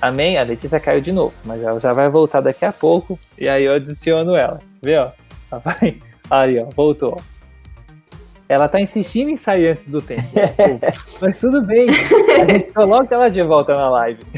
Amém? 0.00 0.38
A 0.38 0.42
Letícia 0.42 0.80
caiu 0.80 1.00
de 1.00 1.12
novo, 1.12 1.34
mas 1.44 1.62
ela 1.62 1.78
já 1.78 1.92
vai 1.92 2.08
voltar 2.08 2.40
daqui 2.40 2.64
a 2.64 2.72
pouco 2.72 3.18
e 3.38 3.48
aí 3.48 3.64
eu 3.64 3.74
adiciono 3.74 4.34
ela. 4.34 4.60
Vê, 4.82 4.96
ó. 4.98 5.10
Aí, 6.30 6.58
ó, 6.58 6.66
voltou. 6.74 7.20
Ela 8.48 8.68
tá 8.68 8.80
insistindo 8.80 9.30
em 9.30 9.36
sair 9.36 9.68
antes 9.68 9.86
do 9.88 10.00
tempo. 10.00 10.28
mas 11.20 11.38
tudo 11.38 11.62
bem. 11.62 11.86
A 11.88 12.50
gente 12.50 12.72
coloca 12.72 13.14
ela 13.14 13.28
de 13.28 13.42
volta 13.42 13.72
na 13.74 13.88
live. 13.90 14.22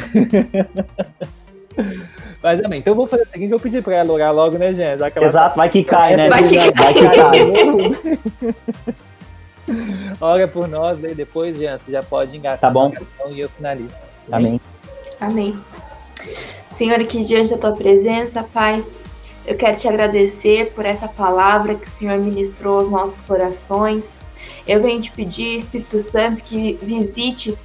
Mas 2.43 2.63
amém. 2.63 2.81
Então 2.81 2.91
eu 2.91 2.97
vou 2.97 3.07
fazer 3.07 3.23
o 3.23 3.27
seguinte, 3.29 3.53
eu 3.53 3.59
vou 3.59 3.61
pedir 3.61 3.83
pra 3.83 3.95
ela 3.95 4.13
orar 4.13 4.35
logo, 4.35 4.59
né, 4.59 4.75
gente? 4.75 5.01
Exato, 5.03 5.51
tá... 5.51 5.55
vai 5.55 5.71
que 5.71 5.85
cai, 5.85 6.17
né? 6.17 6.29
Vai 6.29 6.43
que, 6.47 6.57
vai 6.57 6.95
que 6.95 7.09
cai. 7.09 7.39
Ora 10.21 10.47
por 10.49 10.69
nós, 10.69 11.03
e 11.03 11.15
depois, 11.15 11.57
Jean, 11.57 11.79
você 11.79 11.93
já 11.93 12.03
pode 12.03 12.37
engatar 12.37 12.59
tá 12.59 12.71
bom. 12.71 12.93
e 13.31 13.41
eu 13.41 13.49
finalizo. 13.49 13.95
Amém. 14.31 14.61
Amém. 15.21 15.59
Senhor, 16.71 17.01
aqui 17.01 17.23
diante 17.23 17.51
da 17.51 17.59
tua 17.59 17.73
presença, 17.75 18.43
Pai, 18.43 18.83
eu 19.47 19.57
quero 19.57 19.77
te 19.77 19.89
agradecer 19.89 20.73
por 20.73 20.87
essa 20.87 21.09
palavra 21.09 21.75
que 21.75 21.87
o 21.87 21.91
Senhor 21.91 22.19
ministrou 22.19 22.79
aos 22.79 22.89
nossos 22.89 23.21
corações. 23.21 24.17
Eu 24.67 24.81
venho 24.81 25.01
te 25.01 25.11
pedir, 25.11 25.57
Espírito 25.57 25.99
Santo, 25.99 26.43
que 26.43 26.79
visite 26.83 27.57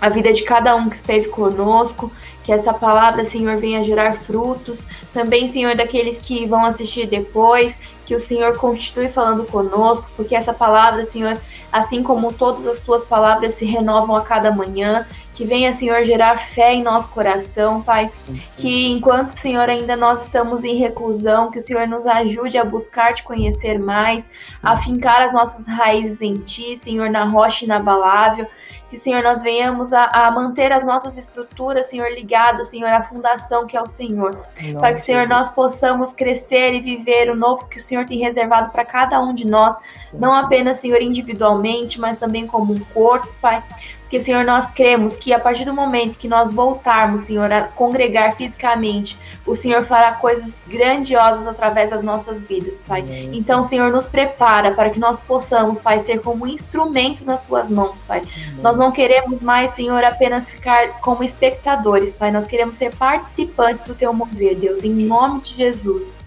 a 0.00 0.08
vida 0.08 0.32
de 0.32 0.42
cada 0.42 0.74
um 0.76 0.88
que 0.88 0.96
esteve 0.96 1.28
conosco, 1.28 2.10
que 2.42 2.52
essa 2.52 2.72
palavra, 2.72 3.24
Senhor, 3.24 3.56
venha 3.58 3.84
gerar 3.84 4.14
frutos. 4.14 4.86
Também, 5.12 5.48
Senhor, 5.48 5.74
daqueles 5.74 6.18
que 6.18 6.46
vão 6.46 6.64
assistir 6.64 7.06
depois, 7.06 7.78
que 8.06 8.14
o 8.14 8.18
Senhor 8.18 8.56
continue 8.56 9.08
falando 9.08 9.44
conosco, 9.44 10.10
porque 10.16 10.34
essa 10.34 10.52
palavra, 10.52 11.04
Senhor, 11.04 11.38
assim 11.72 12.02
como 12.02 12.32
todas 12.32 12.66
as 12.66 12.80
tuas 12.80 13.04
palavras 13.04 13.54
se 13.54 13.64
renovam 13.64 14.16
a 14.16 14.22
cada 14.22 14.50
manhã, 14.50 15.06
que 15.40 15.44
venha, 15.46 15.72
Senhor, 15.72 16.04
gerar 16.04 16.36
fé 16.36 16.74
em 16.74 16.82
nosso 16.82 17.08
coração, 17.10 17.80
Pai. 17.80 18.10
Que 18.58 18.90
enquanto, 18.90 19.30
Senhor, 19.30 19.70
ainda 19.70 19.96
nós 19.96 20.24
estamos 20.24 20.64
em 20.64 20.76
reclusão, 20.76 21.50
que 21.50 21.56
o 21.56 21.62
Senhor 21.62 21.88
nos 21.88 22.06
ajude 22.06 22.58
a 22.58 22.64
buscar 22.64 23.14
te 23.14 23.22
conhecer 23.22 23.78
mais, 23.78 24.28
a 24.62 24.76
fincar 24.76 25.22
as 25.22 25.32
nossas 25.32 25.66
raízes 25.66 26.20
em 26.20 26.34
Ti, 26.34 26.76
Senhor, 26.76 27.08
na 27.08 27.24
rocha 27.24 27.64
inabalável. 27.64 28.46
Que, 28.90 28.96
Senhor, 28.96 29.22
nós 29.22 29.40
venhamos 29.40 29.92
a, 29.92 30.04
a 30.06 30.30
manter 30.32 30.72
as 30.72 30.84
nossas 30.84 31.16
estruturas, 31.16 31.86
Senhor, 31.86 32.08
ligadas, 32.10 32.68
Senhor, 32.68 32.88
à 32.88 33.00
fundação 33.00 33.64
que 33.64 33.76
é 33.76 33.80
o 33.80 33.86
Senhor. 33.86 34.36
Para 34.80 34.94
que, 34.94 35.00
Senhor, 35.00 35.28
nós 35.28 35.48
possamos 35.48 36.12
crescer 36.12 36.74
e 36.74 36.80
viver 36.80 37.30
o 37.30 37.36
novo 37.36 37.66
que 37.66 37.78
o 37.78 37.80
Senhor 37.80 38.04
tem 38.04 38.18
reservado 38.18 38.70
para 38.70 38.84
cada 38.84 39.20
um 39.20 39.32
de 39.32 39.46
nós. 39.46 39.76
Não 40.12 40.34
apenas, 40.34 40.78
Senhor, 40.78 41.00
individualmente, 41.00 42.00
mas 42.00 42.18
também 42.18 42.48
como 42.48 42.72
um 42.72 42.80
corpo, 42.80 43.28
Pai 43.40 43.62
Porque, 44.10 44.24
Senhor, 44.24 44.44
nós 44.44 44.68
cremos 44.68 45.14
que 45.14 45.32
a 45.32 45.38
partir 45.38 45.64
do 45.64 45.72
momento 45.72 46.18
que 46.18 46.26
nós 46.26 46.52
voltarmos, 46.52 47.20
Senhor, 47.20 47.52
a 47.52 47.62
congregar 47.62 48.34
fisicamente, 48.34 49.16
o 49.46 49.54
Senhor 49.54 49.82
fará 49.82 50.14
coisas 50.14 50.60
grandiosas 50.66 51.46
através 51.46 51.90
das 51.90 52.02
nossas 52.02 52.44
vidas, 52.44 52.82
Pai. 52.84 53.02
Amém. 53.02 53.30
Então, 53.32 53.62
Senhor, 53.62 53.92
nos 53.92 54.08
prepara 54.08 54.72
para 54.72 54.90
que 54.90 54.98
nós 54.98 55.20
possamos, 55.20 55.78
Pai, 55.78 56.00
ser 56.00 56.20
como 56.22 56.44
instrumentos 56.44 57.24
nas 57.24 57.42
tuas 57.42 57.70
mãos, 57.70 58.02
Pai. 58.02 58.18
Amém. 58.18 58.60
Nós 58.60 58.76
não 58.76 58.90
queremos 58.90 59.40
mais, 59.40 59.70
Senhor, 59.70 60.02
apenas 60.02 60.50
ficar 60.50 60.88
como 61.00 61.22
espectadores, 61.22 62.12
Pai. 62.12 62.32
Nós 62.32 62.48
queremos 62.48 62.74
ser 62.74 62.92
participantes 62.92 63.84
do 63.84 63.94
teu 63.94 64.12
mover, 64.12 64.56
Deus, 64.56 64.82
em 64.82 64.90
nome 64.90 65.40
de 65.42 65.54
Jesus. 65.54 66.20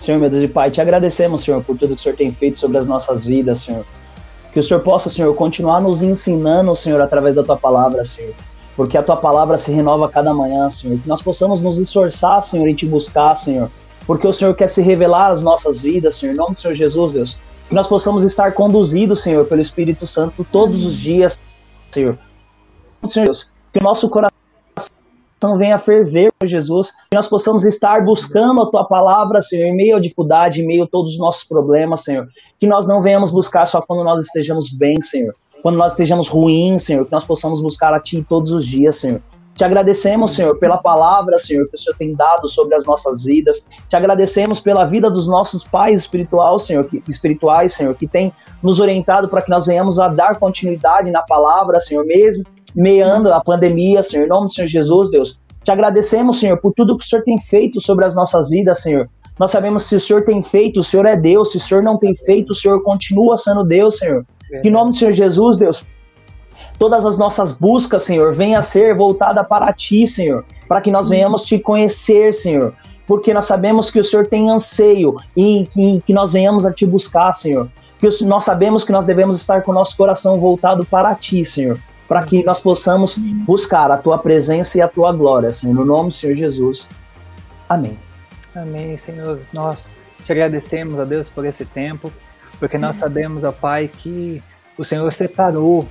Senhor, 0.00 0.18
meu 0.18 0.28
Deus 0.28 0.42
e 0.42 0.48
Pai, 0.48 0.72
te 0.72 0.80
agradecemos, 0.80 1.44
Senhor, 1.44 1.62
por 1.62 1.78
tudo 1.78 1.94
que 1.94 2.00
o 2.00 2.02
Senhor 2.02 2.16
tem 2.16 2.32
feito 2.32 2.58
sobre 2.58 2.78
as 2.78 2.86
nossas 2.88 3.24
vidas, 3.24 3.60
Senhor. 3.60 3.84
Que 4.52 4.60
o 4.60 4.62
Senhor 4.62 4.80
possa, 4.80 5.10
Senhor, 5.10 5.34
continuar 5.34 5.80
nos 5.80 6.02
ensinando, 6.02 6.74
Senhor, 6.74 7.00
através 7.00 7.34
da 7.34 7.42
tua 7.42 7.56
palavra, 7.56 8.04
Senhor. 8.04 8.34
Porque 8.76 8.96
a 8.96 9.02
tua 9.02 9.16
palavra 9.16 9.58
se 9.58 9.72
renova 9.72 10.08
cada 10.08 10.32
manhã, 10.32 10.70
Senhor. 10.70 10.98
Que 10.98 11.08
nós 11.08 11.20
possamos 11.20 11.60
nos 11.60 11.78
esforçar, 11.78 12.42
Senhor, 12.42 12.68
em 12.68 12.74
te 12.74 12.86
buscar, 12.86 13.34
Senhor. 13.34 13.70
Porque 14.06 14.26
o 14.26 14.32
Senhor 14.32 14.54
quer 14.54 14.68
se 14.68 14.80
revelar 14.80 15.32
às 15.32 15.42
nossas 15.42 15.82
vidas, 15.82 16.16
Senhor. 16.16 16.32
Em 16.32 16.36
nome 16.36 16.54
do 16.54 16.60
Senhor 16.60 16.74
Jesus, 16.74 17.12
Deus. 17.12 17.36
Que 17.68 17.74
nós 17.74 17.86
possamos 17.86 18.22
estar 18.22 18.52
conduzidos, 18.52 19.22
Senhor, 19.22 19.44
pelo 19.44 19.60
Espírito 19.60 20.06
Santo 20.06 20.46
todos 20.50 20.84
os 20.86 20.96
dias, 20.96 21.38
Senhor. 21.90 22.18
Senhor 23.04 23.26
Deus, 23.26 23.50
que 23.72 23.78
o 23.78 23.82
nosso 23.82 24.08
coração 24.08 24.38
venha 25.56 25.78
ferver, 25.78 26.32
Jesus, 26.44 26.90
que 27.10 27.16
nós 27.16 27.28
possamos 27.28 27.64
estar 27.64 28.04
buscando 28.04 28.62
a 28.62 28.70
tua 28.70 28.84
palavra, 28.86 29.40
Senhor, 29.40 29.66
em 29.66 29.76
meio 29.76 29.96
à 29.96 30.00
dificuldade, 30.00 30.60
em 30.60 30.66
meio 30.66 30.84
a 30.84 30.88
todos 30.88 31.12
os 31.12 31.18
nossos 31.18 31.44
problemas, 31.44 32.02
Senhor. 32.02 32.26
Que 32.58 32.66
nós 32.66 32.88
não 32.88 33.02
venhamos 33.02 33.30
buscar 33.30 33.66
só 33.66 33.80
quando 33.80 34.04
nós 34.04 34.20
estejamos 34.22 34.70
bem, 34.76 35.00
Senhor. 35.00 35.34
Quando 35.62 35.76
nós 35.76 35.92
estejamos 35.92 36.28
ruins, 36.28 36.82
Senhor, 36.82 37.04
que 37.04 37.12
nós 37.12 37.24
possamos 37.24 37.60
buscar 37.60 37.92
a 37.94 38.00
Ti 38.00 38.24
todos 38.28 38.50
os 38.50 38.66
dias, 38.66 38.96
Senhor. 38.96 39.20
Te 39.58 39.64
agradecemos, 39.64 40.36
Senhor, 40.36 40.56
pela 40.56 40.76
palavra, 40.76 41.36
Senhor, 41.36 41.68
que 41.68 41.74
o 41.74 41.78
Senhor 41.78 41.96
tem 41.96 42.14
dado 42.14 42.48
sobre 42.48 42.76
as 42.76 42.84
nossas 42.84 43.24
vidas. 43.24 43.66
Te 43.88 43.96
agradecemos 43.96 44.60
pela 44.60 44.84
vida 44.84 45.10
dos 45.10 45.26
nossos 45.26 45.64
pais 45.64 46.02
espiritual, 46.02 46.60
Senhor, 46.60 46.84
que, 46.84 47.02
espirituais, 47.08 47.72
Senhor, 47.72 47.92
que 47.96 48.06
tem 48.06 48.32
nos 48.62 48.78
orientado 48.78 49.28
para 49.28 49.42
que 49.42 49.50
nós 49.50 49.66
venhamos 49.66 49.98
a 49.98 50.06
dar 50.06 50.38
continuidade 50.38 51.10
na 51.10 51.22
palavra, 51.22 51.80
Senhor, 51.80 52.06
mesmo 52.06 52.44
meando 52.72 53.32
a 53.32 53.42
pandemia, 53.42 54.00
Senhor. 54.00 54.26
Em 54.26 54.28
nome 54.28 54.46
do 54.46 54.52
Senhor 54.52 54.68
Jesus, 54.68 55.10
Deus. 55.10 55.40
Te 55.64 55.72
agradecemos, 55.72 56.38
Senhor, 56.38 56.56
por 56.60 56.72
tudo 56.72 56.96
que 56.96 57.04
o 57.04 57.08
Senhor 57.08 57.24
tem 57.24 57.36
feito 57.40 57.80
sobre 57.80 58.04
as 58.04 58.14
nossas 58.14 58.50
vidas, 58.50 58.80
Senhor. 58.80 59.08
Nós 59.40 59.50
sabemos 59.50 59.86
se 59.86 59.96
o 59.96 60.00
Senhor 60.00 60.24
tem 60.24 60.40
feito, 60.40 60.78
o 60.78 60.84
Senhor 60.84 61.04
é 61.04 61.16
Deus. 61.16 61.50
Se 61.50 61.56
o 61.56 61.60
Senhor 61.60 61.82
não 61.82 61.98
tem 61.98 62.14
feito, 62.14 62.50
o 62.50 62.54
Senhor 62.54 62.80
continua 62.84 63.36
sendo 63.36 63.64
Deus, 63.64 63.98
Senhor. 63.98 64.24
Que 64.62 64.68
em 64.68 64.70
nome 64.70 64.90
do 64.90 64.96
Senhor 64.96 65.10
Jesus, 65.10 65.58
Deus, 65.58 65.84
todas 66.78 67.04
as 67.04 67.18
nossas 67.18 67.54
buscas, 67.54 68.04
Senhor, 68.04 68.34
venha 68.34 68.58
a 68.58 68.62
ser 68.62 68.94
voltada 68.94 69.42
para 69.42 69.72
Ti, 69.72 70.06
Senhor, 70.06 70.44
para 70.66 70.80
que 70.80 70.90
nós 70.90 71.06
Sim. 71.06 71.14
venhamos 71.14 71.44
Te 71.44 71.58
conhecer, 71.58 72.32
Senhor. 72.32 72.74
Porque 73.06 73.32
nós 73.32 73.46
sabemos 73.46 73.90
que 73.90 73.98
o 73.98 74.04
Senhor 74.04 74.26
tem 74.26 74.50
anseio 74.50 75.16
e 75.34 75.66
que, 75.66 76.00
que 76.02 76.12
nós 76.12 76.32
venhamos 76.32 76.66
a 76.66 76.72
Te 76.72 76.86
buscar, 76.86 77.32
Senhor. 77.34 77.68
Que 77.98 78.08
nós 78.24 78.44
sabemos 78.44 78.84
que 78.84 78.92
nós 78.92 79.06
devemos 79.06 79.36
estar 79.36 79.62
com 79.62 79.72
o 79.72 79.74
nosso 79.74 79.96
coração 79.96 80.38
voltado 80.38 80.84
para 80.84 81.14
Ti, 81.14 81.44
Senhor 81.44 81.78
para 82.08 82.22
que 82.22 82.42
nós 82.42 82.58
possamos 82.58 83.16
buscar 83.16 83.90
a 83.90 83.98
tua 83.98 84.16
presença 84.16 84.78
e 84.78 84.80
a 84.80 84.88
tua 84.88 85.12
glória, 85.12 85.52
Senhor, 85.52 85.74
no 85.74 85.84
nome 85.84 86.08
do 86.08 86.14
Senhor 86.14 86.34
Jesus. 86.34 86.88
Amém. 87.68 87.98
Amém, 88.56 88.96
Senhor. 88.96 89.40
Nós 89.52 89.78
te 90.24 90.32
agradecemos, 90.32 90.98
a 90.98 91.04
Deus, 91.04 91.28
por 91.28 91.44
esse 91.44 91.66
tempo, 91.66 92.10
porque 92.58 92.78
nós 92.78 92.96
sabemos, 92.96 93.44
ó 93.44 93.52
Pai, 93.52 93.88
que 93.88 94.42
o 94.78 94.84
Senhor 94.84 95.12
separou, 95.12 95.86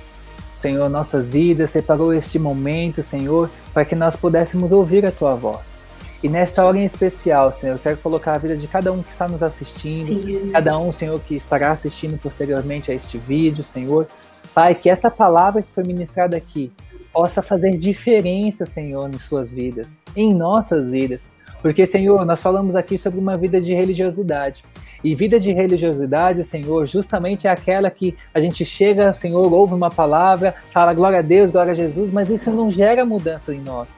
Senhor, 0.58 0.88
nossas 0.88 1.30
vidas, 1.30 1.70
separou 1.70 2.12
este 2.12 2.38
momento, 2.38 3.02
Senhor, 3.02 3.48
para 3.72 3.84
que 3.84 3.94
nós 3.94 4.16
pudéssemos 4.16 4.72
ouvir 4.72 5.06
a 5.06 5.12
tua 5.12 5.34
voz. 5.36 5.78
E 6.20 6.28
nesta 6.28 6.64
hora 6.64 6.76
em 6.76 6.84
especial, 6.84 7.52
Senhor, 7.52 7.74
eu 7.74 7.78
quero 7.78 7.96
colocar 7.98 8.34
a 8.34 8.38
vida 8.38 8.56
de 8.56 8.66
cada 8.66 8.92
um 8.92 9.00
que 9.00 9.10
está 9.10 9.28
nos 9.28 9.40
assistindo, 9.40 10.06
Sim, 10.06 10.50
cada 10.52 10.76
um, 10.76 10.92
Senhor, 10.92 11.20
que 11.20 11.36
estará 11.36 11.70
assistindo 11.70 12.18
posteriormente 12.18 12.90
a 12.90 12.94
este 12.94 13.16
vídeo, 13.18 13.62
Senhor, 13.62 14.08
Pai, 14.52 14.74
que 14.74 14.90
essa 14.90 15.08
palavra 15.08 15.62
que 15.62 15.72
foi 15.72 15.84
ministrada 15.84 16.36
aqui 16.36 16.72
possa 17.12 17.40
fazer 17.40 17.78
diferença, 17.78 18.66
Senhor, 18.66 19.08
em 19.08 19.18
suas 19.18 19.54
vidas, 19.54 20.00
em 20.16 20.34
nossas 20.34 20.90
vidas. 20.90 21.30
Porque, 21.62 21.86
Senhor, 21.86 22.24
nós 22.24 22.42
falamos 22.42 22.74
aqui 22.74 22.98
sobre 22.98 23.20
uma 23.20 23.36
vida 23.36 23.60
de 23.60 23.72
religiosidade. 23.74 24.64
E 25.02 25.14
vida 25.14 25.38
de 25.38 25.52
religiosidade, 25.52 26.42
Senhor, 26.42 26.86
justamente 26.86 27.46
é 27.46 27.50
aquela 27.50 27.90
que 27.90 28.16
a 28.34 28.40
gente 28.40 28.64
chega, 28.64 29.12
Senhor, 29.12 29.52
ouve 29.52 29.74
uma 29.74 29.90
palavra, 29.90 30.54
fala 30.72 30.92
glória 30.92 31.20
a 31.20 31.22
Deus, 31.22 31.50
glória 31.50 31.72
a 31.72 31.74
Jesus, 31.74 32.10
mas 32.10 32.30
isso 32.30 32.50
não 32.50 32.70
gera 32.70 33.04
mudança 33.04 33.54
em 33.54 33.60
nós. 33.60 33.88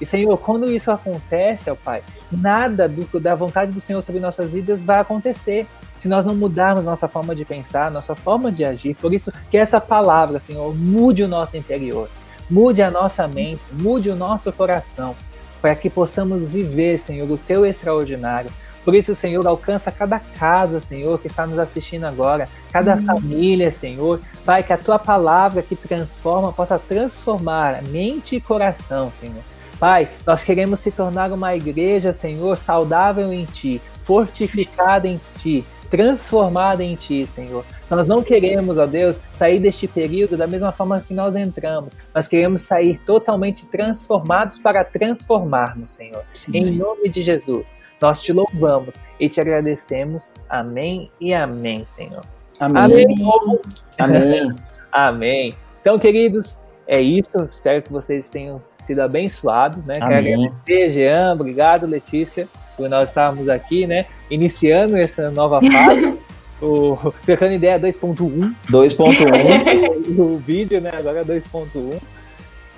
E, 0.00 0.06
Senhor, 0.06 0.36
quando 0.38 0.70
isso 0.70 0.90
acontece, 0.90 1.70
ó 1.70 1.74
Pai, 1.74 2.02
nada 2.30 2.88
do, 2.88 3.20
da 3.20 3.34
vontade 3.34 3.72
do 3.72 3.80
Senhor 3.80 4.00
sobre 4.02 4.20
nossas 4.20 4.50
vidas 4.50 4.80
vai 4.80 5.00
acontecer 5.00 5.66
se 6.00 6.06
nós 6.06 6.24
não 6.24 6.34
mudarmos 6.34 6.84
nossa 6.84 7.08
forma 7.08 7.34
de 7.34 7.44
pensar, 7.44 7.90
nossa 7.90 8.14
forma 8.14 8.52
de 8.52 8.64
agir. 8.64 8.94
Por 8.94 9.12
isso 9.12 9.32
que 9.50 9.56
essa 9.56 9.80
palavra, 9.80 10.38
Senhor, 10.38 10.74
mude 10.74 11.24
o 11.24 11.28
nosso 11.28 11.56
interior, 11.56 12.08
mude 12.48 12.82
a 12.82 12.90
nossa 12.90 13.26
mente, 13.26 13.60
mude 13.72 14.08
o 14.08 14.14
nosso 14.16 14.52
coração, 14.52 15.16
para 15.60 15.74
que 15.74 15.90
possamos 15.90 16.44
viver, 16.44 16.98
Senhor, 16.98 17.28
o 17.28 17.36
teu 17.36 17.66
extraordinário. 17.66 18.50
Por 18.84 18.94
isso, 18.94 19.14
Senhor, 19.14 19.46
alcança 19.46 19.90
cada 19.90 20.18
casa, 20.18 20.80
Senhor, 20.80 21.18
que 21.18 21.26
está 21.26 21.46
nos 21.46 21.58
assistindo 21.58 22.04
agora, 22.04 22.48
cada 22.72 22.96
uhum. 22.96 23.04
família, 23.04 23.70
Senhor. 23.70 24.20
Pai, 24.44 24.62
que 24.62 24.72
a 24.72 24.78
tua 24.78 24.98
palavra 24.98 25.62
que 25.62 25.76
transforma 25.76 26.52
possa 26.52 26.78
transformar 26.78 27.82
mente 27.82 28.36
e 28.36 28.40
coração, 28.40 29.12
Senhor. 29.12 29.42
Pai, 29.78 30.08
nós 30.26 30.42
queremos 30.42 30.80
se 30.80 30.90
tornar 30.90 31.30
uma 31.32 31.54
igreja, 31.54 32.12
Senhor, 32.12 32.56
saudável 32.56 33.32
em 33.32 33.44
Ti, 33.44 33.80
fortificada 34.02 35.06
em 35.06 35.18
Ti, 35.18 35.64
transformada 35.90 36.82
em 36.82 36.94
Ti, 36.94 37.26
Senhor. 37.26 37.64
Nós 37.90 38.06
não 38.06 38.22
queremos, 38.22 38.78
ó 38.78 38.86
Deus, 38.86 39.20
sair 39.32 39.58
deste 39.58 39.88
período 39.88 40.36
da 40.36 40.46
mesma 40.46 40.70
forma 40.70 41.00
que 41.00 41.14
nós 41.14 41.34
entramos. 41.34 41.96
Nós 42.14 42.28
queremos 42.28 42.60
sair 42.60 43.00
totalmente 43.04 43.66
transformados 43.66 44.58
para 44.58 44.84
transformarmos, 44.84 45.88
Senhor. 45.90 46.22
Sim, 46.32 46.52
em 46.54 46.76
nome 46.76 47.08
de 47.08 47.22
Jesus, 47.22 47.74
nós 48.00 48.22
te 48.22 48.32
louvamos 48.32 48.96
e 49.18 49.28
te 49.28 49.40
agradecemos. 49.40 50.30
Amém 50.48 51.10
e 51.20 51.32
amém, 51.32 51.84
Senhor. 51.84 52.24
Amém. 52.60 52.82
Amém. 52.82 53.60
Amém. 53.98 54.56
amém. 54.92 55.54
Então, 55.80 55.98
queridos, 55.98 56.58
é 56.86 57.00
isso. 57.00 57.48
Espero 57.50 57.82
que 57.82 57.92
vocês 57.92 58.28
tenham 58.28 58.60
sido 58.84 59.00
abençoados, 59.00 59.84
né? 59.84 59.94
Amém. 60.00 60.24
Quero 60.24 60.42
agradecer, 60.42 60.88
Jean. 60.90 61.32
Obrigado, 61.32 61.86
Letícia 61.86 62.46
por 62.78 62.88
nós 62.88 63.08
estarmos 63.08 63.48
aqui, 63.48 63.86
né? 63.86 64.06
Iniciando 64.30 64.96
essa 64.96 65.30
nova 65.32 65.60
fase. 65.60 66.14
o 66.62 67.12
Trocando 67.26 67.52
Ideia 67.54 67.78
2.1. 67.78 68.54
2.1. 68.70 70.14
o 70.16 70.38
vídeo, 70.38 70.80
né? 70.80 70.92
Agora 70.96 71.24
2.1. 71.24 72.00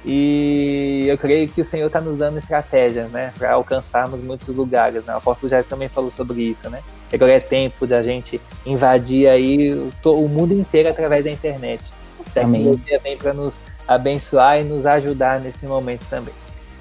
E 0.04 1.04
eu 1.06 1.18
creio 1.18 1.46
que 1.46 1.60
o 1.60 1.64
Senhor 1.64 1.86
está 1.86 2.00
nos 2.00 2.16
dando 2.16 2.38
estratégia, 2.38 3.04
né? 3.08 3.32
Para 3.38 3.52
alcançarmos 3.52 4.18
muitos 4.20 4.56
lugares. 4.56 5.04
Né? 5.04 5.12
O 5.12 5.18
apóstolo 5.18 5.50
Jéssica 5.50 5.74
também 5.74 5.88
falou 5.88 6.10
sobre 6.10 6.40
isso, 6.42 6.70
né? 6.70 6.80
Que 7.10 7.16
agora 7.16 7.32
é 7.32 7.40
tempo 7.40 7.86
da 7.86 8.02
gente 8.02 8.40
invadir 8.64 9.28
aí 9.28 9.74
o, 9.74 9.92
o 10.08 10.28
mundo 10.28 10.54
inteiro 10.54 10.88
através 10.88 11.24
da 11.24 11.30
internet. 11.30 11.82
Tecnologia 12.32 12.98
vem 13.02 13.16
para 13.16 13.34
nos 13.34 13.56
abençoar 13.86 14.60
e 14.60 14.64
nos 14.64 14.86
ajudar 14.86 15.40
nesse 15.40 15.66
momento 15.66 16.06
também. 16.08 16.32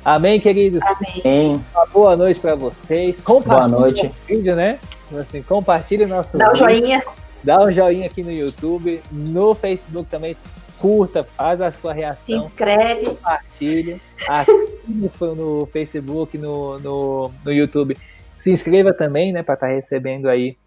Amém, 0.04 0.40
queridos? 0.40 0.82
Amém. 0.82 1.62
Uma 1.74 1.86
boa 1.88 2.16
noite 2.16 2.40
para 2.40 2.56
vocês. 2.56 3.20
Compartilhe 3.20 3.70
boa 3.70 3.82
noite. 3.82 4.08
o 4.08 4.12
vídeo, 4.26 4.56
né? 4.56 4.80
Assim, 5.20 5.44
compartilhe 5.44 6.06
o 6.06 6.08
nosso 6.08 6.38
Dá 6.38 6.52
um 6.52 6.56
joinha. 6.56 7.04
Dá 7.44 7.62
um 7.62 7.72
joinha 7.72 8.06
aqui 8.06 8.24
no 8.24 8.32
YouTube, 8.32 9.02
no 9.12 9.54
Facebook 9.54 10.10
também. 10.10 10.38
Curta, 10.78 11.24
faz 11.24 11.60
a 11.60 11.72
sua 11.74 11.92
reação. 11.94 12.24
Se 12.24 12.34
inscreve. 12.34 13.08
Compartilhe. 13.08 14.02
Aqui 14.28 14.80
no, 14.88 15.36
no 15.36 15.66
Facebook, 15.66 16.38
no, 16.38 16.80
no, 16.80 17.32
no 17.44 17.52
YouTube. 17.52 17.98
Se 18.38 18.52
inscreva 18.52 18.94
também, 18.94 19.34
né? 19.34 19.44
Para 19.44 19.56
estar 19.56 19.68
tá 19.68 19.74
recebendo 19.74 20.30
aí 20.30 20.58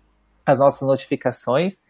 as 0.44 0.58
nossas 0.58 0.86
notificações. 0.86 1.82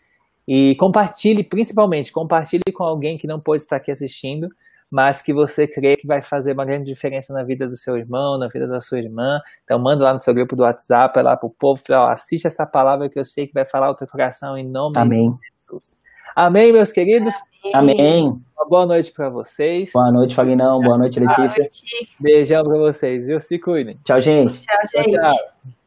E 0.46 0.76
compartilhe, 0.76 1.42
principalmente, 1.42 2.12
compartilhe 2.12 2.72
com 2.72 2.84
alguém 2.84 3.18
que 3.18 3.26
não 3.26 3.40
pôde 3.40 3.62
estar 3.62 3.76
aqui 3.76 3.90
assistindo 3.90 4.48
mas 4.92 5.22
que 5.22 5.32
você 5.32 5.66
crê 5.66 5.96
que 5.96 6.06
vai 6.06 6.20
fazer 6.20 6.52
uma 6.52 6.66
grande 6.66 6.84
diferença 6.84 7.32
na 7.32 7.42
vida 7.42 7.66
do 7.66 7.74
seu 7.74 7.96
irmão, 7.96 8.38
na 8.38 8.46
vida 8.48 8.68
da 8.68 8.78
sua 8.78 8.98
irmã. 8.98 9.40
Então 9.64 9.78
manda 9.78 10.04
lá 10.04 10.12
no 10.12 10.20
seu 10.20 10.34
grupo 10.34 10.54
do 10.54 10.64
WhatsApp, 10.64 11.18
lá 11.22 11.34
para 11.34 11.46
o 11.46 11.50
povo, 11.50 11.80
fala, 11.84 12.08
ó, 12.08 12.12
assiste 12.12 12.46
essa 12.46 12.66
palavra 12.66 13.08
que 13.08 13.18
eu 13.18 13.24
sei 13.24 13.46
que 13.46 13.54
vai 13.54 13.64
falar 13.64 13.90
o 13.90 13.94
teu 13.94 14.06
coração 14.06 14.58
em 14.58 14.68
nome 14.68 14.92
Amém. 14.98 15.30
de 15.30 15.38
Jesus. 15.56 15.98
Amém, 16.36 16.74
meus 16.74 16.92
queridos? 16.92 17.34
Amém. 17.72 18.24
Uma 18.54 18.68
boa 18.68 18.86
noite 18.86 19.10
para 19.12 19.30
vocês. 19.30 19.90
Boa 19.94 20.12
noite, 20.12 20.34
Fagnão. 20.34 20.78
Boa 20.80 20.98
noite, 20.98 21.18
Letícia. 21.18 21.46
Boa 21.46 21.58
noite. 21.58 22.16
Beijão 22.20 22.62
para 22.62 22.78
vocês, 22.78 23.26
viu? 23.26 23.40
Se 23.40 23.58
cuidem. 23.58 23.98
Tchau, 24.04 24.20
gente. 24.20 24.60
Tchau, 24.60 24.76
gente. 24.94 25.10
Tchau, 25.10 25.24
tchau. 25.24 25.81